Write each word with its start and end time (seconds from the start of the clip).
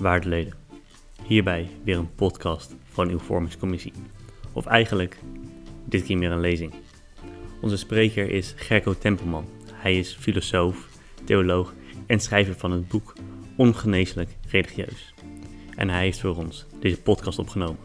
Waardeleden. 0.00 0.52
Hierbij 1.26 1.68
weer 1.84 1.96
een 1.96 2.14
podcast 2.14 2.76
van 2.84 3.08
uw 3.08 3.18
vormingscommissie. 3.18 3.92
Of 4.52 4.66
eigenlijk, 4.66 5.18
dit 5.84 6.04
keer 6.04 6.18
meer 6.18 6.30
een 6.30 6.40
lezing. 6.40 6.72
Onze 7.60 7.76
spreker 7.76 8.30
is 8.30 8.52
Gerco 8.56 8.98
Tempelman. 8.98 9.48
Hij 9.72 9.98
is 9.98 10.16
filosoof, 10.20 10.88
theoloog 11.24 11.74
en 12.06 12.20
schrijver 12.20 12.54
van 12.54 12.70
het 12.70 12.88
boek 12.88 13.12
Ongeneeslijk 13.56 14.30
Religieus. 14.48 15.14
En 15.76 15.88
hij 15.88 16.00
heeft 16.00 16.20
voor 16.20 16.36
ons 16.36 16.66
deze 16.80 17.00
podcast 17.00 17.38
opgenomen. 17.38 17.78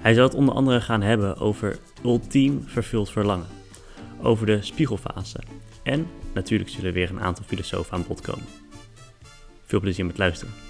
Hij 0.00 0.14
zal 0.14 0.24
het 0.24 0.34
onder 0.34 0.54
andere 0.54 0.80
gaan 0.80 1.02
hebben 1.02 1.36
over 1.36 1.78
ultiem 2.04 2.62
vervuld 2.66 3.10
verlangen, 3.10 3.46
over 4.22 4.46
de 4.46 4.62
spiegelfase 4.62 5.38
en 5.82 6.06
natuurlijk 6.34 6.70
zullen 6.70 6.92
weer 6.92 7.10
een 7.10 7.20
aantal 7.20 7.44
filosofen 7.44 7.92
aan 7.92 8.04
bod 8.06 8.20
komen. 8.20 8.44
Veel 9.64 9.80
plezier 9.80 10.06
met 10.06 10.18
luisteren. 10.18 10.67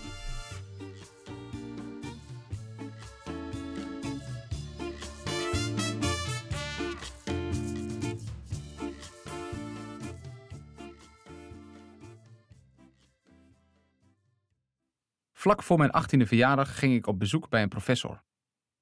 Vlak 15.48 15.62
voor 15.62 15.78
mijn 15.78 15.90
18e 15.90 16.26
verjaardag 16.26 16.78
ging 16.78 16.94
ik 16.94 17.06
op 17.06 17.18
bezoek 17.18 17.48
bij 17.48 17.62
een 17.62 17.68
professor. 17.68 18.22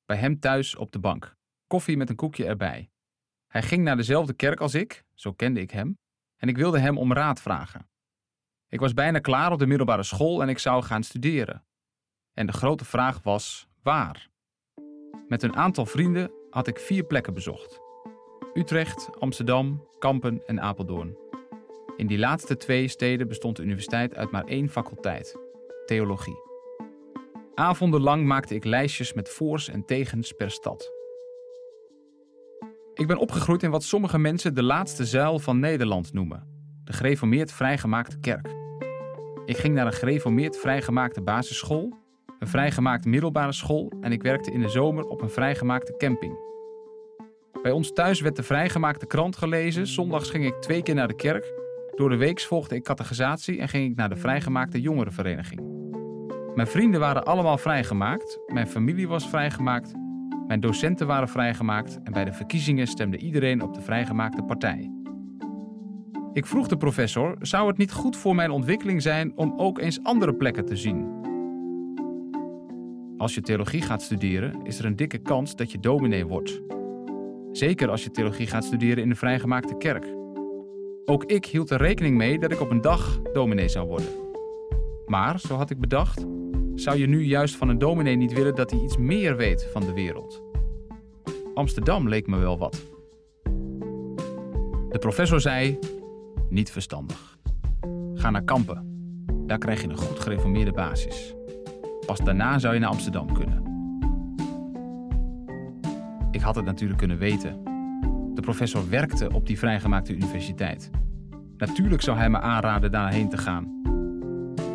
Bij 0.05 0.17
hem 0.17 0.41
thuis 0.41 0.77
op 0.77 0.93
de 0.93 0.99
bank. 0.99 1.37
Koffie 1.67 1.97
met 1.97 2.11
een 2.11 2.17
koekje 2.17 2.47
erbij. 2.47 2.91
Hij 3.47 3.63
ging 3.63 3.85
naar 3.85 3.97
dezelfde 3.97 4.33
kerk 4.33 4.61
als 4.61 4.75
ik, 4.75 5.05
zo 5.15 5.33
kende 5.33 5.61
ik 5.61 5.71
hem, 5.71 5.99
en 6.37 6.49
ik 6.49 6.57
wilde 6.57 6.79
hem 6.79 6.99
om 6.99 7.13
raad 7.13 7.41
vragen. 7.41 7.89
Ik 8.69 8.81
was 8.81 8.93
bijna 8.93 9.19
klaar 9.19 9.53
op 9.53 9.59
de 9.59 9.67
middelbare 9.67 10.03
school 10.03 10.43
en 10.43 10.49
ik 10.49 10.59
zou 10.59 10.83
gaan 10.83 11.03
studeren. 11.03 11.65
En 12.33 12.47
de 12.47 12.53
grote 12.53 12.85
vraag 12.85 13.23
was: 13.23 13.69
waar? 13.83 14.29
Met 15.29 15.43
een 15.43 15.57
aantal 15.57 15.87
vrienden 15.87 16.31
had 16.51 16.67
ik 16.67 16.79
vier 16.79 17.05
plekken 17.05 17.35
bezocht: 17.35 17.81
Utrecht, 18.55 19.21
Amsterdam, 19.21 19.89
Kampen 19.99 20.47
en 20.47 20.61
Apeldoorn. 20.61 21.17
In 21.97 22.07
die 22.07 22.19
laatste 22.19 22.57
twee 22.57 22.89
steden 22.89 23.29
bestond 23.29 23.57
de 23.57 23.63
universiteit 23.63 24.15
uit 24.15 24.31
maar 24.31 24.45
één 24.45 24.69
faculteit: 24.69 25.37
theologie. 25.85 26.46
Avondenlang 27.59 28.27
maakte 28.27 28.55
ik 28.55 28.65
lijstjes 28.65 29.13
met 29.13 29.29
voors 29.29 29.69
en 29.69 29.85
tegens 29.85 30.33
per 30.33 30.51
stad. 30.51 30.93
Ik 32.95 33.07
ben 33.07 33.17
opgegroeid 33.17 33.63
in 33.63 33.71
wat 33.71 33.83
sommige 33.83 34.19
mensen 34.19 34.55
de 34.55 34.63
laatste 34.63 35.05
zuil 35.05 35.39
van 35.39 35.59
Nederland 35.59 36.13
noemen: 36.13 36.47
de 36.85 36.93
gereformeerd 36.93 37.53
vrijgemaakte 37.53 38.19
kerk. 38.19 38.55
Ik 39.45 39.57
ging 39.57 39.75
naar 39.75 39.87
een 39.87 39.93
gereformeerd 39.93 40.59
vrijgemaakte 40.59 41.23
basisschool, 41.23 41.93
een 42.39 42.49
vrijgemaakte 42.49 43.09
middelbare 43.09 43.53
school 43.53 43.93
en 44.01 44.13
ik 44.13 44.23
werkte 44.23 44.53
in 44.53 44.61
de 44.61 44.69
zomer 44.69 45.05
op 45.05 45.23
een 45.23 45.31
vrijgemaakte 45.31 45.97
camping. 45.97 46.39
Bij 47.63 47.73
ons 47.73 47.93
thuis 47.93 48.21
werd 48.21 48.37
de 48.37 48.43
vrijgemaakte 48.43 49.07
krant 49.07 49.37
gelezen, 49.37 49.87
zondags 49.87 50.31
ging 50.31 50.45
ik 50.45 50.55
twee 50.55 50.83
keer 50.83 50.95
naar 50.95 51.09
de 51.09 51.17
kerk, 51.17 51.53
door 51.95 52.09
de 52.09 52.17
week 52.17 52.41
volgde 52.41 52.75
ik 52.75 52.83
catechisatie 52.83 53.61
en 53.61 53.69
ging 53.69 53.91
ik 53.91 53.97
naar 53.97 54.09
de 54.09 54.17
vrijgemaakte 54.17 54.81
jongerenvereniging. 54.81 55.76
Mijn 56.57 56.69
vrienden 56.69 57.01
waren 57.01 57.25
allemaal 57.25 57.59
vrijgemaakt, 57.59 58.39
mijn 58.47 58.67
familie 58.67 59.09
was 59.09 59.29
vrijgemaakt, 59.29 59.93
mijn 60.47 60.61
docenten 60.61 61.07
waren 61.07 61.29
vrijgemaakt 61.29 61.99
en 62.03 62.13
bij 62.13 62.25
de 62.25 62.33
verkiezingen 62.33 62.87
stemde 62.87 63.17
iedereen 63.17 63.63
op 63.63 63.75
de 63.75 63.81
vrijgemaakte 63.81 64.43
partij. 64.43 64.91
Ik 66.33 66.47
vroeg 66.47 66.69
de 66.69 66.77
professor: 66.77 67.37
zou 67.41 67.69
het 67.69 67.77
niet 67.77 67.93
goed 67.93 68.17
voor 68.17 68.35
mijn 68.35 68.51
ontwikkeling 68.51 69.03
zijn 69.03 69.33
om 69.37 69.53
ook 69.57 69.79
eens 69.79 70.03
andere 70.03 70.35
plekken 70.35 70.65
te 70.65 70.77
zien? 70.77 71.15
Als 73.17 73.35
je 73.35 73.41
theologie 73.41 73.83
gaat 73.83 74.03
studeren, 74.03 74.65
is 74.65 74.79
er 74.79 74.85
een 74.85 74.97
dikke 74.97 75.19
kans 75.19 75.57
dat 75.57 75.73
je 75.73 75.79
dominee 75.79 76.27
wordt. 76.27 76.63
Zeker 77.53 77.91
als 77.91 78.05
je 78.05 78.11
theologie 78.11 78.47
gaat 78.47 78.65
studeren 78.65 79.03
in 79.03 79.09
de 79.09 79.15
vrijgemaakte 79.15 79.77
kerk. 79.77 80.15
Ook 81.05 81.25
ik 81.25 81.45
hield 81.45 81.71
er 81.71 81.79
rekening 81.79 82.17
mee 82.17 82.39
dat 82.39 82.53
ik 82.53 82.61
op 82.61 82.71
een 82.71 82.81
dag 82.81 83.23
dominee 83.33 83.69
zou 83.69 83.87
worden. 83.87 84.09
Maar, 85.07 85.41
zo 85.41 85.55
had 85.55 85.71
ik 85.71 85.81
bedacht, 85.81 86.27
zou 86.77 86.99
je 86.99 87.07
nu 87.07 87.25
juist 87.25 87.57
van 87.57 87.69
een 87.69 87.79
dominee 87.79 88.17
niet 88.17 88.33
willen 88.33 88.55
dat 88.55 88.71
hij 88.71 88.81
iets 88.81 88.97
meer 88.97 89.37
weet 89.37 89.69
van 89.73 89.81
de 89.81 89.93
wereld? 89.93 90.43
Amsterdam 91.55 92.09
leek 92.09 92.27
me 92.27 92.39
wel 92.39 92.59
wat. 92.59 92.85
De 94.89 94.99
professor 94.99 95.41
zei: 95.41 95.79
Niet 96.49 96.71
verstandig. 96.71 97.39
Ga 98.15 98.31
naar 98.31 98.45
Kampen. 98.45 98.85
Daar 99.47 99.59
krijg 99.59 99.83
je 99.83 99.89
een 99.89 99.97
goed 99.97 100.21
gereformeerde 100.21 100.73
basis. 100.73 101.35
Pas 102.07 102.19
daarna 102.19 102.59
zou 102.59 102.75
je 102.75 102.81
naar 102.81 102.91
Amsterdam 102.91 103.33
kunnen. 103.33 103.65
Ik 106.31 106.41
had 106.41 106.55
het 106.55 106.65
natuurlijk 106.65 106.99
kunnen 106.99 107.19
weten. 107.19 107.65
De 108.35 108.41
professor 108.41 108.89
werkte 108.89 109.33
op 109.33 109.47
die 109.47 109.59
vrijgemaakte 109.59 110.13
universiteit. 110.13 110.91
Natuurlijk 111.57 112.03
zou 112.03 112.17
hij 112.17 112.31
me 112.31 112.41
aanraden 112.41 112.91
daarheen 112.91 113.29
te 113.29 113.39
gaan. 113.39 113.81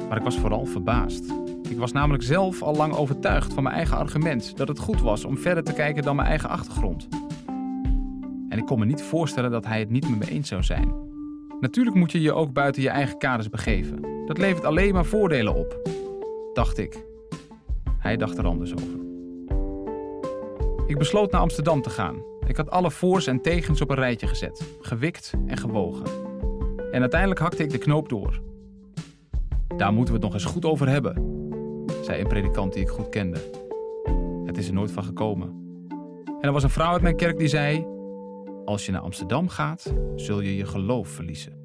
Maar 0.07 0.17
ik 0.17 0.23
was 0.23 0.37
vooral 0.37 0.65
verbaasd. 0.65 1.33
Ik 1.71 1.77
was 1.77 1.91
namelijk 1.91 2.23
zelf 2.23 2.61
al 2.61 2.75
lang 2.75 2.93
overtuigd 2.93 3.53
van 3.53 3.63
mijn 3.63 3.75
eigen 3.75 3.97
argument 3.97 4.57
dat 4.57 4.67
het 4.67 4.79
goed 4.79 5.01
was 5.01 5.25
om 5.25 5.37
verder 5.37 5.63
te 5.63 5.73
kijken 5.73 6.03
dan 6.03 6.15
mijn 6.15 6.27
eigen 6.27 6.49
achtergrond. 6.49 7.07
En 8.49 8.57
ik 8.57 8.65
kon 8.65 8.79
me 8.79 8.85
niet 8.85 9.01
voorstellen 9.01 9.51
dat 9.51 9.65
hij 9.65 9.79
het 9.79 9.89
niet 9.89 10.09
met 10.09 10.19
me 10.19 10.29
eens 10.29 10.47
zou 10.47 10.63
zijn. 10.63 10.93
Natuurlijk 11.59 11.95
moet 11.95 12.11
je 12.11 12.21
je 12.21 12.33
ook 12.33 12.53
buiten 12.53 12.81
je 12.81 12.89
eigen 12.89 13.17
kaders 13.17 13.49
begeven. 13.49 14.25
Dat 14.25 14.37
levert 14.37 14.65
alleen 14.65 14.93
maar 14.93 15.05
voordelen 15.05 15.55
op, 15.55 15.89
dacht 16.53 16.77
ik. 16.77 17.03
Hij 17.97 18.17
dacht 18.17 18.37
er 18.37 18.45
anders 18.45 18.73
over. 18.73 18.99
Ik 20.87 20.97
besloot 20.97 21.31
naar 21.31 21.41
Amsterdam 21.41 21.81
te 21.81 21.89
gaan. 21.89 22.15
Ik 22.47 22.57
had 22.57 22.69
alle 22.69 22.91
voors 22.91 23.27
en 23.27 23.41
tegens 23.41 23.81
op 23.81 23.89
een 23.89 23.95
rijtje 23.95 24.27
gezet, 24.27 24.63
gewikt 24.81 25.33
en 25.47 25.57
gewogen. 25.57 26.05
En 26.91 27.01
uiteindelijk 27.01 27.39
hakte 27.39 27.63
ik 27.63 27.69
de 27.69 27.77
knoop 27.77 28.09
door. 28.09 28.41
Daar 29.77 29.93
moeten 29.93 30.13
we 30.13 30.19
het 30.19 30.29
nog 30.29 30.33
eens 30.33 30.51
goed 30.51 30.65
over 30.65 30.89
hebben, 30.89 31.30
een 32.19 32.27
predikant 32.27 32.73
die 32.73 32.81
ik 32.81 32.89
goed 32.89 33.09
kende. 33.09 33.39
Het 34.45 34.57
is 34.57 34.67
er 34.67 34.73
nooit 34.73 34.91
van 34.91 35.03
gekomen. 35.03 35.47
En 36.25 36.47
er 36.47 36.51
was 36.51 36.63
een 36.63 36.69
vrouw 36.69 36.91
uit 36.91 37.01
mijn 37.01 37.15
kerk 37.15 37.37
die 37.37 37.47
zei: 37.47 37.85
Als 38.65 38.85
je 38.85 38.91
naar 38.91 39.01
Amsterdam 39.01 39.47
gaat, 39.47 39.93
zul 40.15 40.41
je 40.41 40.55
je 40.55 40.65
geloof 40.65 41.09
verliezen. 41.09 41.59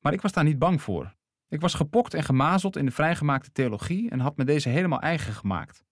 Maar 0.00 0.12
ik 0.12 0.20
was 0.20 0.32
daar 0.32 0.44
niet 0.44 0.58
bang 0.58 0.82
voor. 0.82 1.14
Ik 1.48 1.60
was 1.60 1.74
gepokt 1.74 2.14
en 2.14 2.22
gemazeld 2.22 2.76
in 2.76 2.84
de 2.84 2.90
vrijgemaakte 2.90 3.52
theologie 3.52 4.10
en 4.10 4.20
had 4.20 4.36
me 4.36 4.44
deze 4.44 4.68
helemaal 4.68 5.00
eigen 5.00 5.32
gemaakt. 5.32 5.84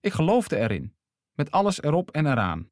Ik 0.00 0.12
geloofde 0.12 0.56
erin, 0.56 0.94
met 1.32 1.50
alles 1.50 1.82
erop 1.82 2.10
en 2.10 2.26
eraan. 2.26 2.70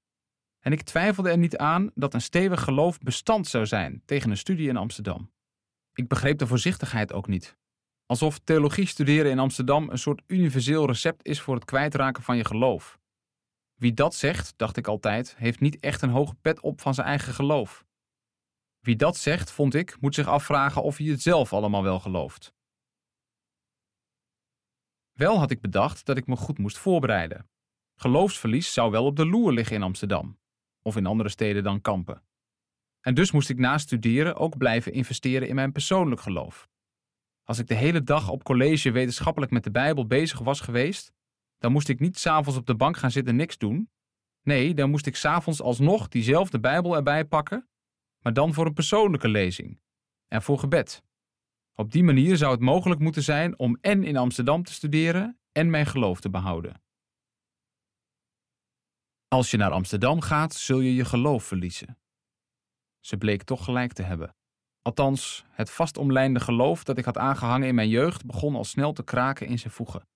En 0.61 0.73
ik 0.73 0.83
twijfelde 0.83 1.31
er 1.31 1.39
niet 1.39 1.57
aan 1.57 1.91
dat 1.95 2.15
een 2.15 2.21
stevig 2.21 2.63
geloof 2.63 2.99
bestand 2.99 3.47
zou 3.47 3.67
zijn 3.67 4.03
tegen 4.05 4.31
een 4.31 4.37
studie 4.37 4.69
in 4.69 4.77
Amsterdam. 4.77 5.31
Ik 5.97 6.09
begreep 6.09 6.39
de 6.39 6.47
voorzichtigheid 6.47 7.13
ook 7.13 7.27
niet. 7.27 7.57
Alsof 8.07 8.39
theologie 8.39 8.87
studeren 8.87 9.31
in 9.31 9.39
Amsterdam 9.39 9.91
een 9.91 9.99
soort 9.99 10.23
universeel 10.27 10.87
recept 10.87 11.27
is 11.27 11.41
voor 11.41 11.55
het 11.55 11.65
kwijtraken 11.65 12.23
van 12.23 12.37
je 12.37 12.45
geloof. 12.45 12.99
Wie 13.75 13.93
dat 13.95 14.15
zegt, 14.15 14.55
dacht 14.57 14.77
ik 14.77 14.87
altijd, 14.87 15.37
heeft 15.37 15.61
niet 15.61 15.81
echt 15.81 16.03
een 16.03 16.11
hoge 16.11 16.35
pet 16.35 16.61
op 16.61 16.81
van 16.81 16.95
zijn 16.95 17.07
eigen 17.07 17.35
geloof. 17.35 17.87
Wie 18.81 18.97
dat 18.97 19.17
zegt, 19.17 19.51
vond 19.51 19.75
ik, 19.75 20.01
moet 20.01 20.15
zich 20.15 20.27
afvragen 20.27 20.83
of 20.83 20.97
hij 20.97 21.07
het 21.07 21.23
zelf 21.23 21.53
allemaal 21.53 21.83
wel 21.83 22.01
gelooft. 22.01 22.55
Wel 25.13 25.39
had 25.39 25.51
ik 25.51 25.61
bedacht 25.61 26.07
dat 26.07 26.17
ik 26.17 26.27
me 26.27 26.37
goed 26.37 26.59
moest 26.59 26.79
voorbereiden. 26.79 27.49
Geloofsverlies 27.95 28.73
zou 28.73 28.91
wel 28.91 29.05
op 29.05 29.17
de 29.17 29.27
loer 29.27 29.53
liggen 29.53 29.77
in 29.77 29.83
Amsterdam, 29.83 30.39
of 30.83 30.97
in 30.97 31.07
andere 31.07 31.29
steden 31.29 31.63
dan 31.63 31.81
Kampen. 31.81 32.26
En 33.07 33.15
dus 33.15 33.31
moest 33.31 33.49
ik 33.49 33.59
na 33.59 33.79
studeren 33.79 34.37
ook 34.37 34.57
blijven 34.57 34.93
investeren 34.93 35.49
in 35.49 35.55
mijn 35.55 35.73
persoonlijk 35.73 36.21
geloof. 36.21 36.69
Als 37.45 37.59
ik 37.59 37.67
de 37.67 37.75
hele 37.75 38.03
dag 38.03 38.29
op 38.29 38.45
college 38.45 38.91
wetenschappelijk 38.91 39.53
met 39.53 39.65
de 39.65 39.71
Bijbel 39.71 40.07
bezig 40.07 40.39
was 40.39 40.61
geweest, 40.61 41.13
dan 41.59 41.73
moest 41.73 41.89
ik 41.89 42.01
niet 42.01 42.19
s'avonds 42.19 42.59
op 42.59 42.67
de 42.67 42.77
bank 42.77 42.97
gaan 42.97 43.11
zitten 43.11 43.33
en 43.33 43.39
niks 43.39 43.59
doen. 43.59 43.91
Nee, 44.43 44.75
dan 44.75 44.91
moest 44.91 45.07
ik 45.07 45.17
s'avonds 45.17 45.61
alsnog 45.63 46.09
diezelfde 46.09 46.61
Bijbel 46.61 46.97
erbij 46.97 47.25
pakken, 47.25 47.69
maar 48.23 48.33
dan 48.33 48.55
voor 48.55 48.67
een 48.67 48.73
persoonlijke 48.73 49.29
lezing 49.29 49.81
en 50.29 50.43
voor 50.43 50.59
gebed. 50.59 51.03
Op 51.75 51.93
die 51.93 52.05
manier 52.05 52.37
zou 52.37 52.53
het 52.53 52.61
mogelijk 52.61 53.01
moeten 53.01 53.23
zijn 53.23 53.59
om 53.59 53.79
en 53.81 54.05
in 54.05 54.17
Amsterdam 54.17 54.63
te 54.63 54.73
studeren 54.73 55.39
en 55.53 55.71
mijn 55.71 55.87
geloof 55.87 56.21
te 56.21 56.31
behouden. 56.31 56.83
Als 59.29 59.51
je 59.51 59.57
naar 59.57 59.71
Amsterdam 59.71 60.21
gaat, 60.21 60.55
zul 60.55 60.81
je 60.81 60.95
je 60.95 61.05
geloof 61.05 61.45
verliezen. 61.45 61.99
Ze 63.07 63.17
bleek 63.17 63.43
toch 63.43 63.65
gelijk 63.65 63.93
te 63.93 64.03
hebben. 64.03 64.37
Althans, 64.83 65.45
het 65.49 65.71
vastomlijnde 65.71 66.41
geloof 66.41 66.85
dat 66.85 66.99
ik 66.99 67.05
had 67.05 67.19
aangehangen 67.19 67.69
in 67.69 67.75
mijn 67.75 67.89
jeugd 67.89 68.25
begon 68.25 68.55
al 68.55 68.65
snel 68.65 68.93
te 68.93 69.05
kraken 69.05 69.47
in 69.47 69.59
zijn 69.59 69.73
voegen. 69.73 70.09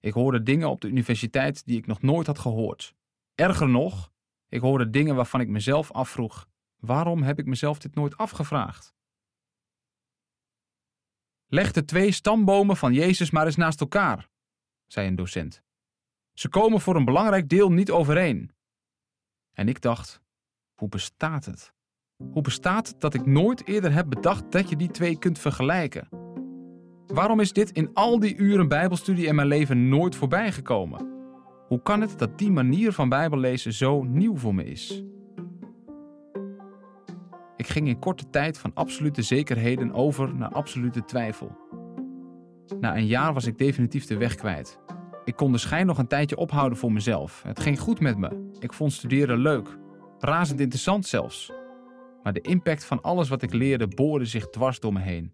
Ik 0.00 0.12
hoorde 0.12 0.42
dingen 0.42 0.68
op 0.68 0.80
de 0.80 0.88
universiteit 0.88 1.64
die 1.64 1.78
ik 1.78 1.86
nog 1.86 2.02
nooit 2.02 2.26
had 2.26 2.38
gehoord. 2.38 2.94
Erger 3.34 3.68
nog, 3.68 4.12
ik 4.48 4.60
hoorde 4.60 4.90
dingen 4.90 5.14
waarvan 5.14 5.40
ik 5.40 5.48
mezelf 5.48 5.92
afvroeg: 5.92 6.48
waarom 6.76 7.22
heb 7.22 7.38
ik 7.38 7.46
mezelf 7.46 7.78
dit 7.78 7.94
nooit 7.94 8.16
afgevraagd? 8.16 8.94
Leg 11.46 11.72
de 11.72 11.84
twee 11.84 12.12
stambomen 12.12 12.76
van 12.76 12.92
Jezus 12.92 13.30
maar 13.30 13.46
eens 13.46 13.56
naast 13.56 13.80
elkaar, 13.80 14.28
zei 14.86 15.06
een 15.06 15.16
docent. 15.16 15.62
Ze 16.32 16.48
komen 16.48 16.80
voor 16.80 16.96
een 16.96 17.04
belangrijk 17.04 17.48
deel 17.48 17.72
niet 17.72 17.90
overeen. 17.90 18.54
En 19.52 19.68
ik 19.68 19.80
dacht, 19.80 20.22
hoe 20.74 20.88
bestaat 20.88 21.44
het? 21.44 21.76
Hoe 22.32 22.42
bestaat 22.42 22.88
het 22.88 23.00
dat 23.00 23.14
ik 23.14 23.26
nooit 23.26 23.66
eerder 23.66 23.92
heb 23.92 24.08
bedacht 24.08 24.52
dat 24.52 24.68
je 24.68 24.76
die 24.76 24.90
twee 24.90 25.18
kunt 25.18 25.38
vergelijken? 25.38 26.08
Waarom 27.06 27.40
is 27.40 27.52
dit 27.52 27.70
in 27.70 27.90
al 27.94 28.18
die 28.18 28.36
uren 28.36 28.68
Bijbelstudie 28.68 29.26
in 29.26 29.34
mijn 29.34 29.48
leven 29.48 29.88
nooit 29.88 30.16
voorbij 30.16 30.52
gekomen? 30.52 31.08
Hoe 31.68 31.82
kan 31.82 32.00
het 32.00 32.18
dat 32.18 32.38
die 32.38 32.50
manier 32.50 32.92
van 32.92 33.08
Bijbellezen 33.08 33.72
zo 33.72 34.02
nieuw 34.02 34.36
voor 34.36 34.54
me 34.54 34.64
is? 34.64 35.04
Ik 37.56 37.66
ging 37.66 37.88
in 37.88 37.98
korte 37.98 38.30
tijd 38.30 38.58
van 38.58 38.70
absolute 38.74 39.22
zekerheden 39.22 39.92
over 39.92 40.34
naar 40.34 40.52
absolute 40.52 41.04
twijfel. 41.04 41.56
Na 42.80 42.96
een 42.96 43.06
jaar 43.06 43.32
was 43.34 43.46
ik 43.46 43.58
definitief 43.58 44.06
de 44.06 44.16
weg 44.16 44.34
kwijt. 44.34 44.78
Ik 45.24 45.36
kon 45.36 45.52
de 45.52 45.58
schijn 45.58 45.86
nog 45.86 45.98
een 45.98 46.08
tijdje 46.08 46.36
ophouden 46.36 46.78
voor 46.78 46.92
mezelf. 46.92 47.42
Het 47.42 47.60
ging 47.60 47.80
goed 47.80 48.00
met 48.00 48.18
me. 48.18 48.50
Ik 48.60 48.72
vond 48.72 48.92
studeren 48.92 49.38
leuk. 49.38 49.78
Razend 50.18 50.60
interessant 50.60 51.06
zelfs. 51.06 51.52
Maar 52.28 52.42
de 52.42 52.48
impact 52.48 52.84
van 52.84 53.02
alles 53.02 53.28
wat 53.28 53.42
ik 53.42 53.52
leerde 53.52 53.86
boorde 53.86 54.24
zich 54.24 54.50
dwars 54.50 54.80
door 54.80 54.92
me 54.92 55.00
heen. 55.00 55.32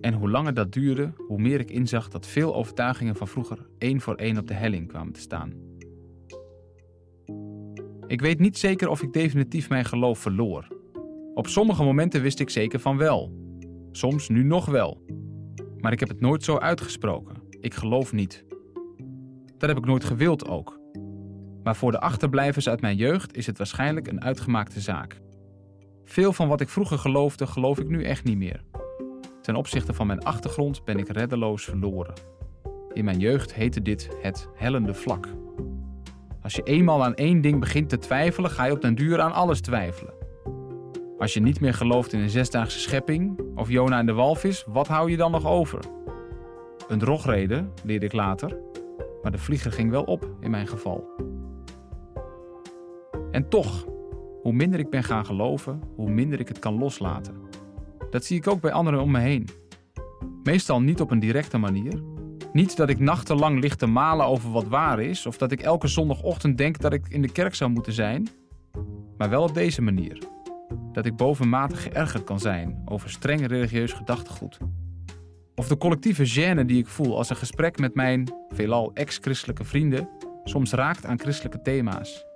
En 0.00 0.14
hoe 0.14 0.30
langer 0.30 0.54
dat 0.54 0.72
duurde, 0.72 1.12
hoe 1.26 1.40
meer 1.40 1.60
ik 1.60 1.70
inzag 1.70 2.08
dat 2.08 2.26
veel 2.26 2.54
overtuigingen 2.54 3.16
van 3.16 3.28
vroeger 3.28 3.66
één 3.78 4.00
voor 4.00 4.14
één 4.14 4.38
op 4.38 4.46
de 4.46 4.54
helling 4.54 4.88
kwamen 4.88 5.12
te 5.12 5.20
staan. 5.20 5.52
Ik 8.06 8.20
weet 8.20 8.38
niet 8.38 8.58
zeker 8.58 8.88
of 8.88 9.02
ik 9.02 9.12
definitief 9.12 9.68
mijn 9.68 9.84
geloof 9.84 10.18
verloor. 10.18 10.68
Op 11.34 11.46
sommige 11.46 11.84
momenten 11.84 12.22
wist 12.22 12.40
ik 12.40 12.50
zeker 12.50 12.80
van 12.80 12.96
wel. 12.96 13.32
Soms 13.92 14.28
nu 14.28 14.42
nog 14.42 14.66
wel. 14.66 15.04
Maar 15.78 15.92
ik 15.92 16.00
heb 16.00 16.08
het 16.08 16.20
nooit 16.20 16.44
zo 16.44 16.56
uitgesproken. 16.56 17.36
Ik 17.60 17.74
geloof 17.74 18.12
niet. 18.12 18.44
Dat 19.56 19.68
heb 19.68 19.78
ik 19.78 19.86
nooit 19.86 20.04
gewild 20.04 20.48
ook. 20.48 20.80
Maar 21.62 21.76
voor 21.76 21.90
de 21.90 22.00
achterblijvers 22.00 22.68
uit 22.68 22.80
mijn 22.80 22.96
jeugd 22.96 23.36
is 23.36 23.46
het 23.46 23.58
waarschijnlijk 23.58 24.08
een 24.08 24.22
uitgemaakte 24.22 24.80
zaak. 24.80 25.26
Veel 26.08 26.32
van 26.32 26.48
wat 26.48 26.60
ik 26.60 26.68
vroeger 26.68 26.98
geloofde, 26.98 27.46
geloof 27.46 27.78
ik 27.78 27.88
nu 27.88 28.04
echt 28.04 28.24
niet 28.24 28.36
meer. 28.36 28.60
Ten 29.42 29.56
opzichte 29.56 29.92
van 29.92 30.06
mijn 30.06 30.22
achtergrond 30.22 30.84
ben 30.84 30.98
ik 30.98 31.08
reddeloos 31.08 31.64
verloren. 31.64 32.14
In 32.92 33.04
mijn 33.04 33.18
jeugd 33.18 33.54
heette 33.54 33.82
dit 33.82 34.08
het 34.22 34.48
hellende 34.54 34.94
vlak. 34.94 35.28
Als 36.42 36.54
je 36.54 36.62
eenmaal 36.62 37.04
aan 37.04 37.14
één 37.14 37.40
ding 37.40 37.60
begint 37.60 37.88
te 37.88 37.98
twijfelen, 37.98 38.50
ga 38.50 38.64
je 38.64 38.72
op 38.72 38.80
den 38.80 38.94
duur 38.94 39.20
aan 39.20 39.32
alles 39.32 39.60
twijfelen. 39.60 40.14
Als 41.18 41.34
je 41.34 41.40
niet 41.40 41.60
meer 41.60 41.74
gelooft 41.74 42.12
in 42.12 42.20
een 42.20 42.30
zesdaagse 42.30 42.78
schepping 42.78 43.40
of 43.54 43.68
Jona 43.68 43.98
en 43.98 44.06
de 44.06 44.12
walvis, 44.12 44.64
wat 44.66 44.88
hou 44.88 45.10
je 45.10 45.16
dan 45.16 45.30
nog 45.30 45.46
over? 45.46 45.80
Een 46.88 46.98
drogreden, 46.98 47.72
leerde 47.84 48.06
ik 48.06 48.12
later, 48.12 48.58
maar 49.22 49.32
de 49.32 49.38
vlieger 49.38 49.72
ging 49.72 49.90
wel 49.90 50.02
op 50.02 50.28
in 50.40 50.50
mijn 50.50 50.66
geval. 50.66 51.04
En 53.30 53.48
toch, 53.48 53.86
hoe 54.48 54.56
minder 54.56 54.80
ik 54.80 54.90
ben 54.90 55.04
gaan 55.04 55.26
geloven, 55.26 55.80
hoe 55.96 56.10
minder 56.10 56.40
ik 56.40 56.48
het 56.48 56.58
kan 56.58 56.78
loslaten. 56.78 57.34
Dat 58.10 58.24
zie 58.24 58.36
ik 58.36 58.46
ook 58.46 58.60
bij 58.60 58.72
anderen 58.72 59.00
om 59.00 59.10
me 59.10 59.18
heen. 59.18 59.48
Meestal 60.42 60.80
niet 60.80 61.00
op 61.00 61.10
een 61.10 61.18
directe 61.18 61.58
manier. 61.58 62.02
Niet 62.52 62.76
dat 62.76 62.88
ik 62.88 62.98
nachtenlang 62.98 63.60
lig 63.60 63.76
te 63.76 63.86
malen 63.86 64.26
over 64.26 64.50
wat 64.50 64.68
waar 64.68 65.00
is, 65.00 65.26
of 65.26 65.38
dat 65.38 65.52
ik 65.52 65.60
elke 65.60 65.86
zondagochtend 65.86 66.58
denk 66.58 66.78
dat 66.78 66.92
ik 66.92 67.08
in 67.08 67.22
de 67.22 67.32
kerk 67.32 67.54
zou 67.54 67.70
moeten 67.70 67.92
zijn, 67.92 68.28
maar 69.16 69.30
wel 69.30 69.42
op 69.42 69.54
deze 69.54 69.82
manier. 69.82 70.22
Dat 70.92 71.06
ik 71.06 71.16
bovenmatig 71.16 71.82
geërgerd 71.82 72.24
kan 72.24 72.40
zijn 72.40 72.82
over 72.84 73.10
streng 73.10 73.46
religieus 73.46 73.92
gedachtegoed. 73.92 74.58
Of 75.54 75.68
de 75.68 75.76
collectieve 75.76 76.26
gêne 76.26 76.64
die 76.64 76.78
ik 76.78 76.86
voel 76.86 77.16
als 77.16 77.30
een 77.30 77.36
gesprek 77.36 77.78
met 77.78 77.94
mijn, 77.94 78.32
veelal 78.48 78.90
ex-christelijke 78.94 79.64
vrienden, 79.64 80.08
soms 80.44 80.72
raakt 80.72 81.04
aan 81.04 81.20
christelijke 81.20 81.62
thema's. 81.62 82.26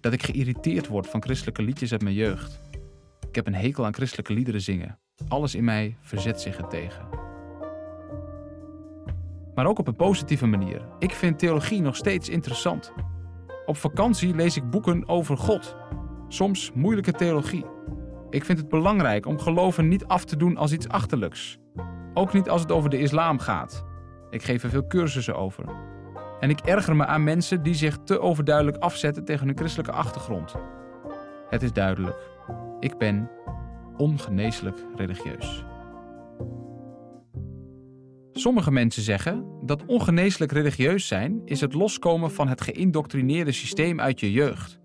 Dat 0.00 0.12
ik 0.12 0.22
geïrriteerd 0.22 0.86
word 0.86 1.06
van 1.06 1.22
christelijke 1.22 1.62
liedjes 1.62 1.92
uit 1.92 2.02
mijn 2.02 2.14
jeugd. 2.14 2.60
Ik 3.28 3.34
heb 3.34 3.46
een 3.46 3.54
hekel 3.54 3.84
aan 3.84 3.94
christelijke 3.94 4.32
liederen 4.32 4.60
zingen. 4.60 4.98
Alles 5.28 5.54
in 5.54 5.64
mij 5.64 5.96
verzet 6.00 6.40
zich 6.40 6.56
ertegen. 6.56 7.08
Maar 9.54 9.66
ook 9.66 9.78
op 9.78 9.86
een 9.86 9.96
positieve 9.96 10.46
manier. 10.46 10.86
Ik 10.98 11.12
vind 11.12 11.38
theologie 11.38 11.80
nog 11.80 11.96
steeds 11.96 12.28
interessant. 12.28 12.92
Op 13.66 13.76
vakantie 13.76 14.34
lees 14.34 14.56
ik 14.56 14.70
boeken 14.70 15.08
over 15.08 15.36
God. 15.36 15.76
Soms 16.28 16.72
moeilijke 16.74 17.12
theologie. 17.12 17.64
Ik 18.30 18.44
vind 18.44 18.58
het 18.58 18.68
belangrijk 18.68 19.26
om 19.26 19.38
geloven 19.38 19.88
niet 19.88 20.04
af 20.04 20.24
te 20.24 20.36
doen 20.36 20.56
als 20.56 20.72
iets 20.72 20.88
achterlijks. 20.88 21.58
Ook 22.14 22.32
niet 22.32 22.48
als 22.48 22.60
het 22.60 22.72
over 22.72 22.90
de 22.90 22.98
islam 22.98 23.38
gaat. 23.38 23.84
Ik 24.30 24.42
geef 24.42 24.62
er 24.62 24.70
veel 24.70 24.86
cursussen 24.86 25.36
over. 25.36 25.64
En 26.40 26.50
ik 26.50 26.60
erger 26.60 26.96
me 26.96 27.06
aan 27.06 27.24
mensen 27.24 27.62
die 27.62 27.74
zich 27.74 27.98
te 28.04 28.20
overduidelijk 28.20 28.76
afzetten 28.76 29.24
tegen 29.24 29.46
hun 29.46 29.56
christelijke 29.56 29.92
achtergrond. 29.92 30.54
Het 31.48 31.62
is 31.62 31.72
duidelijk. 31.72 32.16
Ik 32.80 32.98
ben 32.98 33.30
ongeneeslijk 33.96 34.76
religieus. 34.96 35.64
Sommige 38.32 38.70
mensen 38.70 39.02
zeggen 39.02 39.44
dat 39.64 39.84
ongeneeslijk 39.86 40.52
religieus 40.52 41.06
zijn 41.06 41.42
is 41.44 41.60
het 41.60 41.74
loskomen 41.74 42.30
van 42.30 42.48
het 42.48 42.60
geïndoctrineerde 42.60 43.52
systeem 43.52 44.00
uit 44.00 44.20
je 44.20 44.32
jeugd. 44.32 44.80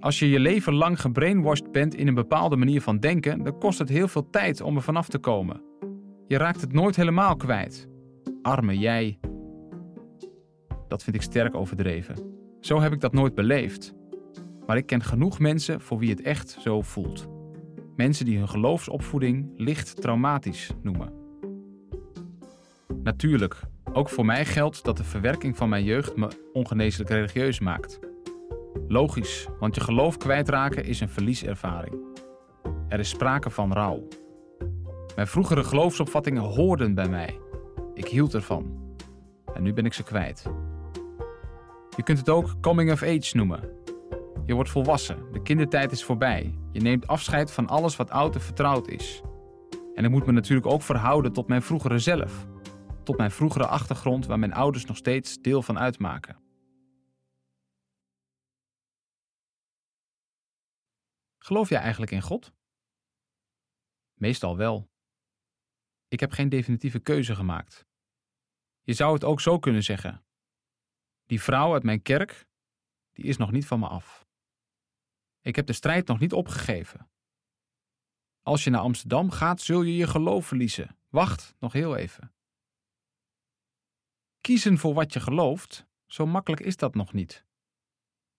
Als 0.00 0.18
je 0.18 0.28
je 0.28 0.40
leven 0.40 0.74
lang 0.74 1.00
gebrainwashed 1.00 1.72
bent 1.72 1.94
in 1.94 2.08
een 2.08 2.14
bepaalde 2.14 2.56
manier 2.56 2.80
van 2.80 2.98
denken, 2.98 3.42
dan 3.42 3.58
kost 3.58 3.78
het 3.78 3.88
heel 3.88 4.08
veel 4.08 4.30
tijd 4.30 4.60
om 4.60 4.76
er 4.76 4.82
vanaf 4.82 5.08
te 5.08 5.18
komen. 5.18 5.62
Je 6.26 6.36
raakt 6.36 6.60
het 6.60 6.72
nooit 6.72 6.96
helemaal 6.96 7.36
kwijt. 7.36 7.88
Arme 8.42 8.78
jij. 8.78 9.18
Dat 10.90 11.02
vind 11.02 11.16
ik 11.16 11.22
sterk 11.22 11.54
overdreven. 11.54 12.16
Zo 12.60 12.80
heb 12.80 12.92
ik 12.92 13.00
dat 13.00 13.12
nooit 13.12 13.34
beleefd. 13.34 13.94
Maar 14.66 14.76
ik 14.76 14.86
ken 14.86 15.02
genoeg 15.02 15.38
mensen 15.38 15.80
voor 15.80 15.98
wie 15.98 16.10
het 16.10 16.20
echt 16.20 16.56
zo 16.60 16.82
voelt. 16.82 17.28
Mensen 17.96 18.24
die 18.24 18.38
hun 18.38 18.48
geloofsopvoeding 18.48 19.52
licht 19.56 20.00
traumatisch 20.00 20.70
noemen. 20.82 21.12
Natuurlijk, 23.02 23.60
ook 23.92 24.08
voor 24.08 24.24
mij 24.24 24.44
geldt 24.44 24.84
dat 24.84 24.96
de 24.96 25.04
verwerking 25.04 25.56
van 25.56 25.68
mijn 25.68 25.84
jeugd 25.84 26.16
me 26.16 26.28
ongeneeslijk 26.52 27.10
religieus 27.10 27.60
maakt. 27.60 27.98
Logisch, 28.88 29.48
want 29.58 29.74
je 29.74 29.80
geloof 29.80 30.16
kwijtraken 30.16 30.84
is 30.84 31.00
een 31.00 31.08
verlieservaring. 31.08 31.94
Er 32.88 32.98
is 32.98 33.08
sprake 33.08 33.50
van 33.50 33.72
rouw. 33.72 34.08
Mijn 35.14 35.26
vroegere 35.26 35.64
geloofsopvattingen 35.64 36.42
hoorden 36.42 36.94
bij 36.94 37.08
mij. 37.08 37.38
Ik 37.94 38.08
hield 38.08 38.34
ervan. 38.34 38.78
En 39.54 39.62
nu 39.62 39.72
ben 39.72 39.84
ik 39.84 39.92
ze 39.92 40.02
kwijt. 40.02 40.50
Je 42.00 42.06
kunt 42.06 42.18
het 42.18 42.28
ook 42.28 42.60
coming 42.60 42.92
of 42.92 43.02
age 43.02 43.36
noemen. 43.36 43.60
Je 44.46 44.54
wordt 44.54 44.70
volwassen, 44.70 45.32
de 45.32 45.42
kindertijd 45.42 45.92
is 45.92 46.04
voorbij. 46.04 46.58
Je 46.72 46.80
neemt 46.80 47.06
afscheid 47.06 47.52
van 47.52 47.66
alles 47.66 47.96
wat 47.96 48.10
oud 48.10 48.34
en 48.34 48.40
vertrouwd 48.40 48.88
is. 48.88 49.22
En 49.94 50.04
ik 50.04 50.10
moet 50.10 50.26
me 50.26 50.32
natuurlijk 50.32 50.66
ook 50.66 50.82
verhouden 50.82 51.32
tot 51.32 51.48
mijn 51.48 51.62
vroegere 51.62 51.98
zelf. 51.98 52.46
Tot 53.04 53.16
mijn 53.16 53.30
vroegere 53.30 53.66
achtergrond 53.66 54.26
waar 54.26 54.38
mijn 54.38 54.52
ouders 54.52 54.84
nog 54.84 54.96
steeds 54.96 55.40
deel 55.40 55.62
van 55.62 55.78
uitmaken. 55.78 56.36
Geloof 61.38 61.68
jij 61.68 61.80
eigenlijk 61.80 62.12
in 62.12 62.22
God? 62.22 62.52
Meestal 64.14 64.56
wel. 64.56 64.90
Ik 66.08 66.20
heb 66.20 66.32
geen 66.32 66.48
definitieve 66.48 66.98
keuze 66.98 67.34
gemaakt. 67.34 67.86
Je 68.82 68.92
zou 68.92 69.14
het 69.14 69.24
ook 69.24 69.40
zo 69.40 69.58
kunnen 69.58 69.82
zeggen. 69.82 70.24
Die 71.30 71.42
vrouw 71.42 71.72
uit 71.72 71.82
mijn 71.82 72.02
kerk, 72.02 72.46
die 73.12 73.24
is 73.24 73.36
nog 73.36 73.50
niet 73.50 73.66
van 73.66 73.80
me 73.80 73.86
af. 73.88 74.26
Ik 75.40 75.56
heb 75.56 75.66
de 75.66 75.72
strijd 75.72 76.06
nog 76.06 76.18
niet 76.18 76.32
opgegeven. 76.32 77.10
Als 78.42 78.64
je 78.64 78.70
naar 78.70 78.80
Amsterdam 78.80 79.30
gaat, 79.30 79.60
zul 79.60 79.82
je 79.82 79.96
je 79.96 80.06
geloof 80.06 80.46
verliezen. 80.46 80.98
Wacht 81.08 81.54
nog 81.58 81.72
heel 81.72 81.96
even. 81.96 82.34
Kiezen 84.40 84.78
voor 84.78 84.94
wat 84.94 85.12
je 85.12 85.20
gelooft, 85.20 85.86
zo 86.06 86.26
makkelijk 86.26 86.62
is 86.62 86.76
dat 86.76 86.94
nog 86.94 87.12
niet. 87.12 87.46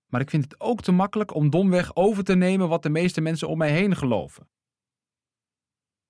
Maar 0.06 0.22
ik 0.22 0.30
vind 0.30 0.44
het 0.44 0.60
ook 0.60 0.82
te 0.82 0.92
makkelijk 0.92 1.34
om 1.34 1.50
domweg 1.50 1.96
over 1.96 2.24
te 2.24 2.36
nemen 2.36 2.70
wat 2.70 2.84
de 2.84 2.90
meeste 2.90 3.22
mensen 3.22 3.48
om 3.48 3.58
mij 3.58 3.72
heen 3.72 3.96
geloven. 3.96 4.50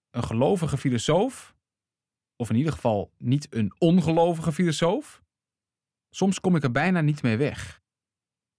Een 0.10 0.24
gelovige 0.24 0.78
filosoof, 0.78 1.56
of 2.36 2.50
in 2.50 2.56
ieder 2.56 2.74
geval 2.74 3.12
niet 3.18 3.56
een 3.56 3.76
ongelovige 3.78 4.52
filosoof, 4.52 5.21
soms 6.12 6.40
kom 6.40 6.56
ik 6.56 6.64
er 6.64 6.72
bijna 6.72 7.02
niet 7.02 7.22
mee 7.22 7.38
weg. 7.38 7.82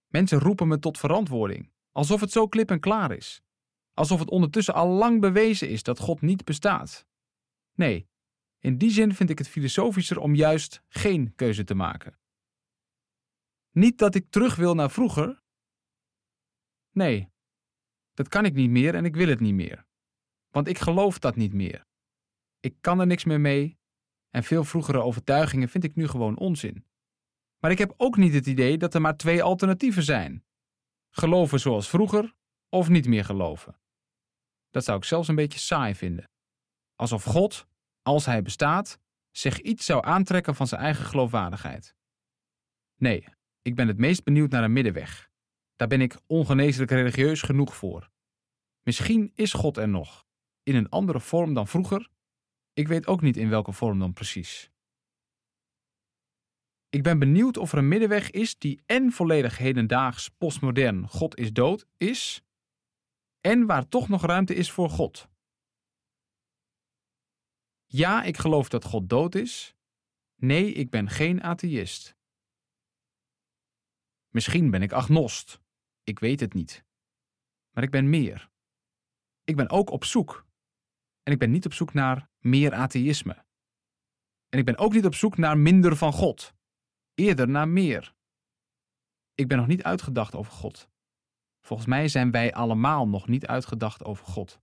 Mensen 0.07 0.39
roepen 0.39 0.67
me 0.67 0.79
tot 0.79 0.97
verantwoording, 0.97 1.71
alsof 1.91 2.21
het 2.21 2.31
zo 2.31 2.47
klip 2.47 2.71
en 2.71 2.79
klaar 2.79 3.11
is. 3.11 3.41
Alsof 3.93 4.19
het 4.19 4.29
ondertussen 4.29 4.73
al 4.73 4.87
lang 4.87 5.21
bewezen 5.21 5.69
is 5.69 5.83
dat 5.83 5.99
God 5.99 6.21
niet 6.21 6.45
bestaat. 6.45 7.07
Nee, 7.73 8.09
in 8.59 8.77
die 8.77 8.91
zin 8.91 9.13
vind 9.13 9.29
ik 9.29 9.37
het 9.37 9.47
filosofischer 9.47 10.19
om 10.19 10.35
juist 10.35 10.83
geen 10.87 11.35
keuze 11.35 11.63
te 11.63 11.75
maken. 11.75 12.19
Niet 13.71 13.97
dat 13.97 14.15
ik 14.15 14.29
terug 14.29 14.55
wil 14.55 14.75
naar 14.75 14.91
vroeger. 14.91 15.43
Nee, 16.91 17.31
dat 18.13 18.27
kan 18.27 18.45
ik 18.45 18.53
niet 18.53 18.69
meer 18.69 18.95
en 18.95 19.05
ik 19.05 19.15
wil 19.15 19.27
het 19.27 19.39
niet 19.39 19.53
meer. 19.53 19.85
Want 20.49 20.67
ik 20.67 20.77
geloof 20.77 21.19
dat 21.19 21.35
niet 21.35 21.53
meer. 21.53 21.87
Ik 22.59 22.77
kan 22.81 22.99
er 22.99 23.07
niks 23.07 23.23
meer 23.23 23.41
mee 23.41 23.79
en 24.29 24.43
veel 24.43 24.63
vroegere 24.63 25.01
overtuigingen 25.01 25.69
vind 25.69 25.83
ik 25.83 25.95
nu 25.95 26.07
gewoon 26.07 26.37
onzin. 26.37 26.85
Maar 27.63 27.71
ik 27.71 27.77
heb 27.77 27.93
ook 27.97 28.17
niet 28.17 28.33
het 28.33 28.45
idee 28.45 28.77
dat 28.77 28.93
er 28.93 29.01
maar 29.01 29.17
twee 29.17 29.43
alternatieven 29.43 30.03
zijn: 30.03 30.45
geloven 31.09 31.59
zoals 31.59 31.89
vroeger 31.89 32.35
of 32.69 32.89
niet 32.89 33.07
meer 33.07 33.25
geloven. 33.25 33.79
Dat 34.69 34.83
zou 34.83 34.97
ik 34.97 35.03
zelfs 35.03 35.27
een 35.27 35.35
beetje 35.35 35.59
saai 35.59 35.95
vinden. 35.95 36.29
Alsof 36.95 37.23
God, 37.23 37.67
als 38.01 38.25
hij 38.25 38.41
bestaat, 38.41 38.99
zich 39.31 39.59
iets 39.59 39.85
zou 39.85 40.05
aantrekken 40.05 40.55
van 40.55 40.67
zijn 40.67 40.81
eigen 40.81 41.05
geloofwaardigheid. 41.05 41.95
Nee, 42.95 43.27
ik 43.61 43.75
ben 43.75 43.87
het 43.87 43.97
meest 43.97 44.23
benieuwd 44.23 44.51
naar 44.51 44.63
een 44.63 44.73
middenweg. 44.73 45.31
Daar 45.75 45.87
ben 45.87 46.01
ik 46.01 46.19
ongeneeslijk 46.27 46.91
religieus 46.91 47.41
genoeg 47.41 47.75
voor. 47.75 48.09
Misschien 48.81 49.31
is 49.35 49.53
God 49.53 49.77
er 49.77 49.89
nog, 49.89 50.25
in 50.63 50.75
een 50.75 50.89
andere 50.89 51.19
vorm 51.19 51.53
dan 51.53 51.67
vroeger. 51.67 52.09
Ik 52.73 52.87
weet 52.87 53.07
ook 53.07 53.21
niet 53.21 53.37
in 53.37 53.49
welke 53.49 53.71
vorm 53.71 53.99
dan 53.99 54.13
precies. 54.13 54.72
Ik 56.93 57.03
ben 57.03 57.19
benieuwd 57.19 57.57
of 57.57 57.71
er 57.71 57.77
een 57.77 57.87
middenweg 57.87 58.31
is 58.31 58.57
die 58.57 58.83
en 58.85 59.11
volledig 59.11 59.57
hedendaags, 59.57 60.29
postmodern, 60.29 61.07
God 61.07 61.37
is 61.37 61.53
dood 61.53 61.87
is, 61.97 62.43
en 63.41 63.65
waar 63.65 63.87
toch 63.87 64.09
nog 64.09 64.25
ruimte 64.25 64.55
is 64.55 64.71
voor 64.71 64.89
God. 64.89 65.29
Ja, 67.85 68.23
ik 68.23 68.37
geloof 68.37 68.69
dat 68.69 68.83
God 68.83 69.09
dood 69.09 69.35
is. 69.35 69.75
Nee, 70.35 70.73
ik 70.73 70.89
ben 70.89 71.09
geen 71.09 71.43
atheïst. 71.43 72.15
Misschien 74.29 74.71
ben 74.71 74.81
ik 74.81 74.91
agnost. 74.91 75.61
Ik 76.03 76.19
weet 76.19 76.39
het 76.39 76.53
niet. 76.53 76.85
Maar 77.71 77.83
ik 77.83 77.91
ben 77.91 78.09
meer. 78.09 78.49
Ik 79.43 79.55
ben 79.55 79.69
ook 79.69 79.89
op 79.89 80.03
zoek. 80.03 80.47
En 81.23 81.33
ik 81.33 81.39
ben 81.39 81.51
niet 81.51 81.65
op 81.65 81.73
zoek 81.73 81.93
naar 81.93 82.29
meer 82.39 82.73
atheïsme. 82.73 83.45
En 84.49 84.59
ik 84.59 84.65
ben 84.65 84.77
ook 84.77 84.93
niet 84.93 85.05
op 85.05 85.15
zoek 85.15 85.37
naar 85.37 85.57
minder 85.57 85.95
van 85.95 86.13
God. 86.13 86.53
Eerder 87.15 87.49
naar 87.49 87.67
meer. 87.67 88.15
Ik 89.35 89.47
ben 89.47 89.57
nog 89.57 89.67
niet 89.67 89.83
uitgedacht 89.83 90.35
over 90.35 90.51
God. 90.51 90.89
Volgens 91.61 91.87
mij 91.87 92.07
zijn 92.07 92.31
wij 92.31 92.53
allemaal 92.53 93.07
nog 93.07 93.27
niet 93.27 93.47
uitgedacht 93.47 94.03
over 94.03 94.25
God. 94.25 94.61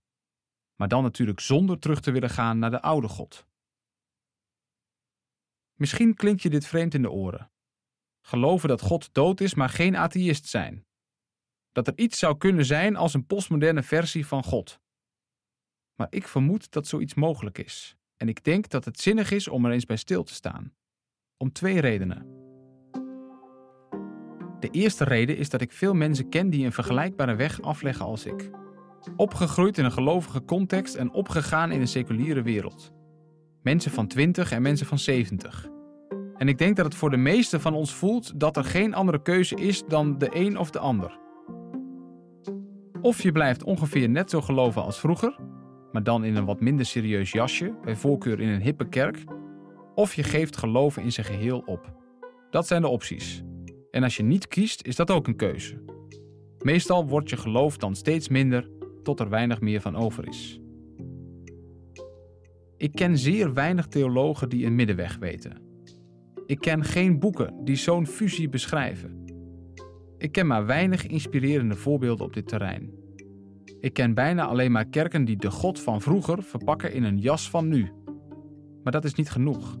Maar 0.75 0.87
dan 0.87 1.03
natuurlijk 1.03 1.39
zonder 1.39 1.79
terug 1.79 2.01
te 2.01 2.11
willen 2.11 2.29
gaan 2.29 2.59
naar 2.59 2.71
de 2.71 2.81
oude 2.81 3.07
God. 3.07 3.45
Misschien 5.73 6.15
klinkt 6.15 6.41
je 6.41 6.49
dit 6.49 6.67
vreemd 6.67 6.93
in 6.93 7.01
de 7.01 7.11
oren. 7.11 7.51
Geloven 8.25 8.69
dat 8.69 8.81
God 8.81 9.13
dood 9.13 9.39
is, 9.39 9.53
maar 9.53 9.69
geen 9.69 9.95
atheïst 9.95 10.45
zijn. 10.45 10.85
Dat 11.71 11.87
er 11.87 11.97
iets 11.97 12.19
zou 12.19 12.37
kunnen 12.37 12.65
zijn 12.65 12.95
als 12.95 13.13
een 13.13 13.25
postmoderne 13.25 13.83
versie 13.83 14.27
van 14.27 14.43
God. 14.43 14.79
Maar 15.95 16.07
ik 16.09 16.27
vermoed 16.27 16.71
dat 16.71 16.87
zoiets 16.87 17.13
mogelijk 17.13 17.57
is. 17.57 17.95
En 18.17 18.29
ik 18.29 18.43
denk 18.43 18.69
dat 18.69 18.85
het 18.85 18.99
zinnig 18.99 19.31
is 19.31 19.47
om 19.47 19.65
er 19.65 19.71
eens 19.71 19.85
bij 19.85 19.97
stil 19.97 20.23
te 20.23 20.33
staan. 20.33 20.75
Om 21.37 21.51
twee 21.51 21.79
redenen. 21.79 22.40
De 24.61 24.69
eerste 24.69 25.03
reden 25.03 25.37
is 25.37 25.49
dat 25.49 25.61
ik 25.61 25.71
veel 25.71 25.93
mensen 25.93 26.29
ken 26.29 26.49
die 26.49 26.65
een 26.65 26.71
vergelijkbare 26.71 27.35
weg 27.35 27.61
afleggen 27.61 28.05
als 28.05 28.25
ik. 28.25 28.49
Opgegroeid 29.15 29.77
in 29.77 29.85
een 29.85 29.91
gelovige 29.91 30.45
context 30.45 30.95
en 30.95 31.11
opgegaan 31.11 31.71
in 31.71 31.81
een 31.81 31.87
seculiere 31.87 32.41
wereld. 32.41 32.91
Mensen 33.61 33.91
van 33.91 34.07
20 34.07 34.51
en 34.51 34.61
mensen 34.61 34.85
van 34.85 34.99
70. 34.99 35.69
En 36.35 36.47
ik 36.47 36.57
denk 36.57 36.75
dat 36.75 36.85
het 36.85 36.95
voor 36.95 37.09
de 37.09 37.17
meesten 37.17 37.61
van 37.61 37.73
ons 37.73 37.93
voelt 37.93 38.39
dat 38.39 38.57
er 38.57 38.63
geen 38.63 38.93
andere 38.93 39.21
keuze 39.21 39.55
is 39.55 39.83
dan 39.87 40.17
de 40.17 40.29
een 40.33 40.57
of 40.57 40.69
de 40.69 40.79
ander. 40.79 41.19
Of 43.01 43.21
je 43.21 43.31
blijft 43.31 43.63
ongeveer 43.63 44.09
net 44.09 44.29
zo 44.29 44.41
geloven 44.41 44.83
als 44.83 44.99
vroeger, 44.99 45.39
maar 45.91 46.03
dan 46.03 46.23
in 46.23 46.35
een 46.35 46.45
wat 46.45 46.59
minder 46.59 46.85
serieus 46.85 47.31
jasje, 47.31 47.73
bij 47.83 47.95
voorkeur 47.95 48.39
in 48.39 48.49
een 48.49 48.61
hippe 48.61 48.89
kerk. 48.89 49.23
Of 49.95 50.13
je 50.13 50.23
geeft 50.23 50.57
geloven 50.57 51.03
in 51.03 51.11
zijn 51.11 51.25
geheel 51.25 51.63
op. 51.65 51.93
Dat 52.49 52.67
zijn 52.67 52.81
de 52.81 52.87
opties. 52.87 53.43
En 53.91 54.03
als 54.03 54.17
je 54.17 54.23
niet 54.23 54.47
kiest, 54.47 54.85
is 54.85 54.95
dat 54.95 55.11
ook 55.11 55.27
een 55.27 55.35
keuze. 55.35 55.83
Meestal 56.59 57.07
wordt 57.07 57.29
je 57.29 57.37
geloof 57.37 57.77
dan 57.77 57.95
steeds 57.95 58.29
minder 58.29 58.69
tot 59.03 59.19
er 59.19 59.29
weinig 59.29 59.61
meer 59.61 59.81
van 59.81 59.95
over 59.95 60.27
is. 60.27 60.59
Ik 62.77 62.91
ken 62.91 63.17
zeer 63.17 63.53
weinig 63.53 63.87
theologen 63.87 64.49
die 64.49 64.65
een 64.65 64.75
middenweg 64.75 65.17
weten. 65.17 65.61
Ik 66.45 66.59
ken 66.59 66.83
geen 66.83 67.19
boeken 67.19 67.63
die 67.63 67.75
zo'n 67.75 68.07
fusie 68.07 68.49
beschrijven. 68.49 69.23
Ik 70.17 70.31
ken 70.31 70.47
maar 70.47 70.65
weinig 70.65 71.07
inspirerende 71.07 71.75
voorbeelden 71.75 72.25
op 72.25 72.33
dit 72.33 72.47
terrein. 72.47 72.93
Ik 73.79 73.93
ken 73.93 74.13
bijna 74.13 74.45
alleen 74.45 74.71
maar 74.71 74.85
kerken 74.85 75.25
die 75.25 75.37
de 75.37 75.51
God 75.51 75.79
van 75.79 76.01
vroeger 76.01 76.43
verpakken 76.43 76.93
in 76.93 77.03
een 77.03 77.19
jas 77.19 77.49
van 77.49 77.67
nu. 77.67 77.91
Maar 78.83 78.91
dat 78.91 79.05
is 79.05 79.13
niet 79.13 79.29
genoeg. 79.29 79.77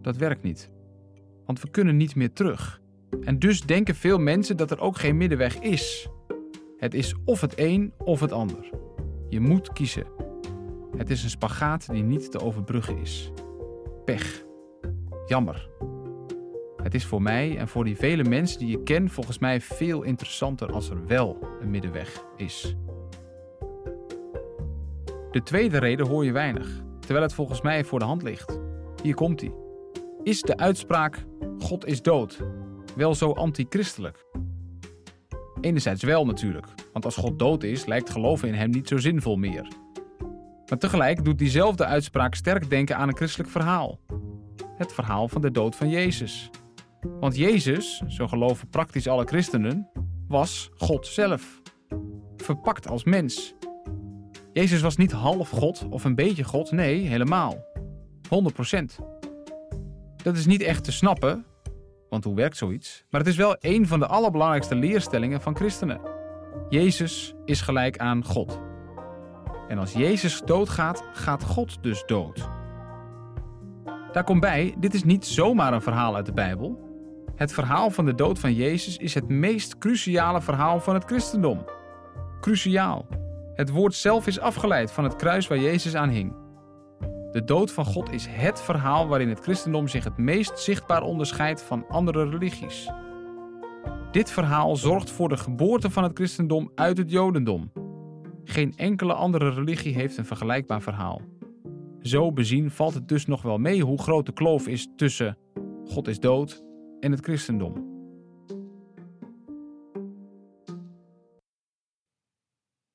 Dat 0.00 0.16
werkt 0.16 0.42
niet. 0.42 0.70
Want 1.46 1.60
we 1.60 1.70
kunnen 1.70 1.96
niet 1.96 2.14
meer 2.14 2.32
terug. 2.32 2.79
En 3.24 3.38
dus 3.38 3.62
denken 3.62 3.94
veel 3.94 4.18
mensen 4.18 4.56
dat 4.56 4.70
er 4.70 4.80
ook 4.80 4.98
geen 4.98 5.16
middenweg 5.16 5.58
is. 5.58 6.08
Het 6.76 6.94
is 6.94 7.14
of 7.24 7.40
het 7.40 7.52
een 7.56 7.92
of 7.98 8.20
het 8.20 8.32
ander. 8.32 8.70
Je 9.28 9.40
moet 9.40 9.72
kiezen. 9.72 10.06
Het 10.96 11.10
is 11.10 11.22
een 11.22 11.30
spagaat 11.30 11.92
die 11.92 12.02
niet 12.02 12.30
te 12.30 12.40
overbruggen 12.40 12.98
is. 12.98 13.32
Pech. 14.04 14.44
Jammer. 15.26 15.68
Het 16.82 16.94
is 16.94 17.04
voor 17.04 17.22
mij 17.22 17.56
en 17.56 17.68
voor 17.68 17.84
die 17.84 17.96
vele 17.96 18.24
mensen 18.24 18.58
die 18.58 18.68
je 18.68 18.82
ken 18.82 19.10
volgens 19.10 19.38
mij 19.38 19.60
veel 19.60 20.02
interessanter 20.02 20.72
als 20.72 20.90
er 20.90 21.06
wel 21.06 21.38
een 21.60 21.70
middenweg 21.70 22.24
is. 22.36 22.76
De 25.30 25.42
tweede 25.42 25.78
reden 25.78 26.06
hoor 26.06 26.24
je 26.24 26.32
weinig, 26.32 26.82
terwijl 26.98 27.22
het 27.22 27.34
volgens 27.34 27.60
mij 27.60 27.84
voor 27.84 27.98
de 27.98 28.04
hand 28.04 28.22
ligt. 28.22 28.60
Hier 29.02 29.14
komt 29.14 29.40
hij. 29.40 29.52
Is 30.22 30.42
de 30.42 30.56
uitspraak 30.56 31.24
God 31.58 31.86
is 31.86 32.02
dood 32.02 32.38
wel 33.00 33.14
zo 33.14 33.32
antichristelijk? 33.32 34.26
Enerzijds 35.60 36.02
wel 36.02 36.26
natuurlijk, 36.26 36.66
want 36.92 37.04
als 37.04 37.16
God 37.16 37.38
dood 37.38 37.62
is, 37.62 37.86
lijkt 37.86 38.10
geloven 38.10 38.48
in 38.48 38.54
hem 38.54 38.70
niet 38.70 38.88
zo 38.88 38.98
zinvol 38.98 39.36
meer. 39.36 39.68
Maar 40.66 40.78
tegelijk 40.78 41.24
doet 41.24 41.38
diezelfde 41.38 41.84
uitspraak 41.84 42.34
sterk 42.34 42.70
denken 42.70 42.96
aan 42.96 43.08
een 43.08 43.16
christelijk 43.16 43.50
verhaal. 43.50 44.00
Het 44.76 44.92
verhaal 44.92 45.28
van 45.28 45.40
de 45.40 45.50
dood 45.50 45.76
van 45.76 45.88
Jezus. 45.88 46.50
Want 47.00 47.36
Jezus, 47.36 48.02
zo 48.06 48.28
geloven 48.28 48.68
praktisch 48.68 49.08
alle 49.08 49.24
christenen, 49.24 49.88
was 50.28 50.70
God 50.76 51.06
zelf. 51.06 51.60
Verpakt 52.36 52.88
als 52.88 53.04
mens. 53.04 53.54
Jezus 54.52 54.80
was 54.80 54.96
niet 54.96 55.12
half 55.12 55.50
God 55.50 55.86
of 55.90 56.04
een 56.04 56.14
beetje 56.14 56.44
God, 56.44 56.70
nee, 56.70 57.00
helemaal. 57.00 57.64
100%. 58.24 59.04
Dat 60.22 60.36
is 60.36 60.46
niet 60.46 60.62
echt 60.62 60.84
te 60.84 60.92
snappen, 60.92 61.44
want 62.10 62.24
hoe 62.24 62.34
werkt 62.34 62.56
zoiets? 62.56 63.04
Maar 63.10 63.20
het 63.20 63.30
is 63.30 63.36
wel 63.36 63.56
een 63.60 63.86
van 63.86 63.98
de 63.98 64.06
allerbelangrijkste 64.06 64.74
leerstellingen 64.74 65.40
van 65.40 65.56
christenen. 65.56 66.00
Jezus 66.68 67.34
is 67.44 67.60
gelijk 67.60 67.98
aan 67.98 68.24
God. 68.24 68.60
En 69.68 69.78
als 69.78 69.92
Jezus 69.92 70.42
doodgaat, 70.44 71.04
gaat 71.12 71.44
God 71.44 71.82
dus 71.82 72.02
dood. 72.06 72.48
Daar 74.12 74.24
komt 74.24 74.40
bij, 74.40 74.74
dit 74.78 74.94
is 74.94 75.04
niet 75.04 75.26
zomaar 75.26 75.72
een 75.72 75.82
verhaal 75.82 76.16
uit 76.16 76.26
de 76.26 76.32
Bijbel. 76.32 76.88
Het 77.36 77.52
verhaal 77.52 77.90
van 77.90 78.04
de 78.04 78.14
dood 78.14 78.38
van 78.38 78.54
Jezus 78.54 78.96
is 78.96 79.14
het 79.14 79.28
meest 79.28 79.78
cruciale 79.78 80.40
verhaal 80.40 80.80
van 80.80 80.94
het 80.94 81.04
christendom. 81.04 81.64
Cruciaal. 82.40 83.06
Het 83.54 83.70
woord 83.70 83.94
zelf 83.94 84.26
is 84.26 84.40
afgeleid 84.40 84.92
van 84.92 85.04
het 85.04 85.16
kruis 85.16 85.46
waar 85.46 85.58
Jezus 85.58 85.94
aan 85.94 86.08
hing. 86.08 86.34
De 87.32 87.44
dood 87.44 87.72
van 87.72 87.84
God 87.84 88.12
is 88.12 88.26
het 88.26 88.60
verhaal 88.60 89.08
waarin 89.08 89.28
het 89.28 89.40
christendom 89.40 89.88
zich 89.88 90.04
het 90.04 90.16
meest 90.16 90.58
zichtbaar 90.58 91.02
onderscheidt 91.02 91.62
van 91.62 91.88
andere 91.88 92.28
religies. 92.28 92.90
Dit 94.10 94.30
verhaal 94.30 94.76
zorgt 94.76 95.10
voor 95.10 95.28
de 95.28 95.36
geboorte 95.36 95.90
van 95.90 96.02
het 96.02 96.12
christendom 96.14 96.70
uit 96.74 96.98
het 96.98 97.10
jodendom. 97.10 97.72
Geen 98.44 98.76
enkele 98.76 99.14
andere 99.14 99.50
religie 99.50 99.94
heeft 99.94 100.16
een 100.16 100.24
vergelijkbaar 100.24 100.82
verhaal. 100.82 101.20
Zo 102.00 102.32
bezien 102.32 102.70
valt 102.70 102.94
het 102.94 103.08
dus 103.08 103.26
nog 103.26 103.42
wel 103.42 103.58
mee 103.58 103.82
hoe 103.82 103.98
groot 103.98 104.26
de 104.26 104.32
kloof 104.32 104.68
is 104.68 104.88
tussen 104.96 105.38
God 105.84 106.08
is 106.08 106.20
dood 106.20 106.64
en 107.00 107.10
het 107.10 107.20
christendom. 107.20 107.88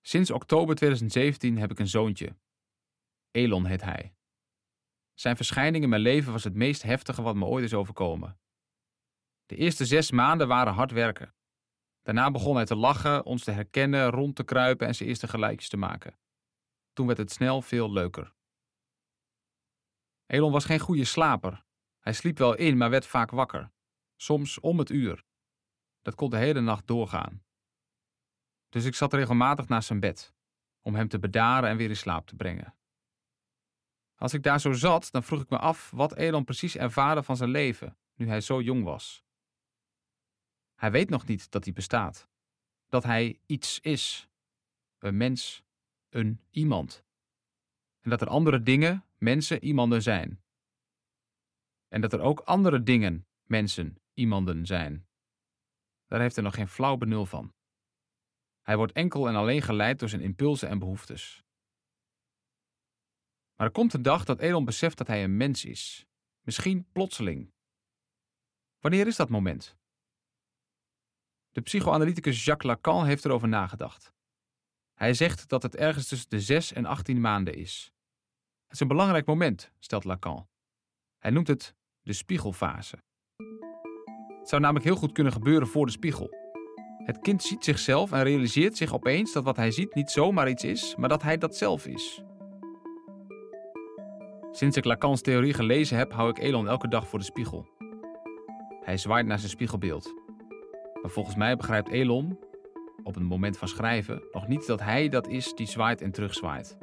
Sinds 0.02 0.32
oktober 0.32 0.76
2017 0.76 1.58
heb 1.58 1.72
ik 1.72 1.80
een 1.80 1.88
zoontje. 1.88 2.36
Elon 3.32 3.66
heet 3.66 3.84
hij. 3.84 4.15
Zijn 5.16 5.36
verschijning 5.36 5.84
in 5.84 5.90
mijn 5.90 6.02
leven 6.02 6.32
was 6.32 6.44
het 6.44 6.56
meest 6.56 6.82
heftige 6.82 7.22
wat 7.22 7.36
me 7.36 7.46
ooit 7.46 7.64
is 7.64 7.74
overkomen. 7.74 8.40
De 9.46 9.56
eerste 9.56 9.86
zes 9.86 10.12
maanden 10.12 10.48
waren 10.48 10.74
hard 10.74 10.92
werken. 10.92 11.34
Daarna 12.02 12.32
begon 12.32 12.56
hij 12.56 12.66
te 12.66 12.76
lachen, 12.76 13.26
ons 13.26 13.44
te 13.44 13.52
herkennen, 13.52 14.10
rond 14.10 14.36
te 14.36 14.44
kruipen 14.44 14.88
en 14.88 14.96
zijn 14.96 15.10
eerste 15.10 15.28
gelijkjes 15.28 15.70
te 15.70 15.78
maken. 15.78 16.20
Toen 16.94 17.06
werd 17.06 17.18
het 17.18 17.32
snel 17.32 17.62
veel 17.62 17.92
leuker. 17.92 18.34
Elon 20.26 20.52
was 20.52 20.66
geen 20.66 20.80
goede 20.80 21.06
slaper. 21.06 21.64
Hij 22.00 22.14
sliep 22.14 22.38
wel 22.38 22.56
in, 22.56 22.78
maar 22.78 22.90
werd 22.90 23.08
vaak 23.08 23.32
wakker. 23.32 23.72
Soms 24.16 24.60
om 24.60 24.80
het 24.80 24.90
uur. 24.90 25.24
Dat 26.02 26.16
kon 26.16 26.30
de 26.30 26.38
hele 26.38 26.62
nacht 26.62 26.88
doorgaan. 26.88 27.44
Dus 28.70 28.86
ik 28.86 28.96
zat 28.96 29.14
regelmatig 29.14 29.68
naast 29.68 29.88
zijn 29.88 30.00
bed, 30.00 30.34
om 30.82 30.96
hem 30.96 31.08
te 31.08 31.20
bedaren 31.20 31.70
en 31.70 31.78
weer 31.78 31.90
in 31.90 31.96
slaap 31.96 32.28
te 32.28 32.36
brengen. 32.36 32.75
Als 34.16 34.34
ik 34.34 34.44
daar 34.44 34.60
zo 34.60 34.72
zat, 34.72 35.12
dan 35.12 35.24
vroeg 35.24 35.42
ik 35.42 35.50
me 35.50 35.58
af 35.58 35.92
wat 35.92 36.16
Elon 36.16 36.44
precies 36.44 36.78
ervaren 36.78 37.24
van 37.24 37.38
zijn 37.38 37.50
leven, 37.50 37.98
nu 38.16 38.28
hij 38.28 38.42
zo 38.42 38.62
jong 38.62 38.84
was. 38.84 39.24
Hij 40.76 40.92
weet 40.92 41.10
nog 41.10 41.26
niet 41.26 41.52
dat 41.52 41.64
hij 41.64 41.74
bestaat. 41.74 42.30
Dat 42.88 43.04
hij 43.04 43.40
iets 43.46 43.80
is. 43.80 44.30
Een 45.00 45.18
mens, 45.18 45.64
een 46.10 46.42
iemand. 46.50 47.04
En 48.02 48.10
dat 48.10 48.22
er 48.22 48.28
andere 48.28 48.62
dingen, 48.62 49.06
mensen, 49.18 49.66
iemanden 49.66 50.02
zijn. 50.02 50.44
En 51.88 52.02
dat 52.02 52.14
er 52.14 52.20
ook 52.20 52.40
andere 52.40 52.84
dingen, 52.84 53.28
mensen, 53.44 53.98
iemanden 54.14 54.66
zijn. 54.66 55.08
Daar 56.06 56.20
heeft 56.20 56.36
hij 56.36 56.44
nog 56.44 56.56
geen 56.56 56.68
flauw 56.68 56.98
benul 56.98 57.26
van. 57.26 57.54
Hij 58.62 58.78
wordt 58.78 58.94
enkel 58.94 59.28
en 59.28 59.36
alleen 59.36 59.62
geleid 59.62 60.00
door 60.00 60.10
zijn 60.10 60.22
impulsen 60.22 60.70
en 60.70 60.80
behoeftes. 60.80 61.45
Maar 63.56 63.68
er 63.68 63.74
komt 63.74 63.94
een 63.94 64.02
dag 64.02 64.26
dat 64.26 64.40
Elon 64.40 64.66
beseft 64.66 64.98
dat 64.98 65.08
hij 65.08 65.24
een 65.24 65.38
mens 65.38 65.66
is. 65.66 66.06
Misschien 66.42 66.88
plotseling. 66.92 67.54
Wanneer 68.80 69.08
is 69.08 69.16
dat 69.16 69.30
moment? 69.30 69.78
De 71.52 71.62
psychoanalyticus 71.62 72.46
Jacques 72.46 72.72
Lacan 72.72 73.06
heeft 73.06 73.26
erover 73.26 73.48
nagedacht. 73.48 74.14
Hij 74.94 75.14
zegt 75.14 75.50
dat 75.50 75.64
het 75.64 75.76
ergens 75.76 76.08
tussen 76.08 76.30
de 76.30 76.42
6 76.42 76.74
en 76.74 76.86
18 76.86 77.22
maanden 77.22 77.56
is. 77.56 77.92
Het 78.64 78.74
is 78.74 78.80
een 78.80 78.88
belangrijk 78.88 79.26
moment, 79.26 79.72
stelt 79.80 80.04
Lacan. 80.04 80.48
Hij 81.18 81.32
noemt 81.32 81.48
het 81.48 81.76
de 82.02 82.14
spiegelfase. 82.14 82.98
Het 84.40 84.50
zou 84.50 84.62
namelijk 84.62 84.86
heel 84.86 84.96
goed 84.96 85.12
kunnen 85.12 85.34
gebeuren 85.34 85.68
voor 85.68 85.86
de 85.86 85.92
spiegel. 85.92 86.30
Het 86.98 87.20
kind 87.20 87.44
ziet 87.44 87.64
zichzelf 87.64 88.12
en 88.12 88.24
realiseert 88.24 88.78
zich 88.78 88.94
opeens 88.94 89.34
dat 89.34 89.44
wat 89.44 89.56
hij 89.56 89.72
ziet 89.72 89.96
niet 89.96 90.12
zomaar 90.12 90.50
iets 90.50 90.64
is, 90.64 90.96
maar 90.96 91.10
dat 91.10 91.22
hij 91.22 91.38
dat 91.38 91.56
zelf 91.56 91.88
is. 91.88 92.24
Sinds 94.56 94.78
ik 94.78 94.86
Lacans 94.86 95.22
theorie 95.22 95.54
gelezen 95.54 95.98
heb, 95.98 96.14
hou 96.14 96.30
ik 96.30 96.38
Elon 96.38 96.68
elke 96.68 96.88
dag 96.88 97.08
voor 97.08 97.20
de 97.20 97.26
spiegel. 97.26 97.68
Hij 98.82 98.98
zwaait 98.98 99.26
naar 99.26 99.40
zijn 99.40 99.52
spiegelbeeld. 99.52 100.14
Maar 101.02 101.12
volgens 101.12 101.36
mij 101.36 101.56
begrijpt 101.56 101.90
Elon, 101.90 102.40
op 103.04 103.16
een 103.16 103.24
moment 103.24 103.58
van 103.58 103.68
schrijven, 103.68 104.24
nog 104.32 104.48
niet 104.48 104.68
dat 104.68 104.82
hij 104.82 105.10
dat 105.10 105.28
is 105.28 105.54
die 105.54 105.68
zwaait 105.68 106.02
en 106.02 106.12
terugzwaait. 106.12 106.78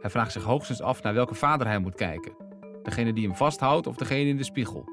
Hij 0.00 0.10
vraagt 0.10 0.32
zich 0.32 0.42
hoogstens 0.42 0.80
af 0.80 1.02
naar 1.02 1.14
welke 1.14 1.34
vader 1.34 1.66
hij 1.66 1.78
moet 1.78 1.94
kijken: 1.94 2.36
degene 2.82 3.12
die 3.12 3.26
hem 3.26 3.36
vasthoudt 3.36 3.86
of 3.86 3.96
degene 3.96 4.28
in 4.28 4.36
de 4.36 4.44
spiegel. 4.44 4.88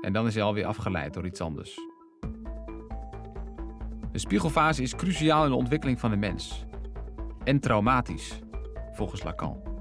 En 0.00 0.12
dan 0.12 0.26
is 0.26 0.34
hij 0.34 0.42
alweer 0.42 0.66
afgeleid 0.66 1.14
door 1.14 1.26
iets 1.26 1.40
anders. 1.40 1.78
De 4.12 4.18
spiegelfase 4.18 4.82
is 4.82 4.94
cruciaal 4.94 5.44
in 5.44 5.50
de 5.50 5.56
ontwikkeling 5.56 6.00
van 6.00 6.10
de 6.10 6.16
mens. 6.16 6.64
En 7.44 7.60
traumatisch, 7.60 8.38
volgens 8.92 9.22
Lacan. 9.22 9.75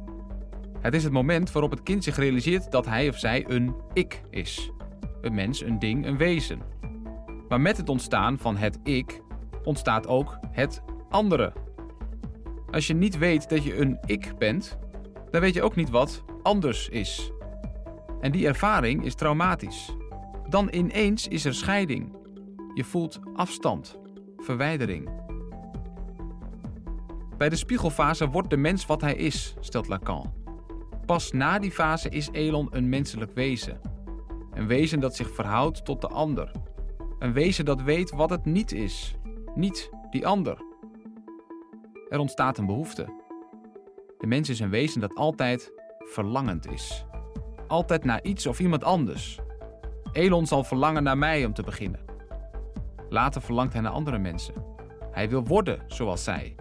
Het 0.86 0.94
is 0.94 1.04
het 1.04 1.14
moment 1.14 1.52
waarop 1.52 1.72
het 1.72 1.84
kind 1.84 2.04
zich 2.04 2.16
realiseert 2.16 2.72
dat 2.72 2.86
hij 2.86 3.10
of 3.10 3.18
zij 3.18 3.46
een 3.48 3.76
ik 3.94 4.22
is. 4.30 4.72
Een 5.22 5.34
mens, 5.34 5.62
een 5.62 5.80
ding, 5.80 6.06
een 6.06 6.18
wezen. 6.18 6.62
Maar 7.50 7.62
met 7.62 7.78
het 7.78 7.90
ontstaan 7.90 8.38
van 8.38 8.58
het 8.58 8.80
ik 8.84 9.22
ontstaat 9.64 10.08
ook 10.08 10.40
het 10.52 10.82
andere. 11.10 11.54
Als 12.72 12.88
je 12.88 12.94
niet 12.94 13.18
weet 13.18 13.50
dat 13.50 13.64
je 13.64 13.80
een 13.80 13.98
ik 14.06 14.38
bent, 14.38 14.78
dan 15.32 15.42
weet 15.42 15.54
je 15.54 15.64
ook 15.64 15.76
niet 15.76 15.90
wat 15.90 16.24
anders 16.42 16.90
is. 16.90 17.32
En 18.22 18.32
die 18.32 18.48
ervaring 18.48 19.06
is 19.06 19.16
traumatisch. 19.16 19.96
Dan 20.50 20.68
ineens 20.72 21.28
is 21.28 21.46
er 21.46 21.54
scheiding. 21.54 22.16
Je 22.74 22.84
voelt 22.84 23.20
afstand, 23.36 24.00
verwijdering. 24.38 25.10
Bij 27.38 27.50
de 27.50 27.56
spiegelfase 27.56 28.30
wordt 28.30 28.50
de 28.50 28.58
mens 28.58 28.86
wat 28.86 29.02
hij 29.02 29.16
is, 29.16 29.56
stelt 29.60 29.88
Lacan. 29.88 30.45
Pas 31.06 31.32
na 31.32 31.60
die 31.60 31.72
fase 31.72 32.10
is 32.10 32.30
Elon 32.32 32.68
een 32.72 32.90
menselijk 32.90 33.32
wezen. 33.34 33.82
Een 34.54 34.68
wezen 34.68 35.00
dat 35.00 35.16
zich 35.16 35.30
verhoudt 35.30 35.86
tot 35.86 36.02
de 36.02 36.08
ander. 36.08 36.52
Een 37.20 37.34
wezen 37.34 37.66
dat 37.66 37.82
weet 37.82 38.12
wat 38.12 38.30
het 38.30 38.46
niet 38.46 38.72
is, 38.72 39.16
niet 39.56 39.90
die 40.10 40.28
ander. 40.28 40.58
Er 42.10 42.20
ontstaat 42.20 42.58
een 42.58 42.66
behoefte. 42.66 43.24
De 44.18 44.28
mens 44.28 44.50
is 44.50 44.60
een 44.60 44.70
wezen 44.70 45.02
dat 45.02 45.16
altijd 45.16 45.72
verlangend 46.00 46.72
is. 46.72 47.06
Altijd 47.68 48.04
naar 48.04 48.24
iets 48.24 48.48
of 48.48 48.60
iemand 48.60 48.84
anders. 48.84 49.40
Elon 50.12 50.46
zal 50.46 50.64
verlangen 50.64 51.04
naar 51.04 51.18
mij 51.18 51.46
om 51.46 51.54
te 51.54 51.64
beginnen. 51.64 52.00
Later 53.10 53.42
verlangt 53.42 53.74
hij 53.74 53.82
naar 53.82 53.92
andere 53.92 54.18
mensen. 54.18 54.54
Hij 55.12 55.30
wil 55.30 55.44
worden 55.44 55.84
zoals 55.88 56.24
zij. 56.24 56.56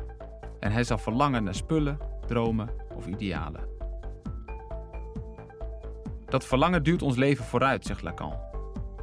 En 0.60 0.72
hij 0.72 0.84
zal 0.84 0.98
verlangen 0.98 1.44
naar 1.44 1.54
spullen, 1.54 1.98
dromen 2.26 2.68
of 2.96 3.06
idealen. 3.06 3.73
Dat 6.34 6.46
verlangen 6.46 6.82
duwt 6.82 7.02
ons 7.02 7.16
leven 7.16 7.44
vooruit, 7.44 7.84
zegt 7.84 8.02
Lacan. 8.02 8.36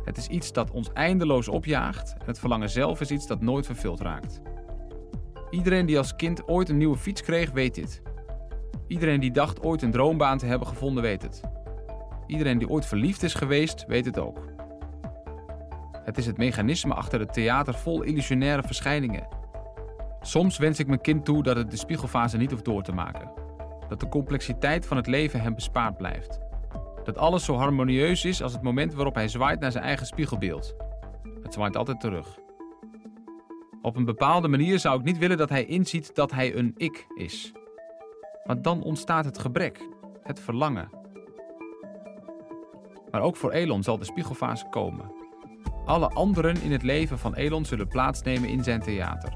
Het 0.04 0.18
is 0.18 0.28
iets 0.28 0.54
dat 0.54 0.72
ons 0.72 0.94
eindeloos 0.94 1.48
opjaagt 1.48 2.14
en 2.20 2.26
het 2.26 2.40
verlangen 2.40 2.70
zelf 2.70 3.02
is 3.02 3.12
iets 3.12 3.28
dat 3.28 3.42
nooit 3.42 3.66
vervuld 3.66 4.00
raakt. 4.00 4.42
Iedereen 5.50 5.86
die 5.86 5.98
als 5.98 6.16
kind 6.16 6.48
ooit 6.48 6.70
een 6.70 6.78
nieuwe 6.78 6.98
fiets 6.98 7.22
kreeg, 7.22 7.52
weet 7.52 7.76
dit. 7.76 8.02
Iedereen 8.88 9.20
die 9.20 9.32
dacht 9.32 9.64
ooit 9.64 9.82
een 9.82 9.92
droombaan 9.92 10.38
te 10.38 10.46
hebben 10.46 10.68
gevonden, 10.68 11.04
weet 11.04 11.22
het. 11.22 11.42
Iedereen 12.28 12.58
die 12.58 12.70
ooit 12.70 12.86
verliefd 12.86 13.24
is 13.24 13.34
geweest, 13.34 13.86
weet 13.88 14.06
het 14.06 14.20
ook. 14.20 14.40
Het 16.04 16.18
is 16.18 16.26
het 16.26 16.38
mechanisme 16.38 16.94
achter 16.94 17.20
het 17.20 17.34
theater 17.34 17.74
vol 17.74 18.02
illusionaire 18.02 18.64
verschijningen. 18.64 19.28
Soms 20.22 20.58
wens 20.58 20.80
ik 20.80 20.88
mijn 20.88 21.02
kind 21.02 21.26
toe 21.26 21.44
dat 21.44 21.56
het 21.56 21.72
de 21.72 21.78
spiegelfase 21.78 22.38
niet 22.38 22.52
hoeft 22.52 22.66
door 22.66 22.84
te 22.84 22.94
maken. 22.94 23.32
Dat 23.88 24.00
de 24.00 24.10
complexiteit 24.10 24.86
van 24.86 24.98
het 24.98 25.08
leven 25.08 25.42
hem 25.42 25.56
bespaard 25.56 25.98
blijft. 25.98 26.51
Dat 27.04 27.18
alles 27.18 27.46
zo 27.46 27.56
harmonieus 27.56 28.26
is 28.26 28.42
als 28.42 28.54
het 28.54 28.62
moment 28.62 28.94
waarop 28.94 29.16
hij 29.16 29.28
zwaait 29.28 29.60
naar 29.60 29.72
zijn 29.72 29.84
eigen 29.84 30.06
spiegelbeeld. 30.06 30.76
Het 31.44 31.54
zwaait 31.54 31.78
altijd 31.78 32.00
terug. 32.00 32.40
Op 33.82 33.96
een 33.96 34.06
bepaalde 34.06 34.48
manier 34.48 34.80
zou 34.80 35.00
ik 35.00 35.06
niet 35.06 35.18
willen 35.18 35.38
dat 35.38 35.50
hij 35.50 35.66
inziet 35.66 36.16
dat 36.16 36.32
hij 36.32 36.56
een 36.56 36.74
ik 36.78 37.08
is. 37.16 37.52
Want 38.44 38.64
dan 38.64 38.84
ontstaat 38.84 39.26
het 39.26 39.40
gebrek, 39.40 39.88
het 40.24 40.40
verlangen. 40.40 40.90
Maar 43.12 43.22
ook 43.22 43.36
voor 43.36 43.52
Elon 43.52 43.84
zal 43.84 43.98
de 43.98 44.06
spiegelfase 44.06 44.66
komen. 44.70 45.12
Alle 45.86 46.10
anderen 46.10 46.62
in 46.62 46.72
het 46.72 46.84
leven 46.84 47.20
van 47.20 47.36
Elon 47.36 47.66
zullen 47.66 47.88
plaatsnemen 47.88 48.50
in 48.50 48.64
zijn 48.64 48.82
theater. 48.82 49.34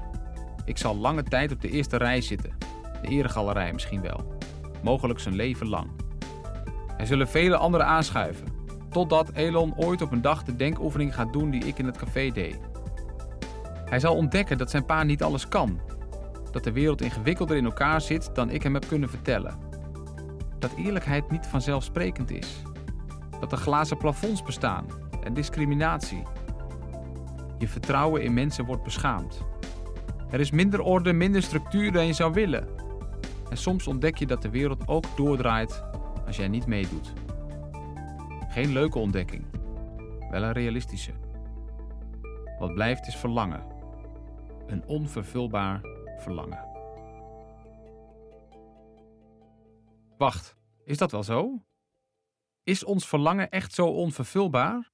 Ik 0.64 0.78
zal 0.78 0.96
lange 0.96 1.22
tijd 1.22 1.52
op 1.52 1.60
de 1.60 1.70
eerste 1.70 1.96
rij 1.96 2.20
zitten, 2.20 2.56
de 3.02 3.08
eregalerij 3.08 3.72
misschien 3.72 4.00
wel, 4.00 4.38
mogelijk 4.82 5.18
zijn 5.18 5.34
leven 5.34 5.68
lang. 5.68 6.05
Er 6.96 7.06
zullen 7.06 7.28
vele 7.28 7.56
anderen 7.56 7.86
aanschuiven, 7.86 8.46
totdat 8.90 9.30
Elon 9.32 9.76
ooit 9.76 10.02
op 10.02 10.12
een 10.12 10.22
dag 10.22 10.42
de 10.42 10.56
denkoefening 10.56 11.14
gaat 11.14 11.32
doen 11.32 11.50
die 11.50 11.64
ik 11.64 11.78
in 11.78 11.86
het 11.86 11.96
café 11.96 12.30
deed. 12.30 12.58
Hij 13.84 14.00
zal 14.00 14.14
ontdekken 14.14 14.58
dat 14.58 14.70
zijn 14.70 14.84
pa 14.84 15.02
niet 15.02 15.22
alles 15.22 15.48
kan, 15.48 15.80
dat 16.50 16.64
de 16.64 16.72
wereld 16.72 17.00
ingewikkelder 17.00 17.56
in 17.56 17.64
elkaar 17.64 18.00
zit 18.00 18.34
dan 18.34 18.50
ik 18.50 18.62
hem 18.62 18.74
heb 18.74 18.88
kunnen 18.88 19.08
vertellen. 19.08 19.58
Dat 20.58 20.74
eerlijkheid 20.76 21.30
niet 21.30 21.46
vanzelfsprekend 21.46 22.30
is, 22.30 22.62
dat 23.40 23.52
er 23.52 23.58
glazen 23.58 23.96
plafonds 23.96 24.42
bestaan 24.42 24.86
en 25.22 25.34
discriminatie. 25.34 26.22
Je 27.58 27.68
vertrouwen 27.68 28.22
in 28.22 28.34
mensen 28.34 28.64
wordt 28.64 28.82
beschaamd. 28.82 29.44
Er 30.30 30.40
is 30.40 30.50
minder 30.50 30.80
orde, 30.80 31.12
minder 31.12 31.42
structuur 31.42 31.92
dan 31.92 32.06
je 32.06 32.12
zou 32.12 32.32
willen. 32.32 32.68
En 33.50 33.56
soms 33.56 33.86
ontdek 33.86 34.16
je 34.16 34.26
dat 34.26 34.42
de 34.42 34.50
wereld 34.50 34.88
ook 34.88 35.04
doordraait 35.16 35.84
als 36.26 36.36
jij 36.36 36.48
niet 36.48 36.66
meedoet. 36.66 37.12
Geen 38.48 38.72
leuke 38.72 38.98
ontdekking, 38.98 39.44
wel 40.30 40.42
een 40.42 40.52
realistische. 40.52 41.12
Wat 42.58 42.74
blijft 42.74 43.06
is 43.06 43.16
verlangen. 43.16 43.66
Een 44.66 44.86
onvervulbaar 44.86 45.80
verlangen. 46.18 46.74
Wacht, 50.16 50.56
is 50.84 50.98
dat 50.98 51.10
wel 51.10 51.22
zo? 51.22 51.64
Is 52.62 52.84
ons 52.84 53.08
verlangen 53.08 53.50
echt 53.50 53.72
zo 53.72 53.86
onvervulbaar? 53.86 54.92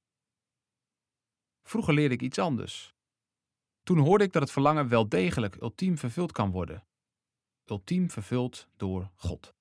Vroeger 1.62 1.95
leerde 1.95 2.14
ik 2.14 2.23
iets 2.23 2.38
anders. 2.38 2.95
Toen 3.83 3.99
hoorde 3.99 4.25
ik 4.25 4.33
dat 4.33 4.42
het 4.42 4.53
verlangen 4.53 4.88
wel 4.88 5.09
degelijk 5.09 5.57
ultiem 5.61 5.99
vervuld 5.99 6.33
kan 6.33 6.51
worden. 6.51 6.87
Ultiem 7.64 8.11
vervuld 8.11 8.68
door 8.77 9.11
God. 9.16 9.55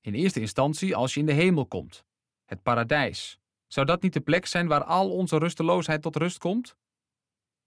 In 0.00 0.14
eerste 0.14 0.40
instantie 0.40 0.96
als 0.96 1.14
je 1.14 1.20
in 1.20 1.26
de 1.26 1.32
hemel 1.32 1.66
komt, 1.66 2.04
het 2.44 2.62
paradijs. 2.62 3.40
Zou 3.66 3.86
dat 3.86 4.02
niet 4.02 4.12
de 4.12 4.20
plek 4.20 4.46
zijn 4.46 4.66
waar 4.66 4.84
al 4.84 5.10
onze 5.10 5.38
rusteloosheid 5.38 6.02
tot 6.02 6.16
rust 6.16 6.38
komt? 6.38 6.76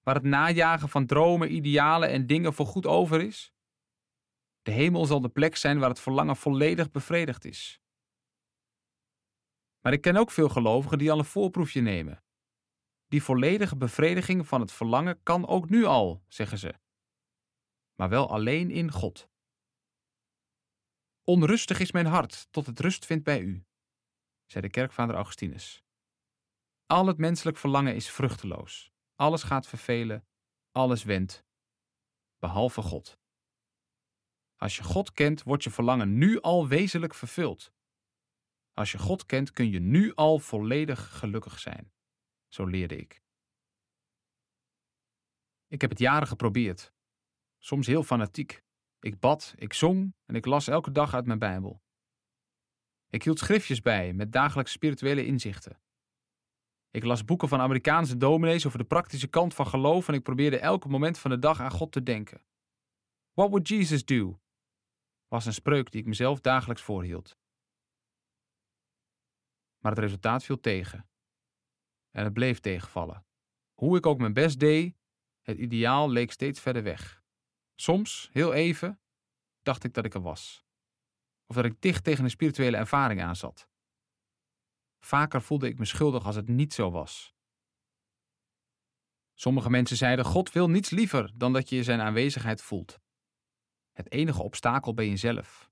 Waar 0.04 0.16
het 0.16 0.24
najagen 0.24 0.90
van 0.90 1.06
dromen, 1.06 1.54
idealen 1.54 2.10
en 2.10 2.28
dingen 2.28 2.54
voor 2.54 2.66
goed 2.66 2.86
over 2.86 3.22
is? 3.22 3.54
De 4.62 4.72
hemel 4.72 5.06
zal 5.06 5.22
de 5.22 5.30
plek 5.30 5.56
zijn 5.56 5.80
waar 5.80 5.90
het 5.90 6.00
verlangen 6.00 6.36
volledig 6.36 6.92
bevredigd 6.92 7.46
is. 7.46 7.82
Maar 9.82 9.94
ik 9.94 10.02
ken 10.02 10.16
ook 10.16 10.32
veel 10.32 10.50
gelovigen 10.50 10.98
die 10.98 11.12
al 11.12 11.20
een 11.20 11.26
voorproefje 11.26 11.82
nemen. 11.82 12.24
Die 13.08 13.24
volledige 13.24 13.76
bevrediging 13.76 14.48
van 14.48 14.62
het 14.62 14.72
verlangen 14.72 15.24
kan 15.24 15.48
ook 15.48 15.70
nu 15.70 15.84
al, 15.84 16.24
zeggen 16.28 16.58
ze. 16.58 16.74
Maar 17.96 18.10
wel 18.10 18.30
alleen 18.30 18.72
in 18.72 18.92
God. 18.92 19.30
Onrustig 21.24 21.80
is 21.80 21.92
mijn 21.92 22.06
hart 22.06 22.48
tot 22.52 22.66
het 22.66 22.80
rust 22.80 23.06
vindt 23.06 23.24
bij 23.24 23.42
u, 23.42 23.66
zei 24.46 24.64
de 24.64 24.70
kerkvader 24.70 25.16
Augustinus. 25.16 25.84
Al 26.86 27.08
het 27.08 27.18
menselijk 27.18 27.58
verlangen 27.58 27.96
is 27.96 28.10
vruchteloos. 28.10 28.92
Alles 29.16 29.44
gaat 29.44 29.68
vervelen, 29.68 30.28
alles 30.72 31.04
wendt, 31.04 31.46
behalve 32.40 32.82
God. 32.82 33.20
Als 34.56 34.76
je 34.76 34.84
God 34.84 35.12
kent, 35.12 35.44
wordt 35.44 35.64
je 35.64 35.72
verlangen 35.72 36.18
nu 36.18 36.42
al 36.42 36.68
wezenlijk 36.68 37.14
vervuld. 37.14 37.74
Als 38.74 38.92
je 38.92 38.98
God 38.98 39.26
kent, 39.26 39.52
kun 39.52 39.70
je 39.70 39.80
nu 39.80 40.16
al 40.16 40.40
volledig 40.40 41.20
gelukkig 41.20 41.60
zijn. 41.60 41.94
Zo 42.48 42.66
leerde 42.66 42.98
ik. 42.98 43.24
Ik 45.68 45.82
heb 45.82 45.90
het 45.90 46.00
jaren 46.00 46.28
geprobeerd. 46.28 46.94
Soms 47.58 47.88
heel 47.88 48.04
fanatiek. 48.04 48.64
Ik 49.02 49.20
bad, 49.20 49.54
ik 49.58 49.74
zong 49.74 50.16
en 50.26 50.36
ik 50.36 50.46
las 50.46 50.68
elke 50.68 50.92
dag 50.92 51.14
uit 51.14 51.26
mijn 51.26 51.40
Bijbel. 51.40 51.82
Ik 53.10 53.24
hield 53.24 53.40
schriftjes 53.40 53.82
bij 53.82 54.14
met 54.14 54.32
dagelijkse 54.32 54.74
spirituele 54.74 55.26
inzichten. 55.26 55.82
Ik 56.92 57.04
las 57.04 57.26
boeken 57.26 57.48
van 57.48 57.60
Amerikaanse 57.60 58.18
dominees 58.18 58.66
over 58.66 58.78
de 58.78 58.86
praktische 58.86 59.28
kant 59.28 59.54
van 59.54 59.68
geloof 59.68 60.08
en 60.08 60.14
ik 60.14 60.24
probeerde 60.24 60.60
elke 60.60 60.88
moment 60.88 61.18
van 61.18 61.32
de 61.32 61.40
dag 61.40 61.60
aan 61.60 61.72
God 61.72 61.92
te 61.92 62.04
denken. 62.04 62.44
What 63.34 63.50
would 63.50 63.68
Jesus 63.68 64.06
do? 64.06 64.40
was 65.28 65.46
een 65.46 65.54
spreuk 65.54 65.92
die 65.92 66.02
ik 66.02 66.08
mezelf 66.08 66.42
dagelijks 66.42 66.82
voorhield. 66.82 67.38
Maar 69.78 69.92
het 69.92 70.02
resultaat 70.02 70.44
viel 70.44 70.60
tegen. 70.60 71.10
En 72.12 72.24
het 72.24 72.34
bleef 72.34 72.60
tegenvallen. 72.60 73.26
Hoe 73.74 73.98
ik 73.98 74.06
ook 74.06 74.20
mijn 74.20 74.34
best 74.34 74.60
deed, 74.60 74.96
het 75.42 75.58
ideaal 75.58 76.10
leek 76.10 76.32
steeds 76.32 76.60
verder 76.60 76.84
weg. 76.84 77.21
Soms, 77.82 78.30
heel 78.32 78.54
even, 78.54 79.00
dacht 79.62 79.84
ik 79.84 79.94
dat 79.94 80.06
ik 80.06 80.14
er 80.14 80.22
was. 80.22 80.66
Of 81.46 81.56
dat 81.56 81.66
ik 81.66 81.82
dicht 81.82 82.04
tegen 82.04 82.24
een 82.24 82.30
spirituele 82.30 82.78
ervaring 82.78 83.22
aan 83.22 83.36
zat. 83.36 83.70
Vaker 85.00 85.42
voelde 85.42 85.68
ik 85.68 85.80
me 85.80 85.86
schuldig 85.86 86.26
als 86.26 86.36
het 86.36 86.48
niet 86.48 86.74
zo 86.74 86.92
was. 86.92 87.36
Sommige 89.34 89.70
mensen 89.70 89.98
zeiden: 89.98 90.26
God 90.26 90.52
wil 90.52 90.70
niets 90.70 90.90
liever 90.90 91.32
dan 91.36 91.54
dat 91.54 91.70
je 91.70 91.84
zijn 91.84 92.02
aanwezigheid 92.02 92.62
voelt. 92.62 93.00
Het 93.92 94.12
enige 94.12 94.44
obstakel 94.44 94.94
ben 94.94 95.10
jezelf. 95.10 95.72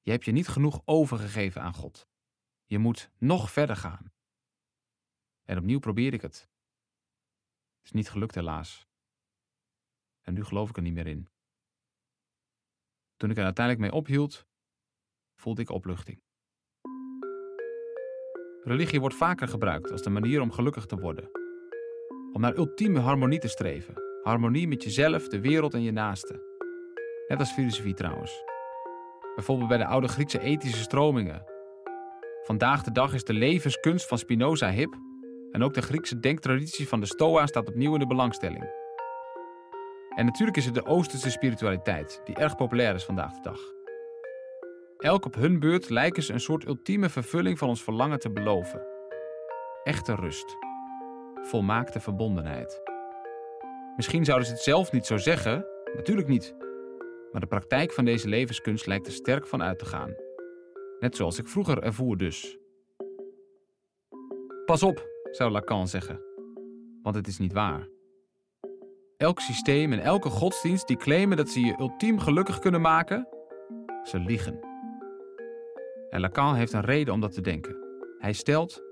Je 0.00 0.10
hebt 0.10 0.24
je 0.24 0.32
niet 0.32 0.48
genoeg 0.48 0.82
overgegeven 0.84 1.62
aan 1.62 1.74
God. 1.74 2.08
Je 2.64 2.78
moet 2.78 3.10
nog 3.18 3.52
verder 3.52 3.76
gaan. 3.76 4.12
En 5.42 5.58
opnieuw 5.58 5.78
probeer 5.78 6.12
ik 6.12 6.22
het. 6.22 6.48
Het 7.76 7.84
is 7.84 7.92
niet 7.92 8.10
gelukt, 8.10 8.34
helaas. 8.34 8.88
En 10.20 10.34
nu 10.34 10.44
geloof 10.44 10.68
ik 10.68 10.76
er 10.76 10.82
niet 10.82 10.94
meer 10.94 11.06
in. 11.06 11.32
Toen 13.24 13.32
ik 13.32 13.38
er 13.38 13.44
uiteindelijk 13.44 13.90
mee 13.90 14.00
ophield, 14.00 14.46
voelde 15.36 15.62
ik 15.62 15.70
opluchting. 15.70 16.22
Religie 18.62 19.00
wordt 19.00 19.14
vaker 19.14 19.48
gebruikt 19.48 19.90
als 19.90 20.02
de 20.02 20.10
manier 20.10 20.40
om 20.40 20.50
gelukkig 20.50 20.86
te 20.86 20.96
worden. 20.96 21.30
Om 22.32 22.40
naar 22.40 22.56
ultieme 22.56 23.00
harmonie 23.00 23.38
te 23.38 23.48
streven. 23.48 23.94
Harmonie 24.22 24.68
met 24.68 24.82
jezelf, 24.82 25.28
de 25.28 25.40
wereld 25.40 25.74
en 25.74 25.82
je 25.82 25.90
naasten. 25.90 26.40
Net 27.28 27.38
als 27.38 27.52
filosofie 27.52 27.94
trouwens. 27.94 28.42
Bijvoorbeeld 29.34 29.68
bij 29.68 29.78
de 29.78 29.86
oude 29.86 30.08
Griekse 30.08 30.40
ethische 30.40 30.82
stromingen. 30.82 31.44
Vandaag 32.42 32.82
de 32.82 32.92
dag 32.92 33.14
is 33.14 33.24
de 33.24 33.34
levenskunst 33.34 34.08
van 34.08 34.18
Spinoza 34.18 34.70
hip 34.70 34.94
en 35.50 35.62
ook 35.62 35.74
de 35.74 35.82
Griekse 35.82 36.20
denktraditie 36.20 36.88
van 36.88 37.00
de 37.00 37.06
Stoa 37.06 37.46
staat 37.46 37.68
opnieuw 37.68 37.92
in 37.92 38.00
de 38.00 38.06
belangstelling. 38.06 38.83
En 40.14 40.24
natuurlijk 40.24 40.56
is 40.56 40.64
het 40.64 40.74
de 40.74 40.86
Oosterse 40.86 41.30
spiritualiteit, 41.30 42.20
die 42.24 42.36
erg 42.36 42.56
populair 42.56 42.94
is 42.94 43.04
vandaag 43.04 43.32
de 43.32 43.40
dag. 43.42 43.60
Elk 44.98 45.24
op 45.24 45.34
hun 45.34 45.60
beurt 45.60 45.88
lijken 45.88 46.22
ze 46.22 46.32
een 46.32 46.40
soort 46.40 46.66
ultieme 46.66 47.08
vervulling 47.08 47.58
van 47.58 47.68
ons 47.68 47.82
verlangen 47.82 48.18
te 48.18 48.30
beloven. 48.30 48.86
Echte 49.84 50.14
rust. 50.14 50.56
Volmaakte 51.42 52.00
verbondenheid. 52.00 52.82
Misschien 53.96 54.24
zouden 54.24 54.46
ze 54.46 54.52
het 54.52 54.62
zelf 54.62 54.92
niet 54.92 55.06
zo 55.06 55.16
zeggen, 55.16 55.66
natuurlijk 55.94 56.28
niet. 56.28 56.54
Maar 57.32 57.40
de 57.40 57.46
praktijk 57.46 57.92
van 57.92 58.04
deze 58.04 58.28
levenskunst 58.28 58.86
lijkt 58.86 59.06
er 59.06 59.12
sterk 59.12 59.46
van 59.46 59.62
uit 59.62 59.78
te 59.78 59.84
gaan. 59.84 60.14
Net 60.98 61.16
zoals 61.16 61.38
ik 61.38 61.48
vroeger 61.48 61.82
ervoer 61.82 62.16
dus. 62.16 62.58
Pas 64.64 64.82
op, 64.82 65.08
zou 65.30 65.50
Lacan 65.50 65.88
zeggen, 65.88 66.20
want 67.02 67.16
het 67.16 67.26
is 67.26 67.38
niet 67.38 67.52
waar. 67.52 67.93
Elk 69.24 69.40
systeem 69.40 69.92
en 69.92 70.00
elke 70.00 70.28
godsdienst 70.28 70.86
die 70.86 70.96
claimen 70.96 71.36
dat 71.36 71.48
ze 71.48 71.60
je 71.60 71.74
ultiem 71.78 72.18
gelukkig 72.18 72.58
kunnen 72.58 72.80
maken, 72.80 73.28
ze 74.02 74.18
liegen. 74.18 74.60
En 76.10 76.20
Lacan 76.20 76.54
heeft 76.54 76.72
een 76.72 76.84
reden 76.84 77.14
om 77.14 77.20
dat 77.20 77.32
te 77.32 77.40
denken. 77.40 77.76
Hij 78.18 78.32
stelt: 78.32 78.82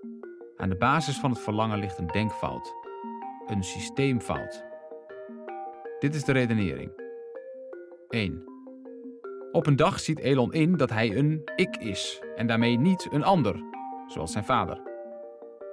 aan 0.57 0.69
de 0.69 0.77
basis 0.77 1.19
van 1.19 1.31
het 1.31 1.41
verlangen 1.41 1.79
ligt 1.79 1.99
een 1.99 2.07
denkfout, 2.07 2.75
een 3.47 3.63
systeemfout. 3.63 4.65
Dit 5.99 6.15
is 6.15 6.25
de 6.25 6.33
redenering. 6.33 6.91
1. 8.09 8.45
Op 9.53 9.67
een 9.67 9.77
dag 9.77 10.01
ziet 10.01 10.19
Elon 10.19 10.53
in 10.53 10.77
dat 10.77 10.91
hij 10.91 11.17
een 11.17 11.43
ik 11.57 11.77
is 11.77 12.23
en 12.37 12.47
daarmee 12.47 12.79
niet 12.79 13.09
een 13.11 13.25
ander, 13.25 13.63
zoals 14.07 14.33
zijn 14.33 14.45
vader. 14.45 14.81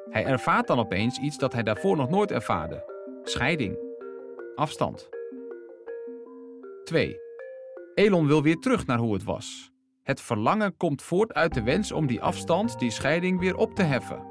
Hij 0.09 0.25
ervaart 0.25 0.67
dan 0.67 0.79
opeens 0.79 1.19
iets 1.19 1.37
dat 1.37 1.53
hij 1.53 1.63
daarvoor 1.63 1.97
nog 1.97 2.09
nooit 2.09 2.31
ervaarde: 2.31 2.83
scheiding, 3.23 3.88
afstand. 4.59 5.09
2. 6.83 7.17
Elon 7.93 8.27
wil 8.27 8.43
weer 8.43 8.59
terug 8.59 8.85
naar 8.85 8.97
hoe 8.97 9.13
het 9.13 9.23
was. 9.23 9.71
Het 10.03 10.21
verlangen 10.21 10.77
komt 10.77 11.01
voort 11.01 11.33
uit 11.33 11.53
de 11.53 11.63
wens 11.63 11.91
om 11.91 12.07
die 12.07 12.21
afstand, 12.21 12.79
die 12.79 12.91
scheiding, 12.91 13.39
weer 13.39 13.55
op 13.55 13.75
te 13.75 13.83
heffen. 13.83 14.23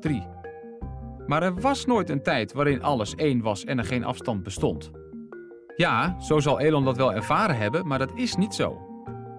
3. 0.00 0.26
Maar 1.26 1.42
er 1.42 1.60
was 1.60 1.84
nooit 1.84 2.10
een 2.10 2.22
tijd 2.22 2.52
waarin 2.52 2.82
alles 2.82 3.14
één 3.14 3.42
was 3.42 3.64
en 3.64 3.78
er 3.78 3.84
geen 3.84 4.04
afstand 4.04 4.42
bestond. 4.42 4.90
Ja, 5.76 6.20
zo 6.20 6.38
zal 6.38 6.60
Elon 6.60 6.84
dat 6.84 6.96
wel 6.96 7.12
ervaren 7.12 7.56
hebben, 7.56 7.86
maar 7.86 7.98
dat 7.98 8.12
is 8.14 8.34
niet 8.34 8.54
zo. 8.54 8.78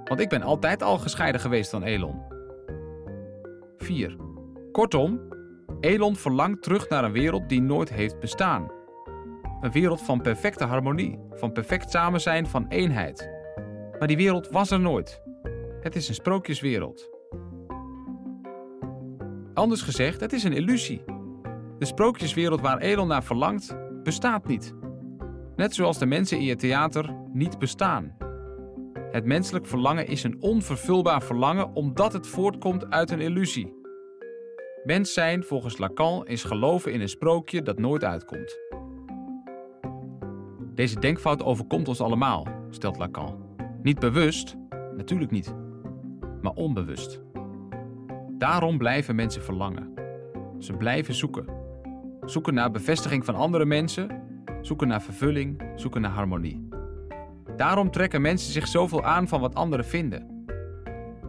Want 0.04 0.20
ik 0.20 0.30
ben 0.30 0.42
altijd 0.42 0.84
al 0.84 0.98
gescheiden 0.98 1.42
geweest 1.42 1.70
van 1.70 1.84
Elon. 1.84 2.22
4. 3.78 4.18
Kortom, 4.72 5.22
Elon 5.80 6.16
verlangt 6.16 6.62
terug 6.62 6.90
naar 6.90 7.04
een 7.04 7.12
wereld 7.12 7.50
die 7.50 7.62
nooit 7.62 7.90
heeft 7.90 8.20
bestaan. 8.20 8.72
Een 9.62 9.72
wereld 9.72 10.02
van 10.02 10.22
perfecte 10.22 10.64
harmonie, 10.64 11.20
van 11.32 11.52
perfect 11.52 11.92
samen 11.92 12.22
zijn, 12.22 12.48
van 12.48 12.68
eenheid. 12.68 13.30
Maar 14.00 14.08
die 14.08 14.18
wereld 14.18 14.50
was 14.50 14.72
er 14.72 14.80
nooit. 14.80 15.22
Het 15.82 15.96
is 15.96 16.08
een 16.08 16.14
sprookjeswereld. 16.14 17.10
Anders 19.54 19.82
gezegd, 19.82 20.20
het 20.20 20.34
is 20.34 20.44
een 20.44 20.54
illusie. 20.54 21.04
De 21.80 21.86
sprookjeswereld 21.86 22.62
waar 22.62 22.78
Elon 22.78 23.08
naar 23.08 23.24
verlangt, 23.24 23.76
bestaat 24.04 24.48
niet. 24.48 24.76
Net 25.56 25.74
zoals 25.74 25.98
de 25.98 26.06
mensen 26.06 26.38
in 26.38 26.44
je 26.44 26.56
theater 26.56 27.16
niet 27.34 27.60
bestaan. 27.60 28.16
Het 29.12 29.26
menselijk 29.26 29.66
verlangen 29.66 30.08
is 30.08 30.24
een 30.24 30.42
onvervulbaar 30.42 31.22
verlangen 31.22 31.74
omdat 31.74 32.14
het 32.14 32.28
voortkomt 32.28 32.90
uit 32.90 33.12
een 33.12 33.22
illusie. 33.22 33.74
Mens 34.84 35.14
zijn, 35.14 35.44
volgens 35.44 35.78
Lacan, 35.78 36.28
is 36.28 36.44
geloven 36.44 36.94
in 36.94 37.02
een 37.02 37.10
sprookje 37.10 37.62
dat 37.62 37.80
nooit 37.80 38.04
uitkomt. 38.04 38.60
Deze 40.76 41.00
denkfout 41.00 41.44
overkomt 41.44 41.88
ons 41.88 42.02
allemaal, 42.02 42.48
stelt 42.70 42.98
Lacan. 42.98 43.38
Niet 43.82 44.00
bewust, 44.00 44.56
natuurlijk 44.96 45.32
niet, 45.32 45.56
maar 46.42 46.54
onbewust. 46.54 47.22
Daarom 48.38 48.78
blijven 48.78 49.16
mensen 49.16 49.44
verlangen. 49.44 49.94
Ze 50.60 50.74
blijven 50.74 51.14
zoeken. 51.14 51.46
Zoeken 52.26 52.54
naar 52.54 52.72
bevestiging 52.72 53.26
van 53.26 53.36
andere 53.36 53.66
mensen 53.66 54.24
zoeken 54.62 54.88
naar 54.88 55.02
vervulling, 55.02 55.62
zoeken 55.76 56.02
naar 56.02 56.12
harmonie. 56.12 56.68
Daarom 57.58 57.92
trekken 57.92 58.22
mensen 58.22 58.52
zich 58.52 58.68
zoveel 58.68 59.04
aan 59.04 59.28
van 59.28 59.40
wat 59.40 59.56
anderen 59.56 59.86
vinden. 59.86 60.46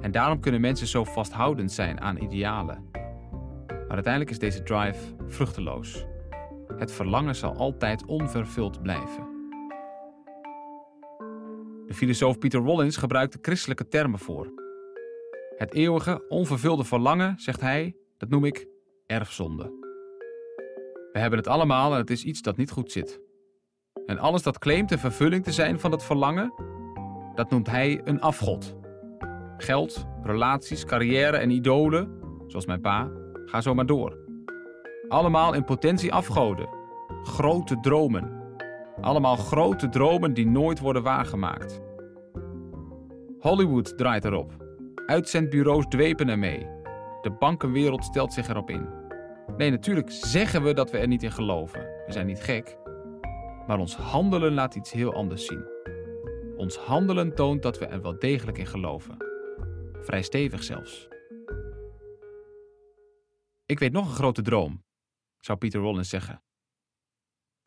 En 0.00 0.10
daarom 0.10 0.40
kunnen 0.40 0.60
mensen 0.60 0.86
zo 0.86 1.04
vasthoudend 1.04 1.72
zijn 1.72 2.00
aan 2.00 2.16
idealen. 2.16 2.84
Maar 3.66 3.94
uiteindelijk 3.94 4.30
is 4.30 4.38
deze 4.38 4.62
drive 4.62 5.14
vruchteloos. 5.26 6.06
Het 6.76 6.92
verlangen 6.92 7.36
zal 7.36 7.56
altijd 7.56 8.04
onvervuld 8.04 8.82
blijven. 8.82 9.35
De 11.86 11.94
filosoof 11.94 12.38
Peter 12.38 12.60
Rollins 12.60 12.96
gebruikt 12.96 13.38
christelijke 13.42 13.88
termen 13.88 14.18
voor. 14.18 14.52
Het 15.56 15.74
eeuwige, 15.74 16.24
onvervulde 16.28 16.84
verlangen, 16.84 17.38
zegt 17.38 17.60
hij, 17.60 17.96
dat 18.16 18.28
noem 18.28 18.44
ik 18.44 18.66
erfzonde. 19.06 19.64
We 21.12 21.18
hebben 21.18 21.38
het 21.38 21.48
allemaal 21.48 21.92
en 21.92 21.98
het 21.98 22.10
is 22.10 22.24
iets 22.24 22.42
dat 22.42 22.56
niet 22.56 22.70
goed 22.70 22.92
zit. 22.92 23.20
En 24.06 24.18
alles 24.18 24.42
dat 24.42 24.58
claimt 24.58 24.88
de 24.88 24.98
vervulling 24.98 25.44
te 25.44 25.52
zijn 25.52 25.80
van 25.80 25.90
dat 25.90 26.04
verlangen, 26.04 26.52
dat 27.34 27.50
noemt 27.50 27.70
hij 27.70 28.00
een 28.04 28.20
afgod. 28.20 28.76
Geld, 29.56 30.06
relaties, 30.22 30.84
carrière 30.84 31.36
en 31.36 31.50
idolen, 31.50 32.20
zoals 32.46 32.66
mijn 32.66 32.80
pa, 32.80 33.10
ga 33.44 33.60
zo 33.60 33.74
maar 33.74 33.86
door. 33.86 34.18
Allemaal 35.08 35.54
in 35.54 35.64
potentie 35.64 36.12
afgoden. 36.12 36.68
Grote 37.22 37.80
dromen. 37.80 38.45
Allemaal 39.00 39.36
grote 39.36 39.88
dromen 39.88 40.34
die 40.34 40.46
nooit 40.46 40.78
worden 40.78 41.02
waargemaakt. 41.02 41.80
Hollywood 43.38 43.98
draait 43.98 44.24
erop. 44.24 44.64
Uitzendbureaus 45.06 45.86
dwepen 45.88 46.28
ermee. 46.28 46.58
De 47.22 47.36
bankenwereld 47.38 48.04
stelt 48.04 48.32
zich 48.32 48.48
erop 48.48 48.70
in. 48.70 48.88
Nee, 49.56 49.70
natuurlijk 49.70 50.10
zeggen 50.10 50.62
we 50.62 50.74
dat 50.74 50.90
we 50.90 50.98
er 50.98 51.06
niet 51.06 51.22
in 51.22 51.32
geloven. 51.32 51.80
We 51.80 52.12
zijn 52.12 52.26
niet 52.26 52.42
gek. 52.42 52.78
Maar 53.66 53.78
ons 53.78 53.96
handelen 53.96 54.54
laat 54.54 54.74
iets 54.74 54.92
heel 54.92 55.14
anders 55.14 55.46
zien. 55.46 55.64
Ons 56.56 56.76
handelen 56.76 57.34
toont 57.34 57.62
dat 57.62 57.78
we 57.78 57.86
er 57.86 58.02
wel 58.02 58.18
degelijk 58.18 58.58
in 58.58 58.66
geloven. 58.66 59.16
Vrij 60.00 60.22
stevig 60.22 60.62
zelfs. 60.62 61.08
Ik 63.66 63.78
weet 63.78 63.92
nog 63.92 64.08
een 64.08 64.14
grote 64.14 64.42
droom, 64.42 64.84
zou 65.38 65.58
Peter 65.58 65.80
Rollins 65.80 66.08
zeggen. 66.08 66.42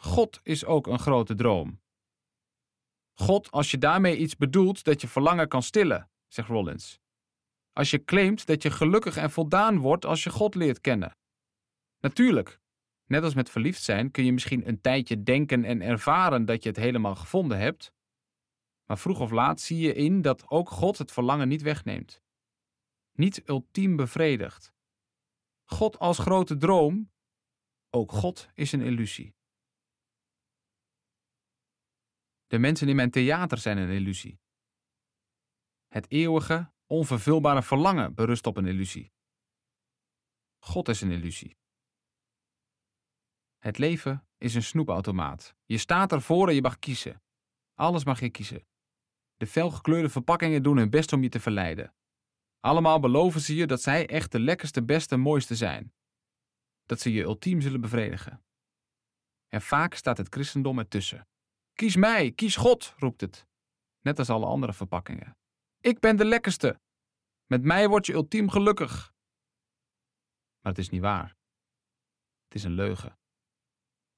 God 0.01 0.39
is 0.43 0.65
ook 0.65 0.87
een 0.87 0.99
grote 0.99 1.35
droom. 1.35 1.81
God, 3.13 3.51
als 3.51 3.71
je 3.71 3.77
daarmee 3.77 4.17
iets 4.17 4.35
bedoelt 4.35 4.83
dat 4.83 5.01
je 5.01 5.07
verlangen 5.07 5.47
kan 5.47 5.63
stillen, 5.63 6.09
zegt 6.27 6.47
Rollins. 6.47 6.99
Als 7.73 7.91
je 7.91 8.03
claimt 8.03 8.45
dat 8.45 8.63
je 8.63 8.71
gelukkig 8.71 9.17
en 9.17 9.31
voldaan 9.31 9.77
wordt 9.77 10.05
als 10.05 10.23
je 10.23 10.29
God 10.29 10.55
leert 10.55 10.81
kennen. 10.81 11.17
Natuurlijk, 11.99 12.59
net 13.05 13.23
als 13.23 13.33
met 13.33 13.49
verliefd 13.49 13.83
zijn 13.83 14.11
kun 14.11 14.25
je 14.25 14.33
misschien 14.33 14.67
een 14.67 14.81
tijdje 14.81 15.23
denken 15.23 15.63
en 15.63 15.81
ervaren 15.81 16.45
dat 16.45 16.63
je 16.63 16.69
het 16.69 16.77
helemaal 16.77 17.15
gevonden 17.15 17.57
hebt. 17.57 17.91
Maar 18.85 18.97
vroeg 18.97 19.19
of 19.19 19.31
laat 19.31 19.61
zie 19.61 19.79
je 19.79 19.93
in 19.93 20.21
dat 20.21 20.49
ook 20.49 20.69
God 20.69 20.97
het 20.97 21.11
verlangen 21.11 21.47
niet 21.47 21.61
wegneemt. 21.61 22.21
Niet 23.11 23.49
ultiem 23.49 23.95
bevredigt. 23.95 24.73
God 25.65 25.99
als 25.99 26.19
grote 26.19 26.57
droom, 26.57 27.11
ook 27.89 28.11
God 28.11 28.49
is 28.53 28.71
een 28.71 28.81
illusie. 28.81 29.37
De 32.49 32.59
mensen 32.59 32.87
in 32.89 32.95
mijn 32.95 33.11
theater 33.11 33.57
zijn 33.57 33.77
een 33.77 33.89
illusie. 33.89 34.39
Het 35.87 36.11
eeuwige, 36.11 36.71
onvervulbare 36.85 37.63
verlangen 37.63 38.13
berust 38.13 38.47
op 38.47 38.57
een 38.57 38.65
illusie. 38.65 39.13
God 40.59 40.87
is 40.87 41.01
een 41.01 41.11
illusie. 41.11 41.57
Het 43.57 43.77
leven 43.77 44.27
is 44.37 44.55
een 44.55 44.63
snoepautomaat. 44.63 45.55
Je 45.65 45.77
staat 45.77 46.11
ervoor 46.11 46.47
en 46.47 46.55
je 46.55 46.61
mag 46.61 46.79
kiezen. 46.79 47.23
Alles 47.73 48.03
mag 48.03 48.19
je 48.19 48.29
kiezen. 48.29 48.67
De 49.37 49.47
felgekleurde 49.47 50.09
verpakkingen 50.09 50.63
doen 50.63 50.77
hun 50.77 50.89
best 50.89 51.13
om 51.13 51.23
je 51.23 51.29
te 51.29 51.39
verleiden. 51.39 51.95
Allemaal 52.59 52.99
beloven 52.99 53.41
ze 53.41 53.55
je 53.55 53.67
dat 53.67 53.81
zij 53.81 54.07
echt 54.07 54.31
de 54.31 54.39
lekkerste, 54.39 54.83
beste, 54.83 55.17
mooiste 55.17 55.55
zijn. 55.55 55.93
Dat 56.85 56.99
ze 56.99 57.11
je 57.11 57.23
ultiem 57.23 57.61
zullen 57.61 57.81
bevredigen. 57.81 58.43
En 59.47 59.61
vaak 59.61 59.93
staat 59.93 60.17
het 60.17 60.33
christendom 60.33 60.79
ertussen. 60.79 61.28
Kies 61.79 61.95
mij, 61.95 62.31
kies 62.31 62.55
God, 62.55 62.93
roept 62.97 63.21
het. 63.21 63.47
Net 64.01 64.19
als 64.19 64.29
alle 64.29 64.45
andere 64.45 64.73
verpakkingen. 64.73 65.37
Ik 65.79 65.99
ben 65.99 66.15
de 66.15 66.25
lekkerste. 66.25 66.79
Met 67.45 67.63
mij 67.63 67.87
word 67.87 68.05
je 68.05 68.13
ultiem 68.13 68.49
gelukkig. 68.49 69.13
Maar 70.59 70.71
het 70.71 70.77
is 70.77 70.89
niet 70.89 71.01
waar. 71.01 71.37
Het 72.43 72.55
is 72.55 72.63
een 72.63 72.71
leugen. 72.71 73.19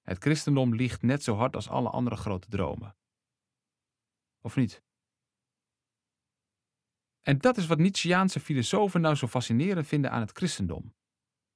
Het 0.01 0.17
christendom 0.17 0.75
liegt 0.75 1.01
net 1.01 1.23
zo 1.23 1.35
hard 1.35 1.55
als 1.55 1.69
alle 1.69 1.89
andere 1.89 2.15
grote 2.15 2.49
dromen. 2.49 2.95
Of 4.39 4.55
niet? 4.55 4.83
En 7.21 7.37
dat 7.37 7.57
is 7.57 7.67
wat 7.67 7.77
Nietzscheaanse 7.77 8.39
filosofen 8.39 9.01
nou 9.01 9.15
zo 9.15 9.27
fascinerend 9.27 9.87
vinden 9.87 10.11
aan 10.11 10.21
het 10.21 10.31
christendom. 10.31 10.95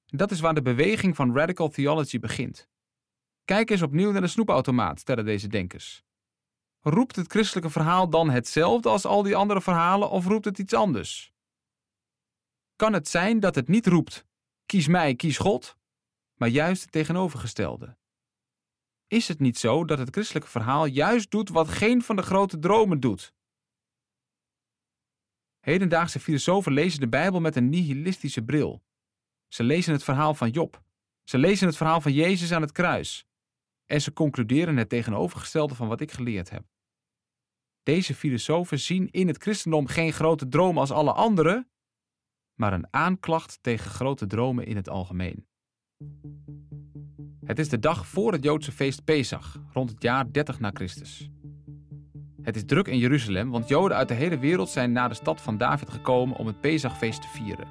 Dat 0.05 0.31
is 0.31 0.39
waar 0.39 0.53
de 0.53 0.61
beweging 0.61 1.15
van 1.15 1.35
radical 1.35 1.69
theology 1.69 2.19
begint. 2.19 2.69
Kijk 3.45 3.69
eens 3.69 3.81
opnieuw 3.81 4.11
naar 4.11 4.21
de 4.21 4.27
snoepautomaat, 4.27 4.99
stellen 4.99 5.25
deze 5.25 5.47
denkers. 5.47 6.03
Roept 6.79 7.15
het 7.15 7.31
christelijke 7.31 7.69
verhaal 7.69 8.09
dan 8.09 8.29
hetzelfde 8.29 8.89
als 8.89 9.05
al 9.05 9.23
die 9.23 9.35
andere 9.35 9.61
verhalen 9.61 10.09
of 10.09 10.25
roept 10.25 10.45
het 10.45 10.59
iets 10.59 10.73
anders? 10.73 11.33
Kan 12.75 12.93
het 12.93 13.07
zijn 13.07 13.39
dat 13.39 13.55
het 13.55 13.67
niet 13.67 13.87
roept: 13.87 14.25
kies 14.65 14.87
mij, 14.87 15.15
kies 15.15 15.37
God, 15.37 15.77
maar 16.33 16.49
juist 16.49 16.81
het 16.81 16.91
tegenovergestelde? 16.91 17.97
Is 19.07 19.27
het 19.27 19.39
niet 19.39 19.57
zo 19.57 19.85
dat 19.85 19.97
het 19.97 20.09
christelijke 20.09 20.49
verhaal 20.49 20.85
juist 20.85 21.31
doet 21.31 21.49
wat 21.49 21.67
geen 21.67 22.01
van 22.01 22.15
de 22.15 22.21
grote 22.21 22.59
dromen 22.59 22.99
doet? 22.99 23.33
Hedendaagse 25.59 26.19
filosofen 26.19 26.71
lezen 26.71 26.99
de 26.99 27.09
Bijbel 27.09 27.39
met 27.39 27.55
een 27.55 27.69
nihilistische 27.69 28.43
bril. 28.43 28.83
Ze 29.47 29.63
lezen 29.63 29.93
het 29.93 30.03
verhaal 30.03 30.33
van 30.33 30.49
Job. 30.49 30.83
Ze 31.23 31.37
lezen 31.37 31.67
het 31.67 31.77
verhaal 31.77 32.01
van 32.01 32.13
Jezus 32.13 32.51
aan 32.51 32.61
het 32.61 32.71
kruis. 32.71 33.27
En 33.85 34.01
ze 34.01 34.13
concluderen 34.13 34.77
het 34.77 34.89
tegenovergestelde 34.89 35.75
van 35.75 35.87
wat 35.87 36.01
ik 36.01 36.11
geleerd 36.11 36.49
heb. 36.49 36.63
Deze 37.83 38.15
filosofen 38.15 38.79
zien 38.79 39.11
in 39.11 39.27
het 39.27 39.41
christendom 39.41 39.87
geen 39.87 40.13
grote 40.13 40.47
droom 40.47 40.77
als 40.77 40.91
alle 40.91 41.13
anderen, 41.13 41.69
maar 42.59 42.73
een 42.73 42.87
aanklacht 42.89 43.57
tegen 43.61 43.91
grote 43.91 44.27
dromen 44.27 44.65
in 44.65 44.75
het 44.75 44.89
algemeen. 44.89 45.47
Het 47.45 47.59
is 47.59 47.69
de 47.69 47.79
dag 47.79 48.07
voor 48.07 48.31
het 48.31 48.43
Joodse 48.43 48.71
feest 48.71 49.03
Pesach, 49.03 49.59
rond 49.73 49.89
het 49.89 50.01
jaar 50.01 50.31
30 50.31 50.59
na 50.59 50.69
Christus. 50.73 51.29
Het 52.41 52.55
is 52.55 52.65
druk 52.65 52.87
in 52.87 52.97
Jeruzalem, 52.97 53.49
want 53.49 53.67
Joden 53.67 53.97
uit 53.97 54.07
de 54.07 54.13
hele 54.13 54.39
wereld 54.39 54.69
zijn 54.69 54.91
naar 54.91 55.09
de 55.09 55.15
stad 55.15 55.41
van 55.41 55.57
David 55.57 55.89
gekomen 55.89 56.37
om 56.37 56.47
het 56.47 56.61
Pesachfeest 56.61 57.21
te 57.21 57.27
vieren. 57.27 57.67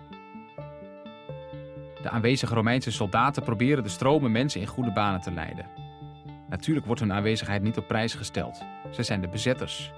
De 2.03 2.11
aanwezige 2.11 2.55
Romeinse 2.55 2.91
soldaten 2.91 3.43
proberen 3.43 3.83
de 3.83 3.89
stromen 3.89 4.33
mensen 4.33 4.61
in 4.61 4.67
goede 4.67 4.93
banen 4.93 5.21
te 5.21 5.33
leiden. 5.33 5.84
Natuurlijk 6.55 6.87
wordt 6.87 7.01
hun 7.01 7.13
aanwezigheid 7.13 7.63
niet 7.63 7.77
op 7.77 7.87
prijs 7.87 8.15
gesteld. 8.15 8.63
Ze 8.91 9.03
zijn 9.03 9.21
de 9.21 9.29
bezetters. 9.29 9.93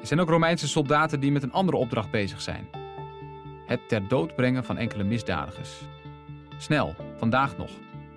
Er 0.00 0.06
zijn 0.06 0.20
ook 0.20 0.28
Romeinse 0.28 0.68
soldaten 0.68 1.20
die 1.20 1.32
met 1.32 1.42
een 1.42 1.52
andere 1.52 1.76
opdracht 1.76 2.10
bezig 2.10 2.40
zijn: 2.40 2.68
het 3.66 3.88
ter 3.88 4.08
dood 4.08 4.36
brengen 4.36 4.64
van 4.64 4.78
enkele 4.78 5.04
misdadigers. 5.04 5.80
Snel, 6.58 6.94
vandaag 7.16 7.56
nog, 7.56 7.70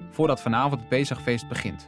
voordat 0.10 0.42
vanavond 0.42 0.80
het 0.80 0.90
Pesachfeest 0.90 1.48
begint. 1.48 1.88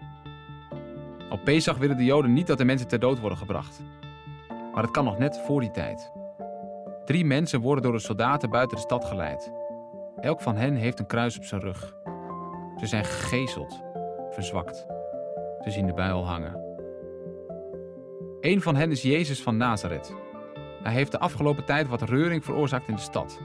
Op 1.29 1.43
Pesach 1.43 1.77
willen 1.77 1.97
de 1.97 2.05
Joden 2.05 2.33
niet 2.33 2.47
dat 2.47 2.57
de 2.57 2.65
mensen 2.65 2.87
ter 2.87 2.99
dood 2.99 3.19
worden 3.19 3.37
gebracht. 3.37 3.81
Maar 4.73 4.83
het 4.83 4.91
kan 4.91 5.05
nog 5.05 5.17
net 5.17 5.39
voor 5.45 5.61
die 5.61 5.71
tijd. 5.71 6.11
Drie 7.05 7.25
mensen 7.25 7.59
worden 7.59 7.83
door 7.83 7.93
de 7.93 7.99
soldaten 7.99 8.49
buiten 8.49 8.77
de 8.77 8.83
stad 8.83 9.05
geleid. 9.05 9.51
Elk 10.19 10.41
van 10.41 10.55
hen 10.55 10.75
heeft 10.75 10.99
een 10.99 11.07
kruis 11.07 11.37
op 11.37 11.43
zijn 11.43 11.61
rug. 11.61 11.95
Ze 12.79 12.85
zijn 12.85 13.05
gegezeld, 13.05 13.84
verzwakt. 14.35 14.85
Ze 15.63 15.71
zien 15.71 15.85
de 15.85 15.93
bijl 15.93 16.25
hangen. 16.25 16.63
Een 18.41 18.61
van 18.61 18.75
hen 18.75 18.91
is 18.91 19.01
Jezus 19.01 19.41
van 19.41 19.57
Nazareth. 19.57 20.15
Hij 20.83 20.93
heeft 20.93 21.11
de 21.11 21.19
afgelopen 21.19 21.65
tijd 21.65 21.87
wat 21.87 22.01
reuring 22.01 22.45
veroorzaakt 22.45 22.87
in 22.87 22.95
de 22.95 23.01
stad. 23.01 23.39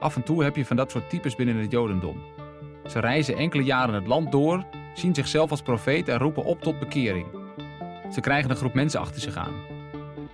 Af 0.00 0.16
en 0.16 0.22
toe 0.22 0.42
heb 0.42 0.56
je 0.56 0.66
van 0.66 0.76
dat 0.76 0.90
soort 0.90 1.10
types 1.10 1.34
binnen 1.34 1.56
het 1.56 1.70
Jodendom. 1.70 2.22
Ze 2.86 3.00
reizen 3.00 3.36
enkele 3.36 3.62
jaren 3.62 3.94
het 3.94 4.06
land 4.06 4.32
door 4.32 4.64
zien 4.94 5.14
zichzelf 5.14 5.50
als 5.50 5.62
profeet 5.62 6.08
en 6.08 6.18
roepen 6.18 6.44
op 6.44 6.60
tot 6.60 6.78
bekering. 6.78 7.26
Ze 8.12 8.20
krijgen 8.20 8.50
een 8.50 8.56
groep 8.56 8.74
mensen 8.74 9.00
achter 9.00 9.20
zich 9.20 9.36
aan. 9.36 9.54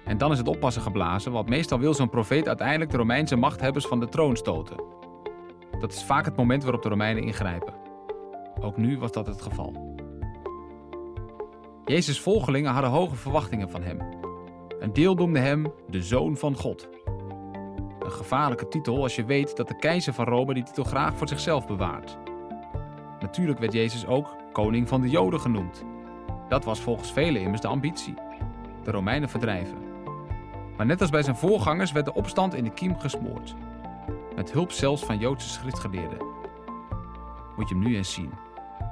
En 0.04 0.18
dan 0.18 0.32
is 0.32 0.38
het 0.38 0.48
oppassen 0.48 0.82
geblazen, 0.82 1.32
want 1.32 1.48
meestal 1.48 1.78
wil 1.78 1.94
zo'n 1.94 2.10
profeet 2.10 2.48
uiteindelijk 2.48 2.90
de 2.90 2.96
Romeinse 2.96 3.36
machthebbers 3.36 3.86
van 3.86 4.00
de 4.00 4.08
troon 4.08 4.36
stoten. 4.36 4.76
Dat 5.78 5.92
is 5.92 6.04
vaak 6.04 6.24
het 6.24 6.36
moment 6.36 6.62
waarop 6.62 6.82
de 6.82 6.88
Romeinen 6.88 7.22
ingrijpen. 7.22 7.77
Ook 8.60 8.76
nu 8.76 8.98
was 8.98 9.12
dat 9.12 9.26
het 9.26 9.42
geval. 9.42 9.96
Jezus' 11.84 12.20
volgelingen 12.20 12.72
hadden 12.72 12.90
hoge 12.90 13.16
verwachtingen 13.16 13.70
van 13.70 13.82
hem. 13.82 13.98
Een 14.78 14.92
deel 14.92 15.14
noemde 15.14 15.38
hem 15.38 15.72
de 15.88 16.02
Zoon 16.02 16.36
van 16.36 16.56
God. 16.56 16.88
Een 18.00 18.10
gevaarlijke 18.10 18.68
titel 18.68 19.02
als 19.02 19.16
je 19.16 19.24
weet 19.24 19.56
dat 19.56 19.68
de 19.68 19.76
keizer 19.76 20.12
van 20.12 20.24
Rome 20.24 20.54
die 20.54 20.62
titel 20.62 20.84
graag 20.84 21.16
voor 21.16 21.28
zichzelf 21.28 21.66
bewaart. 21.66 22.18
Natuurlijk 23.20 23.58
werd 23.58 23.72
Jezus 23.72 24.06
ook 24.06 24.36
koning 24.52 24.88
van 24.88 25.00
de 25.00 25.08
Joden 25.08 25.40
genoemd. 25.40 25.84
Dat 26.48 26.64
was 26.64 26.80
volgens 26.80 27.12
velen 27.12 27.42
immers 27.42 27.60
de 27.60 27.68
ambitie: 27.68 28.14
de 28.82 28.90
Romeinen 28.90 29.28
verdrijven. 29.28 29.78
Maar 30.76 30.86
net 30.86 31.00
als 31.00 31.10
bij 31.10 31.22
zijn 31.22 31.36
voorgangers 31.36 31.92
werd 31.92 32.04
de 32.04 32.14
opstand 32.14 32.54
in 32.54 32.64
de 32.64 32.70
kiem 32.70 32.98
gesmoord. 32.98 33.54
Met 34.34 34.52
hulp 34.52 34.72
zelfs 34.72 35.04
van 35.04 35.18
Joodse 35.18 35.48
schriftgeleerden. 35.48 36.18
Moet 37.56 37.68
je 37.68 37.74
hem 37.74 37.84
nu 37.84 37.96
eens 37.96 38.12
zien, 38.12 38.32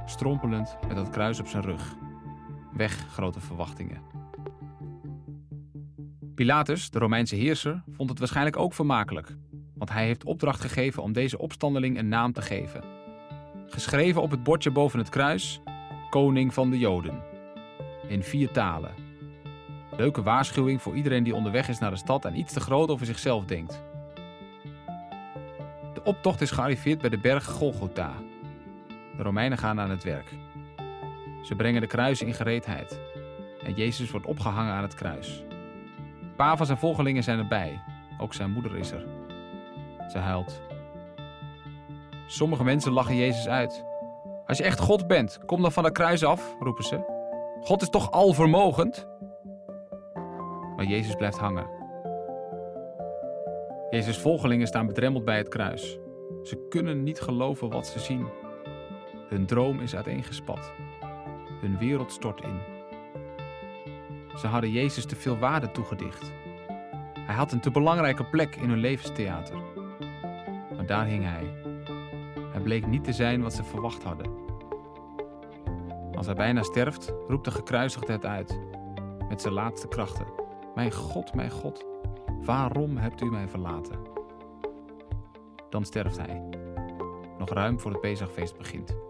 strompelend 0.07 0.77
met 0.87 0.97
dat 0.97 1.11
kruis 1.11 1.40
op 1.40 1.47
zijn 1.47 1.62
rug. 1.62 1.95
Weg 2.73 3.07
grote 3.12 3.40
verwachtingen. 3.40 4.01
Pilatus, 6.35 6.90
de 6.90 6.99
Romeinse 6.99 7.37
heerser, 7.37 7.83
vond 7.90 8.11
het 8.11 8.19
waarschijnlijk 8.19 8.57
ook 8.57 8.75
vermakelijk, 8.75 9.37
want 9.75 9.90
hij 9.90 10.05
heeft 10.05 10.25
opdracht 10.25 10.61
gegeven 10.61 11.03
om 11.03 11.12
deze 11.12 11.38
opstandeling 11.38 11.99
een 11.99 12.09
naam 12.09 12.33
te 12.33 12.42
geven. 12.42 12.85
Geschreven 13.66 14.23
op 14.23 14.31
het 14.31 14.42
bordje 14.42 14.71
boven 14.71 14.99
het 14.99 15.09
kruis: 15.09 15.61
Koning 16.11 16.55
van 16.55 16.71
de 16.71 16.79
Joden. 16.79 17.23
In 18.09 18.23
vier 18.23 18.51
talen. 18.51 18.95
Leuke 19.97 20.23
waarschuwing 20.23 20.83
voor 20.83 20.95
iedereen 20.95 21.25
die 21.25 21.35
onderweg 21.35 21.69
is 21.69 21.79
naar 21.79 21.90
de 21.90 21.97
stad 21.97 22.25
en 22.25 22.38
iets 22.38 22.53
te 22.53 22.61
groot 22.61 22.88
over 22.88 23.07
zichzelf 23.07 23.45
denkt. 23.45 23.83
De 25.95 26.03
optocht 26.05 26.40
is 26.40 26.51
gearriveerd 26.51 27.01
bij 27.01 27.11
de 27.11 27.19
berg 27.19 27.45
Golgotha. 27.45 28.12
De 29.16 29.22
Romeinen 29.22 29.59
gaan 29.59 29.81
aan 29.81 29.90
het 29.90 30.05
werk. 30.05 30.35
Ze 31.42 31.55
brengen 31.55 31.81
de 31.81 31.87
kruisen 31.87 32.26
in 32.26 32.35
gereedheid. 32.35 33.00
En 33.62 33.74
Jezus 33.74 34.11
wordt 34.11 34.26
opgehangen 34.26 34.72
aan 34.72 34.83
het 34.83 34.94
kruis. 34.94 35.44
paar 36.37 36.57
van 36.57 36.66
zijn 36.66 36.79
volgelingen 36.79 37.22
zijn 37.22 37.38
erbij. 37.38 37.81
Ook 38.18 38.35
zijn 38.35 38.50
moeder 38.50 38.76
is 38.76 38.90
er. 38.90 39.07
Ze 40.09 40.18
huilt. 40.18 40.61
Sommige 42.26 42.64
mensen 42.64 42.92
lachen 42.92 43.16
Jezus 43.16 43.48
uit. 43.48 43.85
Als 44.46 44.59
je 44.59 44.64
echt 44.64 44.79
God 44.79 45.07
bent, 45.07 45.38
kom 45.46 45.62
dan 45.62 45.72
van 45.72 45.85
het 45.85 45.92
kruis 45.92 46.24
af, 46.24 46.57
roepen 46.61 46.85
ze. 46.85 47.14
God 47.61 47.83
is 47.83 47.90
toch 47.90 48.11
alvermogend? 48.11 49.09
Maar 50.76 50.85
Jezus 50.85 51.14
blijft 51.14 51.38
hangen. 51.38 51.66
Jezus' 53.90 54.18
volgelingen 54.18 54.66
staan 54.66 54.87
bedremmeld 54.87 55.24
bij 55.24 55.37
het 55.37 55.48
kruis. 55.48 55.98
Ze 56.42 56.66
kunnen 56.68 57.02
niet 57.02 57.20
geloven 57.20 57.70
wat 57.70 57.87
ze 57.87 57.98
zien. 57.98 58.26
Hun 59.29 59.47
droom 59.47 59.81
is 59.81 59.97
uiteengespat. 59.97 60.73
Hun 61.61 61.79
wereld 61.79 62.12
stort 62.12 62.41
in. 62.41 62.61
Ze 64.37 64.47
hadden 64.47 64.71
Jezus 64.71 65.05
te 65.05 65.17
veel 65.17 65.39
waarde 65.39 65.71
toegedicht. 65.71 66.33
Hij 67.19 67.35
had 67.35 67.53
een 67.53 67.61
te 67.61 67.71
belangrijke 67.71 68.25
plek 68.25 68.57
in 68.57 68.69
hun 68.69 68.79
levenstheater. 68.79 69.57
Maar 70.77 70.87
daar 70.87 71.07
hing 71.07 71.25
hij. 71.25 71.55
Hij 72.53 72.61
bleek 72.61 72.87
niet 72.87 73.05
te 73.05 73.12
zijn 73.12 73.43
wat 73.43 73.55
ze 73.55 73.65
verwacht 73.65 74.03
hadden. 74.03 74.31
Als 76.15 76.27
hij 76.27 76.35
bijna 76.35 76.62
sterft, 76.62 77.12
roept 77.29 77.45
de 77.45 77.51
gekruisigde 77.51 78.12
het 78.12 78.27
uit, 78.27 78.59
met 79.29 79.41
zijn 79.41 79.55
laatste 79.55 79.89
krachten. 79.89 80.27
Mijn 80.75 80.93
God, 80.93 81.35
mijn 81.35 81.51
God, 81.51 81.87
waarom 82.43 82.97
hebt 82.97 83.21
u 83.21 83.31
mij 83.31 83.49
verlaten? 83.49 83.99
Dan 85.71 85.85
sterft 85.85 86.17
hij, 86.17 86.43
nog 87.39 87.49
ruim 87.49 87.81
voor 87.81 87.91
het 87.91 88.01
Pesachfeest 88.01 88.59
begint. 88.59 89.06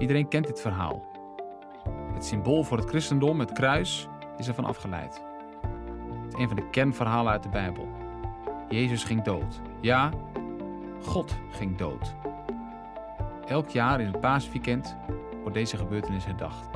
Iedereen 0.00 0.28
kent 0.28 0.46
dit 0.46 0.60
verhaal. 0.60 1.02
Het 2.12 2.24
symbool 2.24 2.64
voor 2.64 2.76
het 2.76 2.88
christendom, 2.88 3.40
het 3.40 3.52
kruis, 3.52 4.08
is 4.36 4.48
ervan 4.48 4.64
afgeleid. 4.64 5.22
Het 6.22 6.34
is 6.34 6.40
een 6.40 6.48
van 6.48 6.56
de 6.56 6.70
kernverhalen 6.70 7.32
uit 7.32 7.42
de 7.42 7.48
Bijbel. 7.48 7.88
Jezus 8.68 9.04
ging 9.04 9.22
dood. 9.22 9.60
Ja, 9.80 10.10
God 11.02 11.36
ging 11.50 11.76
dood. 11.76 12.14
Elk 13.46 13.68
jaar 13.68 14.00
in 14.00 14.06
het 14.06 14.20
paasweekend 14.20 14.96
wordt 15.40 15.54
deze 15.54 15.76
gebeurtenis 15.76 16.24
herdacht. 16.24 16.68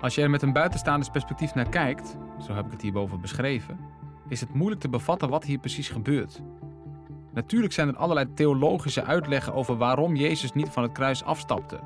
Als 0.00 0.14
je 0.14 0.22
er 0.22 0.30
met 0.30 0.42
een 0.42 0.52
buitenstaanders 0.52 1.10
perspectief 1.10 1.54
naar 1.54 1.68
kijkt, 1.68 2.16
zo 2.40 2.52
heb 2.52 2.66
ik 2.66 2.72
het 2.72 2.82
hierboven 2.82 3.20
beschreven, 3.20 3.78
is 4.28 4.40
het 4.40 4.54
moeilijk 4.54 4.80
te 4.80 4.88
bevatten 4.88 5.28
wat 5.28 5.44
hier 5.44 5.58
precies 5.58 5.88
gebeurt. 5.88 6.42
Natuurlijk 7.32 7.72
zijn 7.72 7.88
er 7.88 7.96
allerlei 7.96 8.34
theologische 8.34 9.04
uitleggen 9.04 9.54
over 9.54 9.76
waarom 9.76 10.14
Jezus 10.14 10.52
niet 10.52 10.68
van 10.68 10.82
het 10.82 10.92
kruis 10.92 11.24
afstapte. 11.24 11.80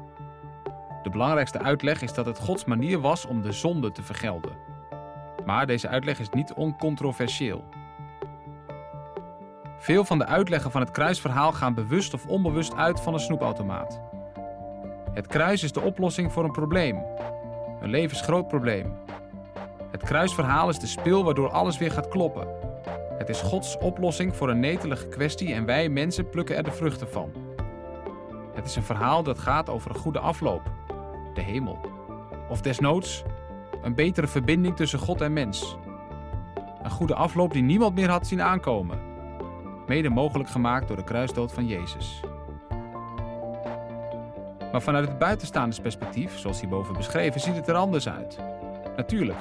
De 1.03 1.11
belangrijkste 1.11 1.59
uitleg 1.59 2.03
is 2.03 2.15
dat 2.15 2.27
het 2.27 2.39
Gods 2.39 2.65
manier 2.65 3.01
was 3.01 3.27
om 3.27 3.43
de 3.43 3.53
zonde 3.53 3.93
te 3.93 4.03
vergelden. 4.03 4.57
Maar 5.45 5.67
deze 5.67 5.89
uitleg 5.89 6.19
is 6.19 6.31
niet 6.31 6.53
oncontroversieel. 6.53 7.65
Veel 9.79 10.05
van 10.05 10.19
de 10.19 10.27
uitleggen 10.27 10.71
van 10.71 10.81
het 10.81 10.91
kruisverhaal 10.91 11.53
gaan 11.53 11.75
bewust 11.75 12.15
of 12.15 12.27
onbewust 12.27 12.75
uit 12.75 13.01
van 13.01 13.15
een 13.15 13.21
snoepautomaat. 13.21 14.01
Het 15.13 15.27
kruis 15.27 15.63
is 15.63 15.73
de 15.73 15.81
oplossing 15.81 16.33
voor 16.33 16.45
een 16.45 16.53
probleem. 16.53 17.03
Een 17.81 17.91
levensgroot 17.91 18.49
probleem. 18.49 18.93
Het 19.91 20.03
kruisverhaal 20.03 20.69
is 20.69 20.79
de 20.79 20.87
spil 20.87 21.25
waardoor 21.25 21.51
alles 21.51 21.79
weer 21.79 21.91
gaat 21.91 22.09
kloppen. 22.09 22.64
Het 23.19 23.29
is 23.29 23.41
Gods 23.41 23.79
oplossing 23.79 24.37
voor 24.37 24.51
een 24.51 24.61
netelige 24.61 25.09
kwestie 25.09 25.55
en 25.55 25.65
wij 25.65 25.89
mensen 25.89 26.31
plukken 26.31 26.57
er 26.57 26.63
de 26.63 26.73
vruchten 26.73 27.09
van. 27.09 27.33
Het 28.55 28.67
is 28.67 28.77
een 28.77 28.83
verhaal 28.83 29.23
dat 29.23 29.39
gaat 29.39 29.71
over 29.71 29.91
een 29.91 29.97
goede 29.97 30.19
afloop, 30.19 30.63
de 31.35 31.41
hemel. 31.41 31.79
Of 32.49 32.61
desnoods 32.61 33.23
een 33.83 33.95
betere 33.95 34.27
verbinding 34.27 34.77
tussen 34.77 34.99
God 34.99 35.21
en 35.21 35.33
mens. 35.33 35.77
Een 36.83 36.91
goede 36.91 37.15
afloop 37.15 37.53
die 37.53 37.63
niemand 37.63 37.95
meer 37.95 38.09
had 38.11 38.27
zien 38.27 38.43
aankomen. 38.43 38.99
Mede 39.87 40.09
mogelijk 40.09 40.49
gemaakt 40.49 40.89
door 40.89 40.97
de 40.97 41.05
kruisdood 41.05 41.53
van 41.53 41.67
Jezus. 41.67 42.21
Maar 44.73 44.83
vanuit 44.83 45.09
het 45.09 45.19
buitenstaanders 45.19 45.81
perspectief, 45.81 46.39
zoals 46.39 46.61
hierboven 46.61 46.95
beschreven, 46.95 47.41
ziet 47.41 47.57
het 47.57 47.69
er 47.69 47.75
anders 47.75 48.09
uit. 48.09 48.39
Natuurlijk, 48.97 49.39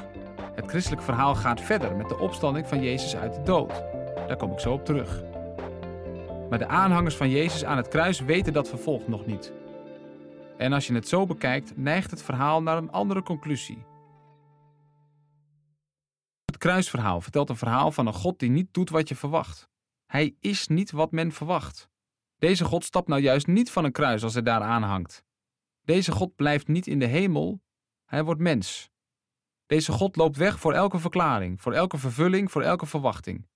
het 0.56 0.66
christelijk 0.70 1.02
verhaal 1.02 1.36
gaat 1.36 1.62
verder 1.62 1.96
met 1.96 2.10
de 2.10 2.20
opstanding 2.20 2.68
van 2.68 2.84
Jezus 2.84 3.16
uit 3.16 3.34
de 3.34 3.44
dood. 3.44 3.84
Daar 4.28 4.38
kom 4.38 4.52
ik 4.52 4.60
zo 4.60 4.74
op 4.74 4.86
terug. 4.86 5.24
Maar 6.50 6.60
de 6.60 6.68
aanhangers 6.68 7.16
van 7.16 7.30
Jezus 7.30 7.64
aan 7.66 7.78
het 7.78 7.88
kruis 7.88 8.20
weten 8.20 8.54
dat 8.54 8.70
vervolg 8.70 9.08
nog 9.08 9.26
niet. 9.26 9.54
En 10.58 10.74
als 10.74 10.88
je 10.88 10.94
het 10.94 11.08
zo 11.08 11.26
bekijkt, 11.26 11.78
neigt 11.78 12.12
het 12.12 12.24
verhaal 12.24 12.62
naar 12.62 12.78
een 12.78 12.92
andere 12.92 13.24
conclusie. 13.24 13.86
Het 16.46 16.58
kruisverhaal 16.58 17.22
vertelt 17.22 17.50
een 17.50 17.58
verhaal 17.58 17.92
van 17.92 18.08
een 18.08 18.14
God 18.14 18.40
die 18.40 18.50
niet 18.50 18.74
doet 18.74 18.90
wat 18.90 19.10
je 19.10 19.16
verwacht. 19.16 19.70
Hij 20.06 20.36
is 20.40 20.68
niet 20.68 20.92
wat 20.92 21.12
men 21.12 21.32
verwacht. 21.32 21.90
Deze 22.38 22.66
God 22.66 22.84
stapt 22.84 23.08
nou 23.08 23.22
juist 23.22 23.48
niet 23.48 23.72
van 23.72 23.84
een 23.84 23.92
kruis 23.92 24.24
als 24.24 24.34
hij 24.34 24.44
daar 24.44 24.62
aanhangt. 24.62 25.24
Deze 25.82 26.12
God 26.12 26.36
blijft 26.36 26.68
niet 26.68 26.88
in 26.88 27.00
de 27.00 27.06
hemel, 27.06 27.62
hij 28.06 28.24
wordt 28.24 28.42
mens. 28.42 28.93
Deze 29.74 29.92
God 29.92 30.16
loopt 30.16 30.38
weg 30.38 30.60
voor 30.60 30.74
elke 30.74 31.00
verklaring, 31.00 31.62
voor 31.62 31.74
elke 31.74 31.98
vervulling, 31.98 32.52
voor 32.52 32.62
elke 32.62 32.86
verwachting. 32.86 33.48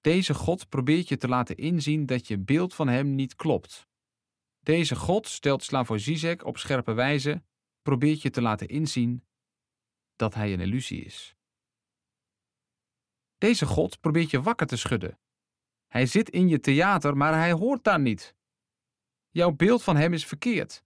Deze 0.00 0.34
God 0.34 0.68
probeert 0.68 1.08
je 1.08 1.16
te 1.16 1.28
laten 1.28 1.56
inzien 1.56 2.06
dat 2.06 2.26
je 2.26 2.38
beeld 2.38 2.74
van 2.74 2.88
hem 2.88 3.14
niet 3.14 3.34
klopt. 3.34 3.88
Deze 4.60 4.96
God, 4.96 5.26
stelt 5.26 5.62
Slavoj 5.62 5.98
Zizek 5.98 6.44
op 6.44 6.58
scherpe 6.58 6.92
wijze, 6.92 7.42
probeert 7.82 8.22
je 8.22 8.30
te 8.30 8.42
laten 8.42 8.68
inzien 8.68 9.24
dat 10.16 10.34
hij 10.34 10.52
een 10.52 10.60
illusie 10.60 11.04
is. 11.04 11.36
Deze 13.38 13.66
God 13.66 14.00
probeert 14.00 14.30
je 14.30 14.42
wakker 14.42 14.66
te 14.66 14.76
schudden. 14.76 15.18
Hij 15.86 16.06
zit 16.06 16.30
in 16.30 16.48
je 16.48 16.60
theater, 16.60 17.16
maar 17.16 17.34
hij 17.34 17.52
hoort 17.52 17.84
daar 17.84 18.00
niet. 18.00 18.34
Jouw 19.28 19.50
beeld 19.50 19.82
van 19.82 19.96
hem 19.96 20.12
is 20.12 20.26
verkeerd, 20.26 20.84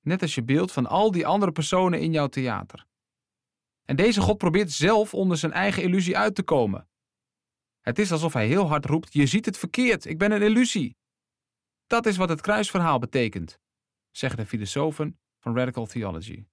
net 0.00 0.22
als 0.22 0.34
je 0.34 0.42
beeld 0.42 0.72
van 0.72 0.86
al 0.86 1.10
die 1.10 1.26
andere 1.26 1.52
personen 1.52 2.00
in 2.00 2.12
jouw 2.12 2.28
theater. 2.28 2.86
En 3.84 3.96
deze 3.96 4.20
God 4.20 4.38
probeert 4.38 4.72
zelf 4.72 5.14
onder 5.14 5.36
zijn 5.36 5.52
eigen 5.52 5.82
illusie 5.82 6.16
uit 6.16 6.34
te 6.34 6.42
komen. 6.42 6.88
Het 7.80 7.98
is 7.98 8.12
alsof 8.12 8.32
hij 8.32 8.46
heel 8.46 8.68
hard 8.68 8.84
roept: 8.84 9.12
Je 9.12 9.26
ziet 9.26 9.44
het 9.44 9.58
verkeerd, 9.58 10.04
ik 10.04 10.18
ben 10.18 10.32
een 10.32 10.42
illusie. 10.42 10.96
Dat 11.86 12.06
is 12.06 12.16
wat 12.16 12.28
het 12.28 12.40
kruisverhaal 12.40 12.98
betekent, 12.98 13.60
zeggen 14.10 14.38
de 14.38 14.46
filosofen 14.46 15.18
van 15.38 15.56
Radical 15.56 15.86
Theology. 15.86 16.46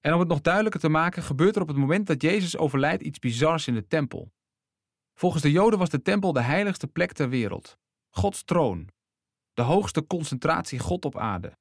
En 0.00 0.12
om 0.12 0.18
het 0.18 0.28
nog 0.28 0.40
duidelijker 0.40 0.80
te 0.80 0.88
maken, 0.88 1.22
gebeurt 1.22 1.56
er 1.56 1.62
op 1.62 1.68
het 1.68 1.76
moment 1.76 2.06
dat 2.06 2.22
Jezus 2.22 2.56
overlijdt 2.56 3.02
iets 3.02 3.18
bizars 3.18 3.66
in 3.66 3.74
de 3.74 3.86
tempel. 3.86 4.32
Volgens 5.14 5.42
de 5.42 5.50
Joden 5.50 5.78
was 5.78 5.90
de 5.90 6.02
tempel 6.02 6.32
de 6.32 6.40
heiligste 6.40 6.86
plek 6.86 7.12
ter 7.12 7.28
wereld, 7.28 7.78
Gods 8.10 8.44
troon, 8.44 8.88
de 9.52 9.62
hoogste 9.62 10.06
concentratie 10.06 10.78
God 10.78 11.04
op 11.04 11.16
aarde. 11.16 11.58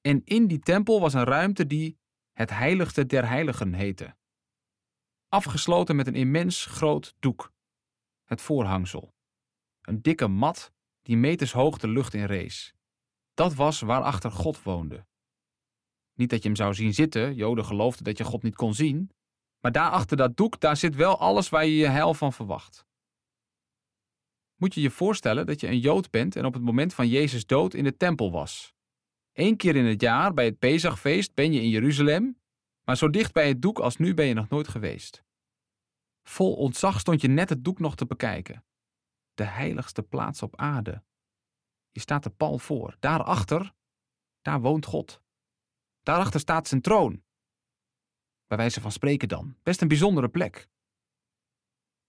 En 0.00 0.22
in 0.24 0.46
die 0.46 0.58
tempel 0.58 1.00
was 1.00 1.14
een 1.14 1.24
ruimte 1.24 1.66
die 1.66 1.98
het 2.36 2.50
heiligste 2.50 3.06
der 3.06 3.28
heiligen 3.28 3.72
heette. 3.72 4.16
Afgesloten 5.28 5.96
met 5.96 6.06
een 6.06 6.14
immens 6.14 6.66
groot 6.66 7.14
doek, 7.18 7.52
het 8.24 8.40
voorhangsel. 8.40 9.14
Een 9.80 10.02
dikke 10.02 10.28
mat 10.28 10.72
die 11.02 11.16
meters 11.16 11.52
hoog 11.52 11.78
de 11.78 11.88
lucht 11.88 12.14
in 12.14 12.24
rees. 12.24 12.74
Dat 13.34 13.54
was 13.54 13.80
waarachter 13.80 14.30
God 14.30 14.62
woonde. 14.62 15.06
Niet 16.14 16.30
dat 16.30 16.42
je 16.42 16.48
hem 16.48 16.56
zou 16.56 16.74
zien 16.74 16.94
zitten, 16.94 17.34
Joden 17.34 17.64
geloofden 17.64 18.04
dat 18.04 18.18
je 18.18 18.24
God 18.24 18.42
niet 18.42 18.56
kon 18.56 18.74
zien, 18.74 19.10
maar 19.60 19.72
daar 19.72 19.90
achter 19.90 20.16
dat 20.16 20.36
doek, 20.36 20.60
daar 20.60 20.76
zit 20.76 20.94
wel 20.94 21.18
alles 21.18 21.48
waar 21.48 21.64
je 21.64 21.76
je 21.76 21.88
heil 21.88 22.14
van 22.14 22.32
verwacht. 22.32 22.86
Moet 24.56 24.74
je 24.74 24.80
je 24.80 24.90
voorstellen 24.90 25.46
dat 25.46 25.60
je 25.60 25.68
een 25.68 25.80
Jood 25.80 26.10
bent 26.10 26.36
en 26.36 26.44
op 26.44 26.54
het 26.54 26.62
moment 26.62 26.94
van 26.94 27.08
Jezus 27.08 27.46
dood 27.46 27.74
in 27.74 27.84
de 27.84 27.96
tempel 27.96 28.30
was. 28.30 28.75
Eén 29.36 29.56
keer 29.56 29.76
in 29.76 29.84
het 29.84 30.00
jaar, 30.00 30.34
bij 30.34 30.44
het 30.44 30.58
Pesachfeest, 30.58 31.34
ben 31.34 31.52
je 31.52 31.60
in 31.60 31.68
Jeruzalem, 31.68 32.40
maar 32.84 32.96
zo 32.96 33.10
dicht 33.10 33.32
bij 33.32 33.48
het 33.48 33.62
doek 33.62 33.78
als 33.78 33.96
nu 33.96 34.14
ben 34.14 34.26
je 34.26 34.34
nog 34.34 34.48
nooit 34.48 34.68
geweest. 34.68 35.24
Vol 36.22 36.56
ontzag 36.56 37.00
stond 37.00 37.20
je 37.20 37.28
net 37.28 37.48
het 37.48 37.64
doek 37.64 37.78
nog 37.78 37.96
te 37.96 38.06
bekijken. 38.06 38.64
De 39.34 39.44
heiligste 39.44 40.02
plaats 40.02 40.42
op 40.42 40.56
aarde. 40.56 41.02
Je 41.90 42.00
staat 42.00 42.24
er 42.24 42.30
pal 42.30 42.58
voor. 42.58 42.96
Daarachter, 43.00 43.72
daar 44.40 44.60
woont 44.60 44.84
God. 44.84 45.22
Daarachter 46.02 46.40
staat 46.40 46.68
zijn 46.68 46.80
troon. 46.80 47.22
Bij 48.46 48.56
wijze 48.56 48.80
van 48.80 48.92
spreken 48.92 49.28
dan. 49.28 49.56
Best 49.62 49.80
een 49.80 49.88
bijzondere 49.88 50.28
plek. 50.28 50.68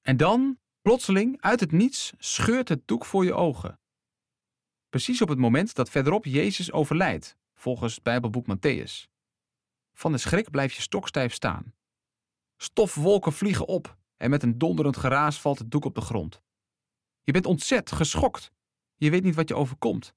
En 0.02 0.18
dan, 0.18 0.60
plotseling, 0.82 1.42
uit 1.42 1.60
het 1.60 1.72
niets, 1.72 2.14
scheurt 2.18 2.70
het 2.70 2.88
doek 2.88 3.06
voor 3.06 3.26
je 3.26 3.34
ogen. 3.34 3.80
Precies 4.98 5.22
op 5.22 5.30
het 5.30 5.38
moment 5.38 5.76
dat 5.76 5.90
verderop 5.90 6.26
Jezus 6.26 6.72
overlijdt, 6.72 7.38
volgens 7.54 7.94
het 7.94 8.04
Bijbelboek 8.04 8.46
Matthäus. 8.46 9.12
Van 9.94 10.12
de 10.12 10.18
schrik 10.18 10.52
blijf 10.52 10.74
je 10.74 10.82
stokstijf 10.82 11.34
staan. 11.34 11.74
Stofwolken 12.56 13.34
vliegen 13.34 13.68
op 13.68 13.98
en 14.16 14.30
met 14.30 14.44
een 14.44 14.58
donderend 14.58 14.98
geraas 14.98 15.42
valt 15.42 15.60
het 15.60 15.72
doek 15.72 15.86
op 15.86 15.96
de 15.96 16.02
grond. 16.02 16.42
Je 17.24 17.32
bent 17.32 17.46
ontzet, 17.46 17.92
geschokt. 17.92 18.52
Je 18.96 19.10
weet 19.10 19.24
niet 19.24 19.36
wat 19.36 19.48
je 19.48 19.56
overkomt. 19.56 20.14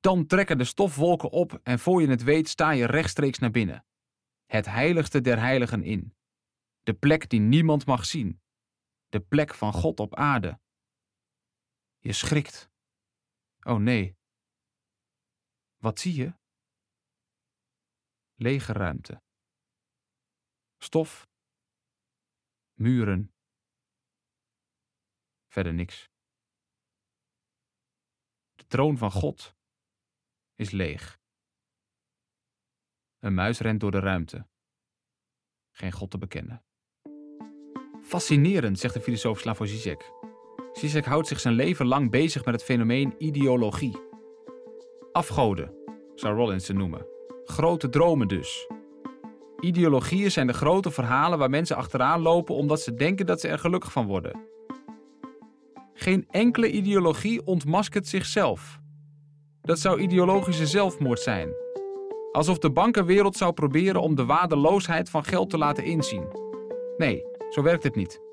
Dan 0.00 0.26
trekken 0.26 0.58
de 0.58 0.64
stofwolken 0.64 1.30
op 1.30 1.60
en 1.62 1.78
voor 1.78 2.00
je 2.00 2.08
het 2.08 2.22
weet 2.22 2.48
sta 2.48 2.70
je 2.70 2.86
rechtstreeks 2.86 3.38
naar 3.38 3.50
binnen. 3.50 3.84
het 4.46 4.66
heiligste 4.66 5.20
der 5.20 5.38
heiligen 5.38 5.82
in. 5.82 6.14
De 6.82 6.94
plek 6.94 7.28
die 7.28 7.40
niemand 7.40 7.86
mag 7.86 8.06
zien. 8.06 8.40
De 9.08 9.20
plek 9.20 9.54
van 9.54 9.72
God 9.72 10.00
op 10.00 10.14
aarde. 10.14 10.60
Je 11.98 12.12
schrikt. 12.12 12.74
Oh 13.66 13.78
nee. 13.78 14.16
Wat 15.76 15.98
zie 15.98 16.14
je? 16.14 16.34
Lege 18.34 18.72
ruimte. 18.72 19.22
Stof. 20.78 21.28
Muren. 22.72 23.34
Verder 25.46 25.74
niks. 25.74 26.08
De 28.54 28.66
troon 28.66 28.98
van 28.98 29.10
God 29.10 29.56
is 30.54 30.70
leeg. 30.70 31.20
Een 33.18 33.34
muis 33.34 33.58
rent 33.58 33.80
door 33.80 33.90
de 33.90 33.98
ruimte. 34.00 34.48
Geen 35.70 35.92
God 35.92 36.10
te 36.10 36.18
bekennen. 36.18 36.64
Fascinerend, 38.02 38.78
zegt 38.78 38.94
de 38.94 39.00
filosoof 39.00 39.38
Slavoj 39.38 39.66
Zizek. 39.66 40.12
Zizek 40.78 41.04
houdt 41.04 41.28
zich 41.28 41.40
zijn 41.40 41.54
leven 41.54 41.86
lang 41.86 42.10
bezig 42.10 42.44
met 42.44 42.54
het 42.54 42.64
fenomeen 42.64 43.14
ideologie. 43.18 43.96
Afgoden, 45.12 45.74
zou 46.14 46.36
Rollins 46.36 46.66
ze 46.66 46.72
noemen. 46.72 47.06
Grote 47.44 47.88
dromen 47.88 48.28
dus. 48.28 48.70
Ideologieën 49.60 50.30
zijn 50.30 50.46
de 50.46 50.52
grote 50.52 50.90
verhalen 50.90 51.38
waar 51.38 51.50
mensen 51.50 51.76
achteraan 51.76 52.20
lopen 52.20 52.54
omdat 52.54 52.80
ze 52.80 52.94
denken 52.94 53.26
dat 53.26 53.40
ze 53.40 53.48
er 53.48 53.58
gelukkig 53.58 53.92
van 53.92 54.06
worden. 54.06 54.40
Geen 55.94 56.26
enkele 56.30 56.70
ideologie 56.70 57.46
ontmaskert 57.46 58.06
zichzelf. 58.06 58.78
Dat 59.62 59.78
zou 59.78 60.00
ideologische 60.00 60.66
zelfmoord 60.66 61.20
zijn. 61.20 61.48
Alsof 62.32 62.58
de 62.58 62.70
bankenwereld 62.70 63.36
zou 63.36 63.52
proberen 63.52 64.00
om 64.00 64.14
de 64.14 64.24
waardeloosheid 64.24 65.10
van 65.10 65.24
geld 65.24 65.50
te 65.50 65.58
laten 65.58 65.84
inzien. 65.84 66.26
Nee, 66.96 67.22
zo 67.50 67.62
werkt 67.62 67.82
het 67.82 67.94
niet. 67.94 68.25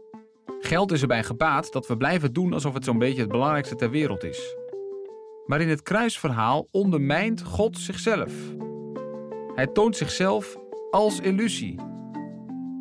Geld 0.60 0.92
is 0.92 1.02
erbij 1.02 1.24
gebaat 1.24 1.72
dat 1.72 1.88
we 1.88 1.98
blijven 1.98 2.34
doen 2.34 2.54
alsof 2.54 2.74
het 2.74 2.84
zo'n 2.84 2.98
beetje 2.98 3.22
het 3.22 3.32
belangrijkste 3.32 3.76
ter 3.76 3.90
wereld 3.90 4.24
is. 4.24 4.56
Maar 5.46 5.62
in 5.62 5.70
het 5.70 5.82
kruisverhaal 5.82 6.68
ondermijnt 6.72 7.44
God 7.44 7.78
zichzelf. 7.78 8.34
Hij 9.56 9.68
toont 9.68 9.98
zichzelf 9.98 10.58
als 10.92 11.20
illusie. 11.20 11.80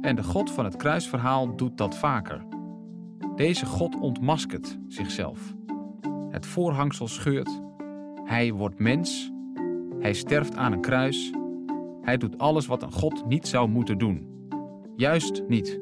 En 0.01 0.17
de 0.17 0.23
God 0.23 0.51
van 0.51 0.65
het 0.65 0.77
kruisverhaal 0.77 1.57
doet 1.57 1.79
dat 1.79 1.97
vaker. 1.97 2.47
Deze 3.37 3.67
God 3.67 3.99
ontmaskert 4.01 4.79
zichzelf. 4.89 5.55
Het 6.31 6.47
voorhangsel 6.47 7.09
scheurt. 7.09 7.61
Hij 8.25 8.53
wordt 8.53 8.79
mens. 8.79 9.33
Hij 9.99 10.13
sterft 10.13 10.57
aan 10.57 10.73
een 10.73 10.81
kruis. 10.81 11.33
Hij 12.03 12.17
doet 12.17 12.39
alles 12.39 12.67
wat 12.67 12.83
een 12.83 12.93
God 12.93 13.27
niet 13.27 13.49
zou 13.49 13.69
moeten 13.69 13.99
doen. 13.99 14.49
Juist 14.97 15.43
niet. 15.49 15.81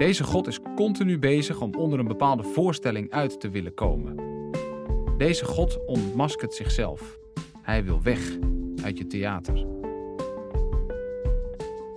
Deze 0.00 0.24
God 0.24 0.46
is 0.46 0.60
continu 0.76 1.18
bezig 1.18 1.60
om 1.60 1.74
onder 1.74 1.98
een 1.98 2.06
bepaalde 2.06 2.42
voorstelling 2.42 3.10
uit 3.10 3.40
te 3.40 3.50
willen 3.50 3.74
komen. 3.74 4.16
Deze 5.18 5.44
God 5.44 5.86
ontmaskert 5.86 6.54
zichzelf. 6.54 7.18
Hij 7.62 7.84
wil 7.84 8.02
weg 8.02 8.38
uit 8.82 8.98
je 8.98 9.06
theater. 9.06 9.66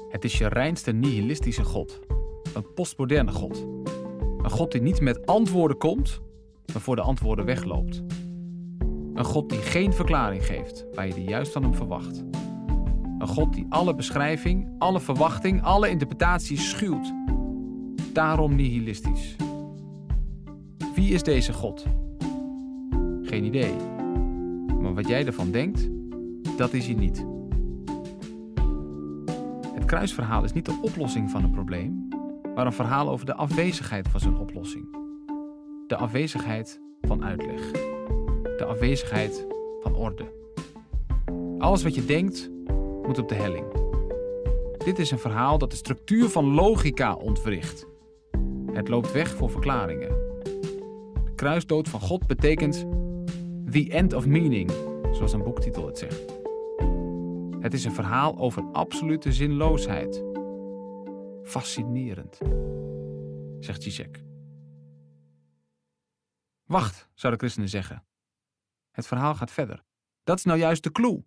Het 0.10 0.24
is 0.24 0.38
je 0.38 0.48
reinste 0.48 0.92
nihilistische 0.92 1.64
God. 1.64 2.00
Een 2.54 2.74
postmoderne 2.74 3.32
God. 3.32 3.68
Een 4.42 4.52
God 4.52 4.72
die 4.72 4.82
niet 4.82 5.02
met 5.02 5.26
antwoorden 5.26 5.78
komt, 5.78 6.22
maar 6.74 6.82
voor 6.82 6.96
de 6.96 7.02
antwoorden 7.02 7.46
wegloopt. 7.46 8.04
Een 9.14 9.26
God 9.26 9.50
die 9.50 9.60
geen 9.60 9.94
verklaring 9.94 10.46
geeft 10.46 10.86
waar 10.94 11.08
je 11.08 11.14
die 11.14 11.30
juist 11.30 11.52
van 11.52 11.64
hem 11.64 11.76
verwacht. 11.76 12.24
Een 13.20 13.28
God 13.28 13.54
die 13.54 13.66
alle 13.70 13.96
beschrijving, 13.96 14.76
alle 14.78 15.00
verwachting, 15.00 15.64
alle 15.64 15.90
interpretatie 15.90 16.58
schuwt. 16.58 17.14
Daarom 18.14 18.56
nihilistisch. 18.56 19.36
Wie 20.96 21.14
is 21.14 21.24
deze 21.24 21.54
God? 21.54 21.86
Geen 23.22 23.44
idee. 23.44 23.76
Maar 24.82 24.94
wat 24.94 25.08
jij 25.08 25.26
ervan 25.26 25.52
denkt, 25.52 25.90
dat 26.58 26.74
is 26.74 26.86
hij 26.86 26.96
niet. 26.96 27.26
Het 29.74 29.86
kruisverhaal 29.86 30.44
is 30.44 30.54
niet 30.54 30.66
de 30.66 30.80
oplossing 30.82 31.30
van 31.30 31.44
een 31.44 31.52
probleem, 31.52 32.08
maar 32.56 32.66
een 32.66 32.74
verhaal 32.74 33.10
over 33.10 33.26
de 33.26 33.36
afwezigheid 33.36 34.08
van 34.08 34.20
zijn 34.20 34.38
oplossing. 34.38 34.98
De 35.88 35.96
afwezigheid 35.96 36.82
van 37.02 37.24
uitleg. 37.24 37.72
De 38.58 38.66
afwezigheid 38.68 39.48
van 39.82 39.96
orde. 39.96 40.32
Alles 41.58 41.84
wat 41.84 41.96
je 41.96 42.06
denkt, 42.06 42.52
moet 43.04 43.18
op 43.20 43.30
de 43.30 43.36
helling. 43.36 43.66
Dit 44.86 45.00
is 45.00 45.12
een 45.12 45.20
verhaal 45.20 45.58
dat 45.58 45.72
de 45.72 45.78
structuur 45.78 46.30
van 46.30 46.46
logica 46.46 47.14
ontwricht. 47.14 47.92
Het 48.74 48.88
loopt 48.88 49.12
weg 49.12 49.36
voor 49.36 49.50
verklaringen. 49.50 50.10
De 51.24 51.32
kruisdood 51.36 51.90
van 51.90 52.00
God 52.00 52.28
betekent 52.28 52.86
The 53.72 53.88
End 53.90 54.14
of 54.14 54.26
Meaning, 54.26 54.72
zoals 55.12 55.34
een 55.34 55.44
boektitel 55.44 55.88
het 55.88 55.98
zegt. 55.98 56.34
Het 57.60 57.74
is 57.74 57.86
een 57.86 57.94
verhaal 57.94 58.38
over 58.38 58.64
absolute 58.72 59.32
zinloosheid. 59.32 60.24
Fascinerend, 61.44 62.38
zegt 63.60 63.84
Zizek. 63.84 64.24
Wacht, 66.64 67.10
zouden 67.14 67.42
christenen 67.42 67.70
zeggen. 67.70 68.06
Het 68.92 69.08
verhaal 69.08 69.36
gaat 69.36 69.52
verder. 69.52 69.84
Dat 70.24 70.38
is 70.38 70.44
nou 70.44 70.60
juist 70.60 70.84
de 70.84 70.92
clue. 70.92 71.26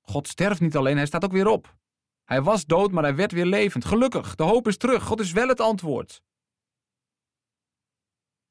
God 0.00 0.28
sterft 0.28 0.60
niet 0.60 0.76
alleen, 0.76 0.96
hij 0.96 1.06
staat 1.06 1.24
ook 1.24 1.32
weer 1.32 1.48
op. 1.48 1.76
Hij 2.24 2.42
was 2.42 2.66
dood, 2.66 2.92
maar 2.92 3.02
hij 3.02 3.16
werd 3.16 3.32
weer 3.32 3.46
levend. 3.46 3.84
Gelukkig, 3.84 4.34
de 4.34 4.42
hoop 4.42 4.66
is 4.66 4.76
terug. 4.76 5.02
God 5.02 5.20
is 5.20 5.32
wel 5.32 5.48
het 5.48 5.60
antwoord. 5.60 6.22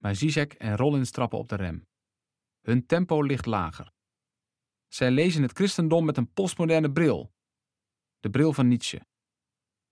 Maar 0.06 0.16
Zizek 0.16 0.54
en 0.54 0.78
Rollins 0.78 1.12
trappen 1.12 1.40
op 1.40 1.50
de 1.50 1.56
rem. 1.56 1.88
Hun 2.62 2.86
tempo 2.86 3.22
ligt 3.22 3.46
lager. 3.46 3.94
Zij 4.88 5.12
lezen 5.12 5.42
het 5.42 5.52
christendom 5.52 6.06
met 6.06 6.18
een 6.18 6.34
postmoderne 6.34 6.92
bril. 6.92 7.34
De 8.20 8.30
bril 8.30 8.54
van 8.54 8.68
Nietzsche. 8.68 9.06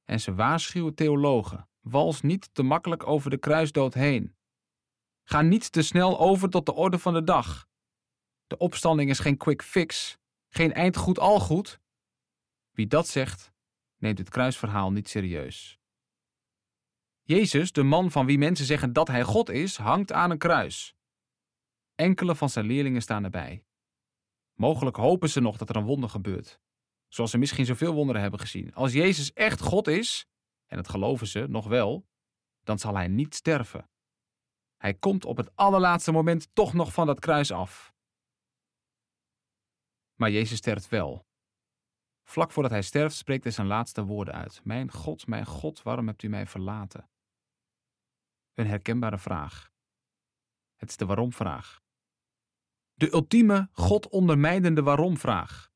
En 0.03 0.19
ze 0.19 0.33
waarschuwen 0.33 0.95
theologen: 0.95 1.69
wals 1.79 2.21
niet 2.21 2.53
te 2.53 2.63
makkelijk 2.63 3.07
over 3.07 3.29
de 3.29 3.37
kruisdood 3.37 3.93
heen. 3.93 4.35
Ga 5.23 5.41
niet 5.41 5.71
te 5.71 5.81
snel 5.81 6.19
over 6.19 6.49
tot 6.49 6.65
de 6.65 6.73
orde 6.73 6.99
van 6.99 7.13
de 7.13 7.23
dag. 7.23 7.67
De 8.47 8.57
opstanding 8.57 9.09
is 9.09 9.19
geen 9.19 9.37
quick 9.37 9.63
fix, 9.63 10.17
geen 10.49 10.73
eindgoed 10.73 11.19
al 11.19 11.39
goed. 11.39 11.79
Wie 12.71 12.87
dat 12.87 13.07
zegt, 13.07 13.51
neemt 13.97 14.17
het 14.17 14.29
kruisverhaal 14.29 14.91
niet 14.91 15.09
serieus. 15.09 15.79
Jezus, 17.25 17.71
de 17.71 17.83
man 17.83 18.11
van 18.11 18.25
wie 18.25 18.37
mensen 18.37 18.65
zeggen 18.65 18.93
dat 18.93 19.07
hij 19.07 19.23
God 19.23 19.49
is, 19.49 19.77
hangt 19.77 20.11
aan 20.11 20.31
een 20.31 20.37
kruis. 20.37 20.95
Enkele 21.95 22.35
van 22.35 22.49
zijn 22.49 22.65
leerlingen 22.65 23.01
staan 23.01 23.23
erbij. 23.23 23.65
Mogelijk 24.53 24.95
hopen 24.95 25.29
ze 25.29 25.39
nog 25.39 25.57
dat 25.57 25.69
er 25.69 25.75
een 25.75 25.85
wonder 25.85 26.09
gebeurt. 26.09 26.61
Zoals 27.07 27.31
ze 27.31 27.37
misschien 27.37 27.65
zoveel 27.65 27.93
wonderen 27.93 28.21
hebben 28.21 28.39
gezien. 28.39 28.73
Als 28.73 28.93
Jezus 28.93 29.33
echt 29.33 29.61
God 29.61 29.87
is, 29.87 30.27
en 30.65 30.77
dat 30.77 30.89
geloven 30.89 31.27
ze 31.27 31.45
nog 31.49 31.67
wel, 31.67 32.07
dan 32.63 32.79
zal 32.79 32.95
hij 32.95 33.07
niet 33.07 33.35
sterven. 33.35 33.89
Hij 34.77 34.93
komt 34.93 35.25
op 35.25 35.37
het 35.37 35.55
allerlaatste 35.55 36.11
moment 36.11 36.49
toch 36.55 36.73
nog 36.73 36.93
van 36.93 37.07
dat 37.07 37.19
kruis 37.19 37.51
af. 37.51 37.93
Maar 40.15 40.31
Jezus 40.31 40.57
sterft 40.57 40.89
wel. 40.89 41.25
Vlak 42.23 42.51
voordat 42.51 42.71
hij 42.71 42.81
sterft 42.81 43.15
spreekt 43.15 43.43
hij 43.43 43.53
zijn 43.53 43.67
laatste 43.67 44.03
woorden 44.03 44.33
uit. 44.33 44.61
Mijn 44.63 44.91
God, 44.91 45.27
mijn 45.27 45.45
God, 45.45 45.83
waarom 45.83 46.07
hebt 46.07 46.23
u 46.23 46.27
mij 46.27 46.47
verlaten? 46.47 47.09
Een 48.53 48.67
herkenbare 48.67 49.17
vraag. 49.17 49.71
Het 50.75 50.89
is 50.89 50.97
de 50.97 51.05
waarom-vraag. 51.05 51.81
De 52.93 53.13
ultieme, 53.13 53.69
God 53.71 54.07
ondermijdende 54.07 54.81
waarom-vraag. 54.81 55.71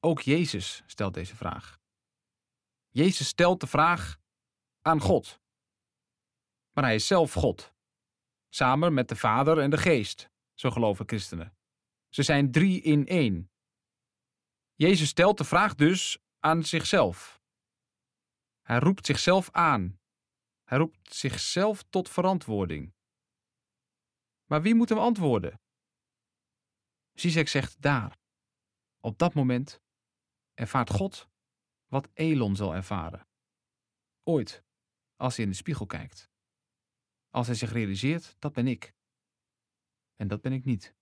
Ook 0.00 0.20
Jezus 0.20 0.82
stelt 0.86 1.14
deze 1.14 1.36
vraag. 1.36 1.80
Jezus 2.88 3.28
stelt 3.28 3.60
de 3.60 3.66
vraag 3.66 4.20
aan 4.80 5.00
God. 5.00 5.40
Maar 6.72 6.84
hij 6.84 6.94
is 6.94 7.06
zelf 7.06 7.32
God. 7.32 7.74
Samen 8.48 8.94
met 8.94 9.08
de 9.08 9.16
Vader 9.16 9.58
en 9.58 9.70
de 9.70 9.78
Geest, 9.78 10.30
zo 10.54 10.70
geloven 10.70 11.08
christenen. 11.08 11.56
Ze 12.08 12.22
zijn 12.22 12.50
drie 12.50 12.80
in 12.82 13.06
één. 13.06 13.50
Jezus 14.74 15.08
stelt 15.08 15.38
de 15.38 15.44
vraag 15.44 15.74
dus 15.74 16.18
aan 16.38 16.64
zichzelf. 16.64 17.40
Hij 18.62 18.78
roept 18.78 19.06
zichzelf 19.06 19.50
aan. 19.50 20.00
Hij 20.64 20.78
roept 20.78 21.14
zichzelf 21.14 21.82
tot 21.82 22.08
verantwoording. 22.08 22.94
Maar 24.44 24.62
wie 24.62 24.74
moet 24.74 24.88
hem 24.88 24.98
antwoorden? 24.98 25.60
Zizek 27.12 27.48
zegt 27.48 27.82
daar. 27.82 28.18
Op 29.00 29.18
dat 29.18 29.34
moment 29.34 29.80
ervaart 30.54 30.90
God 30.90 31.28
wat 31.86 32.08
Elon 32.12 32.56
zal 32.56 32.74
ervaren. 32.74 33.28
Ooit, 34.22 34.64
als 35.16 35.36
hij 35.36 35.44
in 35.44 35.50
de 35.50 35.56
spiegel 35.56 35.86
kijkt. 35.86 36.30
Als 37.30 37.46
hij 37.46 37.56
zich 37.56 37.72
realiseert, 37.72 38.36
dat 38.38 38.52
ben 38.52 38.66
ik. 38.66 38.94
En 40.14 40.28
dat 40.28 40.40
ben 40.40 40.52
ik 40.52 40.64
niet. 40.64 40.94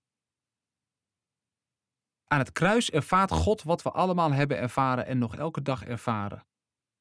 Aan 2.27 2.39
het 2.39 2.53
kruis 2.53 2.91
ervaart 2.91 3.31
God 3.31 3.63
wat 3.63 3.83
we 3.83 3.91
allemaal 3.91 4.33
hebben 4.33 4.59
ervaren 4.59 5.07
en 5.07 5.19
nog 5.19 5.37
elke 5.37 5.63
dag 5.63 5.85
ervaren. 5.85 6.47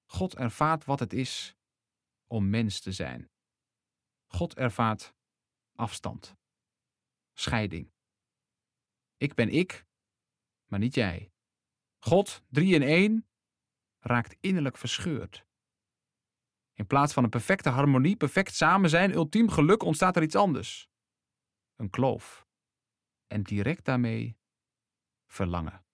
God 0.06 0.36
ervaart 0.36 0.86
wat 0.86 1.00
het 1.00 1.14
is 1.14 1.56
om 2.32 2.50
mens 2.50 2.80
te 2.80 2.92
zijn. 2.92 3.32
God 4.26 4.56
ervaart 4.56 5.16
afstand, 5.76 6.36
scheiding. 7.34 7.94
Ik 9.18 9.34
ben 9.34 9.50
ik, 9.50 9.86
maar 10.66 10.80
niet 10.80 10.96
jij. 10.96 11.34
God, 12.00 12.44
drie 12.48 12.74
in 12.74 12.82
één, 12.82 13.30
raakt 14.00 14.38
innerlijk 14.40 14.78
verscheurd. 14.78 15.46
In 16.74 16.88
plaats 16.88 17.14
van 17.14 17.24
een 17.24 17.30
perfecte 17.30 17.70
harmonie, 17.70 18.16
perfect 18.16 18.56
samen 18.56 18.90
zijn, 18.90 19.14
ultiem 19.14 19.50
geluk, 19.50 19.84
ontstaat 19.84 20.16
er 20.16 20.24
iets 20.24 20.36
anders. 20.36 20.90
Een 21.76 21.90
kloof. 21.90 22.48
En 23.28 23.44
direct 23.44 23.86
daarmee 23.86 24.38
verlangen. 25.28 25.86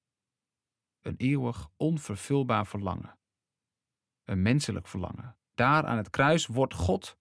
Een 1.02 1.18
eeuwig, 1.18 1.70
onvervulbaar 1.76 2.68
verlangen. 2.68 3.20
Een 4.24 4.42
menselijk 4.42 4.88
verlangen. 4.88 5.37
Daar 5.58 5.86
aan 5.86 5.98
het 5.98 6.10
kruis 6.10 6.46
wordt 6.46 6.74
God 6.74 7.18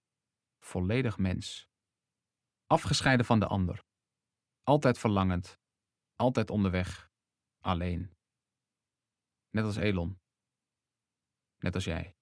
volledig 0.59 1.18
mens. 1.18 1.68
Afgescheiden 2.66 3.26
van 3.26 3.41
de 3.41 3.47
ander. 3.47 3.84
Altijd 4.62 4.99
verlangend. 4.99 5.61
Altijd 6.14 6.51
onderweg. 6.51 7.11
Alleen. 7.61 8.14
Net 9.51 9.64
als 9.64 9.76
Elon. 9.76 10.20
Net 11.59 11.74
als 11.74 11.84
jij. 11.84 12.16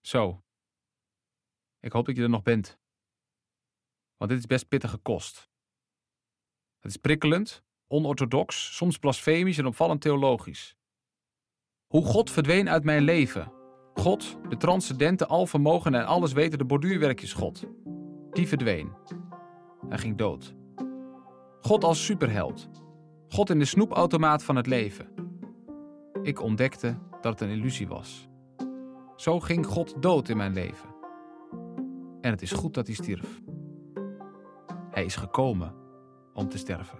Zo. 0.00 0.44
Ik 1.80 1.92
hoop 1.92 2.06
dat 2.06 2.16
je 2.16 2.22
er 2.22 2.28
nog 2.28 2.42
bent. 2.42 2.78
Want 4.16 4.30
dit 4.30 4.38
is 4.38 4.46
best 4.46 4.68
pittige 4.68 4.98
kost. 4.98 5.50
Het 6.78 6.90
is 6.90 6.96
prikkelend, 6.96 7.64
onorthodox, 7.86 8.76
soms 8.76 8.98
blasfemisch 8.98 9.58
en 9.58 9.66
opvallend 9.66 10.00
theologisch. 10.00 10.80
Hoe 11.92 12.04
God 12.04 12.30
verdween 12.30 12.68
uit 12.68 12.84
mijn 12.84 13.02
leven. 13.02 13.52
God, 13.94 14.38
de 14.48 14.56
transcendente, 14.56 15.26
alvermogen 15.26 15.94
en 15.94 16.06
alles 16.06 16.32
wetende 16.32 16.64
borduurwerkjes 16.64 17.32
God. 17.32 17.66
Die 18.30 18.48
verdween. 18.48 18.92
Hij 19.88 19.98
ging 19.98 20.16
dood. 20.16 20.54
God 21.60 21.84
als 21.84 22.04
superheld. 22.04 22.68
God 23.28 23.50
in 23.50 23.58
de 23.58 23.64
snoepautomaat 23.64 24.44
van 24.44 24.56
het 24.56 24.66
leven. 24.66 25.06
Ik 26.22 26.42
ontdekte 26.42 26.98
dat 27.20 27.40
het 27.40 27.48
een 27.48 27.56
illusie 27.56 27.88
was. 27.88 28.28
Zo 29.16 29.40
ging 29.40 29.66
God 29.66 30.02
dood 30.02 30.28
in 30.28 30.36
mijn 30.36 30.52
leven. 30.52 30.88
En 32.20 32.30
het 32.30 32.42
is 32.42 32.52
goed 32.52 32.74
dat 32.74 32.86
hij 32.86 32.94
stierf. 32.94 33.40
Hij 34.90 35.04
is 35.04 35.16
gekomen 35.16 35.74
om 36.34 36.48
te 36.48 36.58
sterven. 36.58 36.98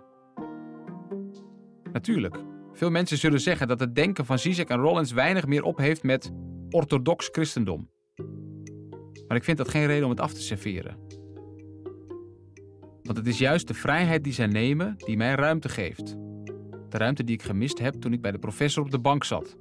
Natuurlijk, 1.92 2.44
veel 2.72 2.90
mensen 2.90 3.18
zullen 3.18 3.40
zeggen 3.40 3.68
dat 3.68 3.80
het 3.80 3.94
denken 3.94 4.26
van 4.26 4.38
Zizek 4.38 4.68
en 4.68 4.78
Rollins 4.78 5.12
weinig 5.12 5.46
meer 5.46 5.62
op 5.62 5.76
heeft 5.76 6.02
met 6.02 6.32
orthodox 6.70 7.28
christendom. 7.32 7.90
Maar 9.28 9.36
ik 9.36 9.44
vind 9.44 9.58
dat 9.58 9.68
geen 9.68 9.86
reden 9.86 10.04
om 10.04 10.10
het 10.10 10.20
af 10.20 10.32
te 10.32 10.42
serveren. 10.42 10.96
Want 13.02 13.16
het 13.16 13.26
is 13.26 13.38
juist 13.38 13.68
de 13.68 13.74
vrijheid 13.74 14.24
die 14.24 14.32
zij 14.32 14.46
nemen 14.46 14.94
die 14.96 15.16
mij 15.16 15.34
ruimte 15.34 15.68
geeft. 15.68 16.16
De 16.88 16.98
ruimte 16.98 17.24
die 17.24 17.34
ik 17.34 17.42
gemist 17.42 17.78
heb 17.78 17.94
toen 17.94 18.12
ik 18.12 18.20
bij 18.20 18.30
de 18.30 18.38
professor 18.38 18.84
op 18.84 18.90
de 18.90 18.98
bank 18.98 19.24
zat. 19.24 19.56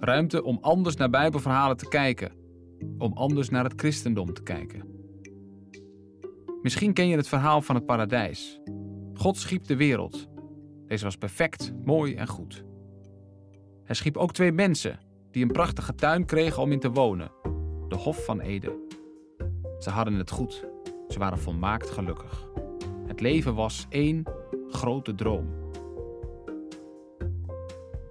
Ruimte 0.00 0.42
om 0.42 0.58
anders 0.60 0.96
naar 0.96 1.10
Bijbelverhalen 1.10 1.76
te 1.76 1.88
kijken. 1.88 2.32
Om 2.98 3.12
anders 3.12 3.48
naar 3.48 3.64
het 3.64 3.72
christendom 3.76 4.32
te 4.32 4.42
kijken. 4.42 4.82
Misschien 6.62 6.92
ken 6.92 7.08
je 7.08 7.16
het 7.16 7.28
verhaal 7.28 7.62
van 7.62 7.74
het 7.74 7.86
paradijs. 7.86 8.60
God 9.14 9.36
schiep 9.36 9.66
de 9.66 9.76
wereld. 9.76 10.28
Deze 10.86 11.04
was 11.04 11.16
perfect, 11.16 11.72
mooi 11.84 12.14
en 12.14 12.26
goed. 12.26 12.64
Hij 13.84 13.94
schiep 13.94 14.16
ook 14.16 14.32
twee 14.32 14.52
mensen 14.52 14.98
die 15.30 15.42
een 15.42 15.52
prachtige 15.52 15.94
tuin 15.94 16.24
kregen 16.26 16.62
om 16.62 16.72
in 16.72 16.80
te 16.80 16.90
wonen: 16.90 17.30
de 17.88 17.96
Hof 17.96 18.24
van 18.24 18.40
Eden. 18.40 18.82
Ze 19.78 19.90
hadden 19.90 20.14
het 20.14 20.30
goed, 20.30 20.66
ze 21.08 21.18
waren 21.18 21.38
volmaakt 21.38 21.90
gelukkig. 21.90 22.48
Het 23.06 23.20
leven 23.20 23.54
was 23.54 23.86
één 23.88 24.22
grote 24.68 25.14
droom. 25.14 25.62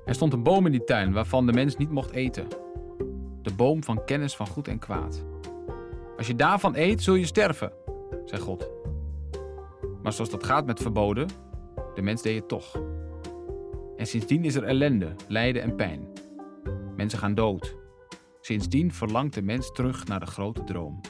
Er 0.06 0.16
stond 0.16 0.34
een 0.34 0.44
boom 0.44 0.66
in 0.66 0.72
die 0.72 0.84
tuin 0.84 1.14
waarvan 1.14 1.46
de 1.46 1.54
mens 1.54 1.78
niet 1.78 1.92
mocht 1.92 2.12
eten. 2.12 2.48
De 3.42 3.54
boom 3.54 3.84
van 3.84 4.06
kennis 4.06 4.36
van 4.36 4.48
goed 4.48 4.68
en 4.68 4.80
kwaad. 4.80 5.26
Als 6.18 6.28
je 6.28 6.36
daarvan 6.36 6.76
eet, 6.76 7.04
zul 7.04 7.16
je 7.16 7.26
sterven, 7.26 7.72
zei 8.26 8.42
God. 8.42 8.70
Maar 10.04 10.14
zoals 10.14 10.30
dat 10.30 10.44
gaat 10.44 10.66
met 10.66 10.80
verboden, 10.80 11.28
de 11.96 12.02
mens 12.02 12.22
deed 12.22 12.36
het 12.36 12.48
toch. 12.48 12.82
En 13.98 14.06
sindsdien 14.06 14.46
is 14.46 14.56
er 14.56 14.64
ellende, 14.64 15.16
lijden 15.28 15.62
en 15.62 15.76
pijn. 15.76 16.08
Mensen 16.96 17.20
gaan 17.20 17.36
dood. 17.36 17.76
Sindsdien 18.42 18.94
verlangt 18.94 19.34
de 19.34 19.42
mens 19.42 19.72
terug 19.72 20.08
naar 20.08 20.20
de 20.20 20.26
grote 20.26 20.64
droom. 20.64 21.02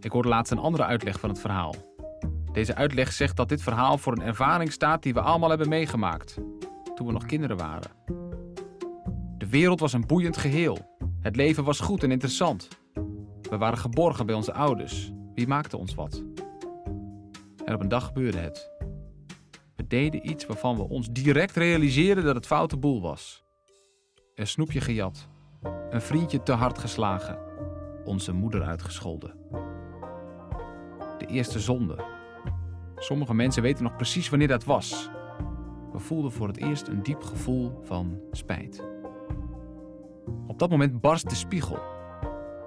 Ik 0.00 0.12
hoorde 0.12 0.28
laatst 0.28 0.52
een 0.52 0.58
andere 0.58 0.84
uitleg 0.84 1.20
van 1.20 1.28
het 1.28 1.38
verhaal. 1.38 1.74
Deze 2.52 2.74
uitleg 2.74 3.12
zegt 3.12 3.36
dat 3.36 3.48
dit 3.48 3.62
verhaal 3.62 3.98
voor 3.98 4.12
een 4.12 4.22
ervaring 4.22 4.72
staat 4.72 5.02
die 5.02 5.14
we 5.14 5.20
allemaal 5.20 5.48
hebben 5.48 5.68
meegemaakt 5.68 6.34
toen 6.94 7.06
we 7.06 7.12
nog 7.12 7.26
kinderen 7.26 7.56
waren. 7.56 7.90
De 9.38 9.46
wereld 9.48 9.80
was 9.80 9.92
een 9.92 10.06
boeiend 10.06 10.36
geheel. 10.36 10.78
Het 11.20 11.36
leven 11.36 11.64
was 11.64 11.80
goed 11.80 12.02
en 12.02 12.10
interessant. 12.10 12.68
We 13.50 13.56
waren 13.58 13.78
geborgen 13.78 14.26
bij 14.26 14.34
onze 14.34 14.52
ouders. 14.52 15.12
Wie 15.34 15.46
maakte 15.46 15.76
ons 15.76 15.94
wat? 15.94 16.31
En 17.64 17.74
op 17.74 17.80
een 17.80 17.88
dag 17.88 18.06
gebeurde 18.06 18.38
het. 18.38 18.70
We 19.76 19.86
deden 19.86 20.30
iets 20.30 20.46
waarvan 20.46 20.76
we 20.76 20.88
ons 20.88 21.10
direct 21.10 21.56
realiseerden 21.56 22.24
dat 22.24 22.34
het 22.34 22.46
foute 22.46 22.76
boel 22.76 23.02
was. 23.02 23.44
Een 24.34 24.46
snoepje 24.46 24.80
gejat, 24.80 25.28
een 25.90 26.02
vriendje 26.02 26.42
te 26.42 26.52
hard 26.52 26.78
geslagen, 26.78 27.38
onze 28.04 28.32
moeder 28.32 28.62
uitgescholden. 28.62 29.34
De 31.18 31.26
eerste 31.26 31.60
zonde. 31.60 32.04
Sommige 32.96 33.34
mensen 33.34 33.62
weten 33.62 33.84
nog 33.84 33.96
precies 33.96 34.28
wanneer 34.28 34.48
dat 34.48 34.64
was. 34.64 35.10
We 35.92 35.98
voelden 35.98 36.32
voor 36.32 36.46
het 36.46 36.56
eerst 36.56 36.88
een 36.88 37.02
diep 37.02 37.22
gevoel 37.22 37.78
van 37.82 38.20
spijt. 38.30 38.84
Op 40.46 40.58
dat 40.58 40.70
moment 40.70 41.00
barst 41.00 41.28
de 41.28 41.34
spiegel. 41.34 41.78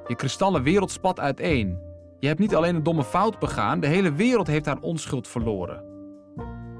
Je 0.07 0.15
kristallen 0.15 0.63
wereld 0.63 0.91
spat 0.91 1.19
uiteen. 1.19 1.84
Je 2.19 2.27
hebt 2.27 2.39
niet 2.39 2.55
alleen 2.55 2.75
een 2.75 2.83
domme 2.83 3.03
fout 3.03 3.39
begaan, 3.39 3.79
de 3.79 3.87
hele 3.87 4.11
wereld 4.11 4.47
heeft 4.47 4.65
haar 4.65 4.79
onschuld 4.79 5.27
verloren. 5.27 5.83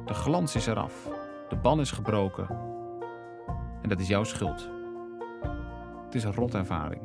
De 0.06 0.14
glans 0.14 0.56
is 0.56 0.68
eraf, 0.68 1.10
de 1.50 1.56
ban 1.56 1.80
is 1.80 1.92
gebroken. 1.92 2.48
En 3.82 3.90
dat 3.90 4.00
is 4.00 4.08
jouw 4.08 4.24
schuld. 4.24 4.70
Het 6.06 6.16
is 6.16 6.24
een 6.24 6.34
rotervaring. 6.34 7.02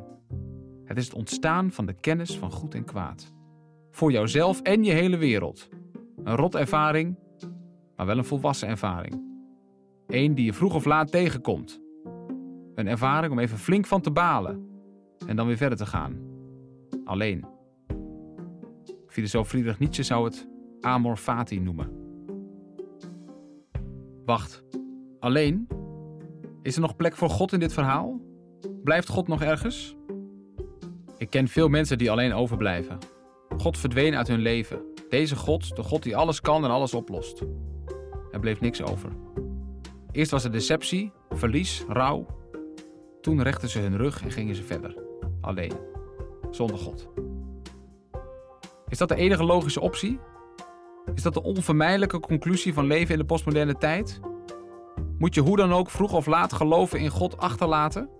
Het 0.84 0.98
is 0.98 1.04
het 1.04 1.14
ontstaan 1.14 1.70
van 1.70 1.86
de 1.86 1.92
kennis 1.92 2.38
van 2.38 2.50
goed 2.50 2.74
en 2.74 2.84
kwaad. 2.84 3.32
Voor 3.90 4.12
jouzelf 4.12 4.60
en 4.60 4.84
je 4.84 4.92
hele 4.92 5.16
wereld. 5.16 5.68
Een 6.24 6.36
rotervaring, 6.36 7.16
maar 7.96 8.06
wel 8.06 8.18
een 8.18 8.24
volwassen 8.24 8.68
ervaring. 8.68 9.28
Eén 10.06 10.34
die 10.34 10.44
je 10.44 10.52
vroeg 10.52 10.74
of 10.74 10.84
laat 10.84 11.10
tegenkomt. 11.10 11.80
Een 12.74 12.86
ervaring 12.86 13.32
om 13.32 13.38
even 13.38 13.58
flink 13.58 13.86
van 13.86 14.00
te 14.00 14.10
balen 14.10 14.68
en 15.26 15.36
dan 15.36 15.46
weer 15.46 15.56
verder 15.56 15.78
te 15.78 15.86
gaan. 15.86 16.18
Alleen. 17.04 17.44
Filosoof 19.10 19.48
Friedrich 19.48 19.78
Nietzsche 19.78 20.02
zou 20.02 20.24
het 20.24 20.48
amor 20.80 21.16
fati 21.16 21.60
noemen. 21.60 21.90
Wacht, 24.24 24.64
alleen? 25.18 25.68
Is 26.62 26.74
er 26.74 26.80
nog 26.80 26.96
plek 26.96 27.16
voor 27.16 27.30
God 27.30 27.52
in 27.52 27.60
dit 27.60 27.72
verhaal? 27.72 28.20
Blijft 28.84 29.08
God 29.08 29.28
nog 29.28 29.42
ergens? 29.42 29.96
Ik 31.18 31.30
ken 31.30 31.48
veel 31.48 31.68
mensen 31.68 31.98
die 31.98 32.10
alleen 32.10 32.32
overblijven. 32.32 32.98
God 33.56 33.78
verdween 33.78 34.14
uit 34.14 34.28
hun 34.28 34.40
leven. 34.40 34.82
Deze 35.08 35.36
God, 35.36 35.76
de 35.76 35.82
God 35.82 36.02
die 36.02 36.16
alles 36.16 36.40
kan 36.40 36.64
en 36.64 36.70
alles 36.70 36.94
oplost. 36.94 37.42
Er 38.30 38.40
bleef 38.40 38.60
niks 38.60 38.82
over. 38.82 39.10
Eerst 40.12 40.30
was 40.30 40.44
er 40.44 40.52
deceptie, 40.52 41.12
verlies, 41.30 41.84
rouw. 41.88 42.26
Toen 43.20 43.42
rechten 43.42 43.68
ze 43.68 43.78
hun 43.78 43.96
rug 43.96 44.22
en 44.22 44.30
gingen 44.30 44.54
ze 44.54 44.62
verder. 44.62 44.96
Alleen. 45.40 45.72
Zonder 46.50 46.78
God. 46.78 47.08
Is 48.90 48.98
dat 48.98 49.08
de 49.08 49.14
enige 49.14 49.44
logische 49.44 49.80
optie? 49.80 50.20
Is 51.14 51.22
dat 51.22 51.34
de 51.34 51.42
onvermijdelijke 51.42 52.20
conclusie 52.20 52.72
van 52.72 52.86
leven 52.86 53.12
in 53.12 53.18
de 53.18 53.26
postmoderne 53.26 53.76
tijd? 53.76 54.20
Moet 55.18 55.34
je 55.34 55.40
hoe 55.40 55.56
dan 55.56 55.72
ook 55.72 55.90
vroeg 55.90 56.12
of 56.12 56.26
laat 56.26 56.52
geloven 56.52 57.00
in 57.00 57.08
God 57.08 57.36
achterlaten? 57.38 58.10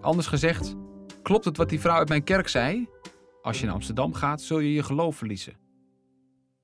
Anders 0.00 0.26
gezegd, 0.26 0.76
klopt 1.22 1.44
het 1.44 1.56
wat 1.56 1.68
die 1.68 1.80
vrouw 1.80 1.96
uit 1.96 2.08
mijn 2.08 2.24
kerk 2.24 2.48
zei? 2.48 2.88
Als 3.42 3.58
je 3.58 3.64
naar 3.64 3.74
Amsterdam 3.74 4.14
gaat, 4.14 4.40
zul 4.40 4.58
je 4.58 4.72
je 4.72 4.82
geloof 4.82 5.16
verliezen. 5.16 5.58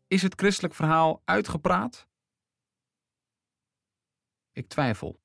Is 0.07 0.22
het 0.22 0.34
christelijk 0.34 0.74
verhaal 0.74 1.22
uitgepraat? 1.24 2.09
Ik 4.53 4.68
twijfel. 4.68 5.20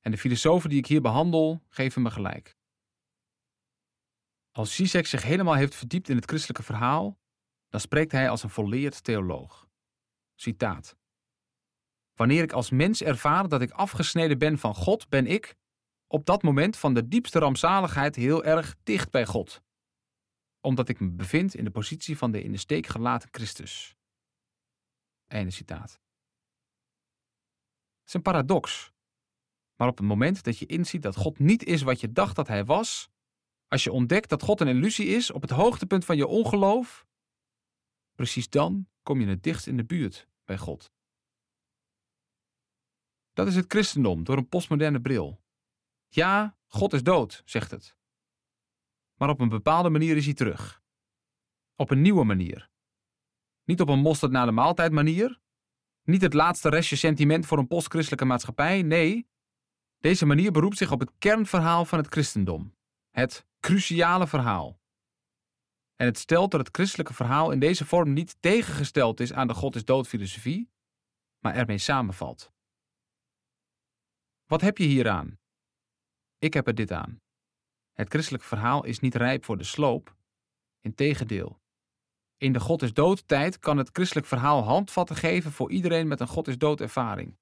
En 0.00 0.10
de 0.10 0.18
filosofen 0.18 0.68
die 0.68 0.78
ik 0.78 0.86
hier 0.86 1.00
behandel 1.00 1.62
geven 1.68 2.02
me 2.02 2.10
gelijk. 2.10 2.55
Als 4.56 4.74
Zizek 4.74 5.06
zich 5.06 5.22
helemaal 5.22 5.54
heeft 5.54 5.74
verdiept 5.74 6.08
in 6.08 6.16
het 6.16 6.24
christelijke 6.24 6.62
verhaal, 6.62 7.18
dan 7.68 7.80
spreekt 7.80 8.12
hij 8.12 8.30
als 8.30 8.42
een 8.42 8.50
volleerd 8.50 9.04
theoloog. 9.04 9.68
Citaat. 10.34 10.96
Wanneer 12.14 12.42
ik 12.42 12.52
als 12.52 12.70
mens 12.70 13.02
ervaar 13.02 13.48
dat 13.48 13.60
ik 13.60 13.70
afgesneden 13.70 14.38
ben 14.38 14.58
van 14.58 14.74
God, 14.74 15.08
ben 15.08 15.26
ik, 15.26 15.56
op 16.06 16.26
dat 16.26 16.42
moment 16.42 16.76
van 16.76 16.94
de 16.94 17.08
diepste 17.08 17.38
rampzaligheid, 17.38 18.16
heel 18.16 18.44
erg 18.44 18.76
dicht 18.82 19.10
bij 19.10 19.26
God. 19.26 19.62
Omdat 20.60 20.88
ik 20.88 21.00
me 21.00 21.10
bevind 21.10 21.54
in 21.54 21.64
de 21.64 21.70
positie 21.70 22.18
van 22.18 22.30
de 22.30 22.42
in 22.42 22.52
de 22.52 22.58
steek 22.58 22.86
gelaten 22.86 23.28
Christus. 23.32 23.96
Einde 25.26 25.50
citaat. 25.50 25.90
Het 27.98 28.06
is 28.06 28.14
een 28.14 28.22
paradox. 28.22 28.92
Maar 29.76 29.88
op 29.88 29.98
het 29.98 30.06
moment 30.06 30.44
dat 30.44 30.58
je 30.58 30.66
inziet 30.66 31.02
dat 31.02 31.16
God 31.16 31.38
niet 31.38 31.64
is 31.64 31.82
wat 31.82 32.00
je 32.00 32.12
dacht 32.12 32.36
dat 32.36 32.48
hij 32.48 32.64
was, 32.64 33.14
als 33.68 33.84
je 33.84 33.92
ontdekt 33.92 34.28
dat 34.28 34.42
God 34.42 34.60
een 34.60 34.68
illusie 34.68 35.06
is 35.06 35.30
op 35.30 35.42
het 35.42 35.50
hoogtepunt 35.50 36.04
van 36.04 36.16
je 36.16 36.26
ongeloof, 36.26 37.06
precies 38.14 38.48
dan 38.48 38.88
kom 39.02 39.20
je 39.20 39.26
het 39.26 39.42
dichtst 39.42 39.66
in 39.66 39.76
de 39.76 39.84
buurt 39.84 40.28
bij 40.44 40.58
God. 40.58 40.92
Dat 43.32 43.46
is 43.46 43.56
het 43.56 43.64
christendom 43.68 44.24
door 44.24 44.36
een 44.36 44.48
postmoderne 44.48 45.00
bril. 45.00 45.40
Ja, 46.08 46.58
God 46.66 46.92
is 46.92 47.02
dood, 47.02 47.42
zegt 47.44 47.70
het. 47.70 47.96
Maar 49.14 49.28
op 49.28 49.40
een 49.40 49.48
bepaalde 49.48 49.90
manier 49.90 50.16
is 50.16 50.24
hij 50.24 50.34
terug. 50.34 50.82
Op 51.74 51.90
een 51.90 52.00
nieuwe 52.00 52.24
manier. 52.24 52.70
Niet 53.64 53.80
op 53.80 53.88
een 53.88 53.98
mosterd 53.98 54.32
na 54.32 54.44
de 54.44 54.50
maaltijd 54.50 54.92
manier. 54.92 55.40
Niet 56.02 56.22
het 56.22 56.34
laatste 56.34 56.68
restje 56.68 56.96
sentiment 56.96 57.46
voor 57.46 57.58
een 57.58 57.66
postchristelijke 57.66 58.24
maatschappij. 58.24 58.82
Nee, 58.82 59.28
deze 59.98 60.26
manier 60.26 60.52
beroept 60.52 60.76
zich 60.76 60.92
op 60.92 61.00
het 61.00 61.12
kernverhaal 61.18 61.84
van 61.84 61.98
het 61.98 62.08
christendom. 62.08 62.74
Het 63.10 63.46
cruciale 63.66 64.26
verhaal. 64.26 64.80
En 65.96 66.06
het 66.06 66.18
stelt 66.18 66.50
dat 66.50 66.60
het 66.60 66.76
christelijke 66.76 67.14
verhaal 67.14 67.50
in 67.50 67.60
deze 67.60 67.84
vorm 67.84 68.12
niet 68.12 68.36
tegengesteld 68.42 69.20
is 69.20 69.32
aan 69.32 69.46
de 69.46 69.54
God 69.54 69.74
is 69.74 69.84
dood 69.84 70.08
filosofie, 70.08 70.70
maar 71.38 71.54
ermee 71.54 71.78
samenvalt. 71.78 72.52
Wat 74.44 74.60
heb 74.60 74.78
je 74.78 74.84
hieraan? 74.84 75.38
Ik 76.38 76.54
heb 76.54 76.66
er 76.66 76.74
dit 76.74 76.92
aan. 76.92 77.20
Het 77.92 78.08
christelijk 78.08 78.44
verhaal 78.44 78.84
is 78.84 79.00
niet 79.00 79.14
rijp 79.14 79.44
voor 79.44 79.56
de 79.58 79.64
sloop. 79.64 80.16
Integendeel. 80.80 81.60
In 82.36 82.52
de 82.52 82.60
God 82.60 82.82
is 82.82 82.92
dood 82.92 83.28
tijd 83.28 83.58
kan 83.58 83.76
het 83.76 83.90
christelijk 83.92 84.26
verhaal 84.26 84.62
handvatten 84.62 85.16
geven 85.16 85.52
voor 85.52 85.70
iedereen 85.70 86.08
met 86.08 86.20
een 86.20 86.28
God 86.28 86.48
is 86.48 86.58
dood 86.58 86.80
ervaring. 86.80 87.38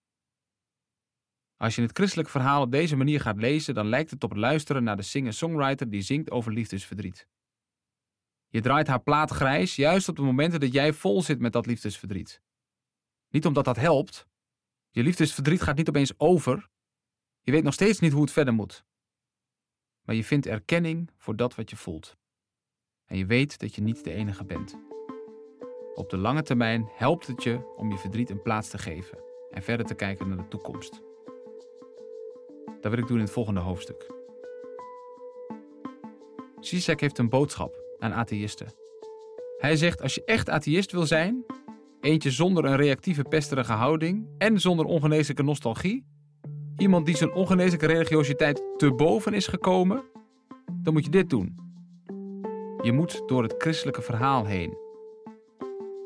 Als 1.57 1.75
je 1.75 1.83
het 1.83 1.97
christelijk 1.97 2.29
verhaal 2.29 2.63
op 2.63 2.71
deze 2.71 2.97
manier 2.97 3.21
gaat 3.21 3.37
lezen, 3.37 3.75
dan 3.75 3.89
lijkt 3.89 4.11
het 4.11 4.25
op 4.25 4.31
het 4.31 4.39
luisteren 4.39 4.85
naar 4.85 4.97
de 4.97 5.03
singer-songwriter 5.03 5.91
die 5.91 6.03
zingt 6.03 6.31
over 6.31 6.53
liefdesverdriet. 6.53 7.29
Je 8.49 8.61
draait 8.61 8.87
haar 8.87 9.03
plaat 9.03 9.31
grijs 9.31 9.77
juist 9.77 10.09
op 10.09 10.17
de 10.17 10.23
momenten 10.23 10.61
dat 10.61 10.73
jij 10.73 10.93
vol 10.93 11.23
zit 11.23 11.39
met 11.39 11.53
dat 11.53 11.67
liefdesverdriet. 11.67 12.43
Niet 13.29 13.47
omdat 13.47 13.65
dat 13.65 13.77
helpt. 13.77 14.27
Je 14.91 15.03
liefdesverdriet 15.03 15.63
gaat 15.63 15.77
niet 15.77 15.89
opeens 15.89 16.13
over. 16.17 16.69
Je 17.41 17.53
weet 17.53 17.63
nog 17.63 17.73
steeds 17.73 18.01
niet 18.01 18.13
hoe 18.13 18.23
het 18.23 18.33
verder 18.33 18.55
moet. 18.55 18.85
Maar 20.03 20.15
je 20.15 20.25
vindt 20.25 20.47
erkenning 20.47 21.11
voor 21.17 21.37
dat 21.37 21.55
wat 21.55 21.71
je 21.71 21.77
voelt. 21.77 22.17
En 23.05 23.17
je 23.17 23.27
weet 23.27 23.59
dat 23.59 23.75
je 23.75 23.83
niet 23.83 24.05
de 24.05 24.13
enige 24.13 24.45
bent. 24.45 24.79
Op 25.95 26.11
de 26.11 26.17
lange 26.17 26.43
termijn 26.43 26.89
helpt 26.95 27.27
het 27.27 27.43
je 27.43 27.75
om 27.77 27.91
je 27.91 27.99
verdriet 27.99 28.31
een 28.31 28.43
plaats 28.43 28.69
te 28.69 28.79
geven 28.79 29.19
en 29.51 29.63
verder 29.63 29.87
te 29.87 29.95
kijken 29.95 30.29
naar 30.29 30.37
de 30.37 30.49
toekomst. 30.49 31.03
Dat 32.85 32.93
wil 32.93 33.03
ik 33.03 33.09
doen 33.09 33.19
in 33.19 33.25
het 33.25 33.33
volgende 33.33 33.61
hoofdstuk. 33.61 34.13
Zizek 36.61 37.01
heeft 37.01 37.19
een 37.19 37.29
boodschap 37.29 37.83
aan 37.99 38.13
atheïsten. 38.13 38.67
Hij 39.59 39.77
zegt: 39.77 40.03
als 40.03 40.15
je 40.15 40.25
echt 40.25 40.51
atheïst 40.51 40.93
wil 40.93 41.07
zijn, 41.07 41.45
eentje 42.01 42.31
zonder 42.31 42.65
een 42.65 42.77
reactieve 42.77 43.23
pesterige 43.23 43.73
houding 43.73 44.27
en 44.39 44.61
zonder 44.61 44.87
ongeneeslijke 44.87 45.43
nostalgie, 45.43 46.07
iemand 46.77 47.07
die 47.07 47.17
zijn 47.17 47.33
ongeneeslijke 47.33 47.87
religiositeit 47.87 48.63
te 48.77 48.93
boven 48.93 49.33
is 49.35 49.47
gekomen, 49.47 50.05
dan 50.83 50.93
moet 50.93 51.05
je 51.05 51.11
dit 51.11 51.31
doen. 51.31 51.57
Je 52.83 52.93
moet 52.93 53.23
door 53.27 53.43
het 53.43 53.55
christelijke 53.59 54.03
verhaal 54.03 54.45
heen. 54.47 54.77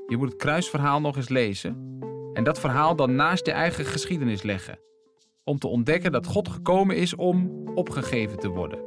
Je 0.06 0.16
moet 0.16 0.28
het 0.28 0.38
kruisverhaal 0.38 1.00
nog 1.00 1.16
eens 1.16 1.28
lezen 1.28 1.98
en 2.32 2.44
dat 2.44 2.60
verhaal 2.60 2.96
dan 2.96 3.14
naast 3.14 3.46
je 3.46 3.52
eigen 3.52 3.84
geschiedenis 3.84 4.42
leggen 4.42 4.78
om 5.48 5.58
te 5.58 5.68
ontdekken 5.68 6.12
dat 6.12 6.26
God 6.26 6.48
gekomen 6.48 6.96
is 6.96 7.14
om 7.14 7.66
opgegeven 7.74 8.38
te 8.38 8.48
worden. 8.48 8.78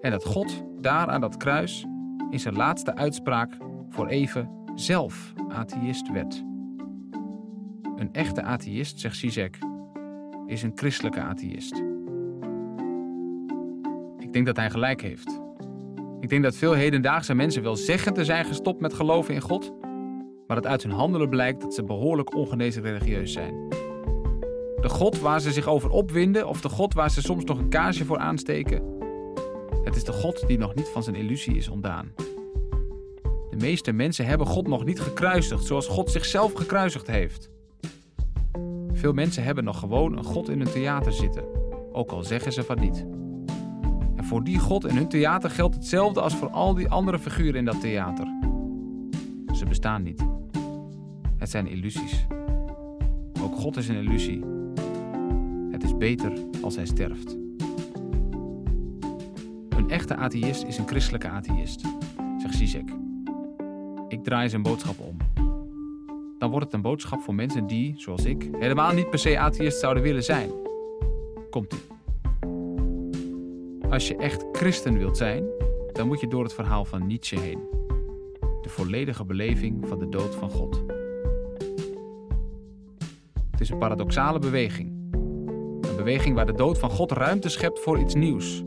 En 0.00 0.10
dat 0.10 0.24
God 0.24 0.64
daar 0.80 1.06
aan 1.06 1.20
dat 1.20 1.36
kruis 1.36 1.86
in 2.30 2.40
zijn 2.40 2.56
laatste 2.56 2.94
uitspraak 2.94 3.56
voor 3.88 4.06
even 4.06 4.50
zelf 4.74 5.32
atheïst 5.48 6.12
werd. 6.12 6.44
Een 7.96 8.08
echte 8.12 8.42
atheïst, 8.42 9.00
zegt 9.00 9.16
Zizek, 9.16 9.58
is 10.46 10.62
een 10.62 10.72
christelijke 10.74 11.20
atheïst. 11.20 11.82
Ik 14.18 14.32
denk 14.32 14.46
dat 14.46 14.56
hij 14.56 14.70
gelijk 14.70 15.02
heeft. 15.02 15.40
Ik 16.20 16.28
denk 16.28 16.42
dat 16.42 16.56
veel 16.56 16.72
hedendaagse 16.72 17.34
mensen 17.34 17.62
wel 17.62 17.76
zeggen 17.76 18.14
te 18.14 18.24
zijn 18.24 18.44
gestopt 18.44 18.80
met 18.80 18.94
geloven 18.94 19.34
in 19.34 19.40
God, 19.40 19.72
maar 20.46 20.56
dat 20.56 20.66
uit 20.66 20.82
hun 20.82 20.92
handelen 20.92 21.28
blijkt 21.28 21.60
dat 21.60 21.74
ze 21.74 21.84
behoorlijk 21.84 22.34
ongenezen 22.34 22.82
religieus 22.82 23.32
zijn. 23.32 23.75
De 24.86 24.92
God 24.92 25.20
waar 25.20 25.40
ze 25.40 25.52
zich 25.52 25.66
over 25.66 25.90
opwinden 25.90 26.48
of 26.48 26.60
de 26.60 26.68
God 26.68 26.94
waar 26.94 27.10
ze 27.10 27.20
soms 27.20 27.44
nog 27.44 27.58
een 27.58 27.68
kaarsje 27.68 28.04
voor 28.04 28.18
aansteken. 28.18 28.82
Het 29.84 29.96
is 29.96 30.04
de 30.04 30.12
God 30.12 30.44
die 30.46 30.58
nog 30.58 30.74
niet 30.74 30.88
van 30.88 31.02
zijn 31.02 31.16
illusie 31.16 31.56
is 31.56 31.68
ontdaan. 31.68 32.12
De 33.50 33.56
meeste 33.56 33.92
mensen 33.92 34.26
hebben 34.26 34.46
God 34.46 34.66
nog 34.66 34.84
niet 34.84 35.00
gekruisigd 35.00 35.64
zoals 35.64 35.86
God 35.86 36.10
zichzelf 36.10 36.52
gekruisigd 36.52 37.06
heeft. 37.06 37.50
Veel 38.92 39.12
mensen 39.12 39.42
hebben 39.42 39.64
nog 39.64 39.78
gewoon 39.78 40.16
een 40.16 40.24
God 40.24 40.48
in 40.48 40.58
hun 40.58 40.72
theater 40.72 41.12
zitten, 41.12 41.44
ook 41.92 42.10
al 42.10 42.24
zeggen 42.24 42.52
ze 42.52 42.62
van 42.62 42.80
niet. 42.80 43.06
En 44.16 44.24
voor 44.24 44.44
die 44.44 44.58
God 44.58 44.86
in 44.86 44.96
hun 44.96 45.08
theater 45.08 45.50
geldt 45.50 45.74
hetzelfde 45.74 46.20
als 46.20 46.34
voor 46.34 46.50
al 46.50 46.74
die 46.74 46.88
andere 46.88 47.18
figuren 47.18 47.54
in 47.54 47.64
dat 47.64 47.80
theater. 47.80 48.26
Ze 49.52 49.64
bestaan 49.64 50.02
niet. 50.02 50.26
Het 51.36 51.50
zijn 51.50 51.66
illusies. 51.66 52.26
Ook 53.42 53.54
God 53.54 53.76
is 53.76 53.88
een 53.88 53.96
illusie 53.96 54.55
beter 55.98 56.32
als 56.62 56.76
hij 56.76 56.86
sterft. 56.86 57.36
Een 59.68 59.90
echte 59.90 60.16
atheïst 60.16 60.64
is 60.64 60.78
een 60.78 60.86
christelijke 60.86 61.28
atheïst, 61.28 61.80
zegt 62.38 62.54
Zizek. 62.54 62.88
Ik 64.08 64.24
draai 64.24 64.48
zijn 64.48 64.62
boodschap 64.62 64.98
om. 64.98 65.16
Dan 66.38 66.50
wordt 66.50 66.64
het 66.64 66.74
een 66.74 66.82
boodschap 66.82 67.20
voor 67.20 67.34
mensen 67.34 67.66
die, 67.66 67.94
zoals 67.96 68.24
ik, 68.24 68.48
helemaal 68.58 68.92
niet 68.92 69.10
per 69.10 69.18
se 69.18 69.38
atheïst 69.38 69.80
zouden 69.80 70.02
willen 70.02 70.24
zijn. 70.24 70.50
Komt-ie. 71.50 71.80
Als 73.90 74.08
je 74.08 74.16
echt 74.16 74.44
christen 74.52 74.98
wilt 74.98 75.16
zijn, 75.16 75.44
dan 75.92 76.06
moet 76.06 76.20
je 76.20 76.28
door 76.28 76.42
het 76.42 76.54
verhaal 76.54 76.84
van 76.84 77.06
Nietzsche 77.06 77.38
heen. 77.38 77.60
De 78.62 78.68
volledige 78.68 79.24
beleving 79.24 79.88
van 79.88 79.98
de 79.98 80.08
dood 80.08 80.34
van 80.34 80.50
God. 80.50 80.84
Het 83.50 83.60
is 83.60 83.70
een 83.70 83.78
paradoxale 83.78 84.38
beweging 84.38 85.05
beweging 85.96 86.34
waar 86.34 86.46
de 86.46 86.52
dood 86.52 86.78
van 86.78 86.90
God 86.90 87.12
ruimte 87.12 87.48
schept 87.48 87.80
voor 87.80 87.98
iets 87.98 88.14
nieuws. 88.14 88.62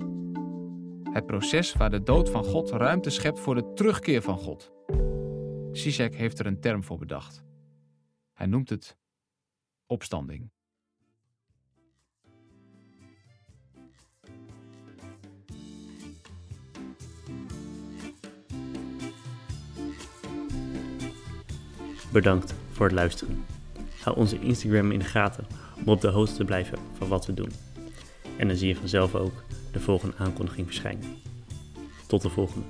Het 1.03 1.25
proces 1.25 1.73
waar 1.73 1.89
de 1.89 2.03
dood 2.03 2.30
van 2.30 2.43
God 2.43 2.71
ruimte 2.71 3.09
schept 3.09 3.39
voor 3.39 3.55
de 3.55 3.73
terugkeer 3.73 4.21
van 4.21 4.38
God. 4.38 4.71
Zizek 5.71 6.15
heeft 6.15 6.39
er 6.39 6.45
een 6.45 6.59
term 6.59 6.84
voor 6.84 6.97
bedacht. 6.97 7.43
Hij 8.34 8.47
noemt 8.47 8.69
het 8.69 8.97
opstanding. 9.88 10.51
Bedankt 22.11 22.53
voor 22.71 22.86
het 22.86 22.95
luisteren. 22.95 23.45
Hou 24.03 24.17
onze 24.17 24.39
Instagram 24.39 24.91
in 24.91 24.99
de 24.99 25.05
gaten 25.05 25.47
om 25.86 25.93
op 25.93 26.01
de 26.01 26.07
hoogte 26.07 26.36
te 26.36 26.45
blijven 26.45 26.77
van 26.97 27.07
wat 27.07 27.25
we 27.25 27.34
doen. 27.34 27.51
En 28.38 28.47
dan 28.47 28.57
zie 28.57 28.67
je 28.67 28.75
vanzelf 28.75 29.15
ook 29.15 29.43
de 29.71 29.80
volgende 29.80 30.15
aankondiging 30.17 30.67
verschijnen. 30.67 31.17
Tot 32.07 32.21
de 32.21 32.30
volgende. 32.30 32.65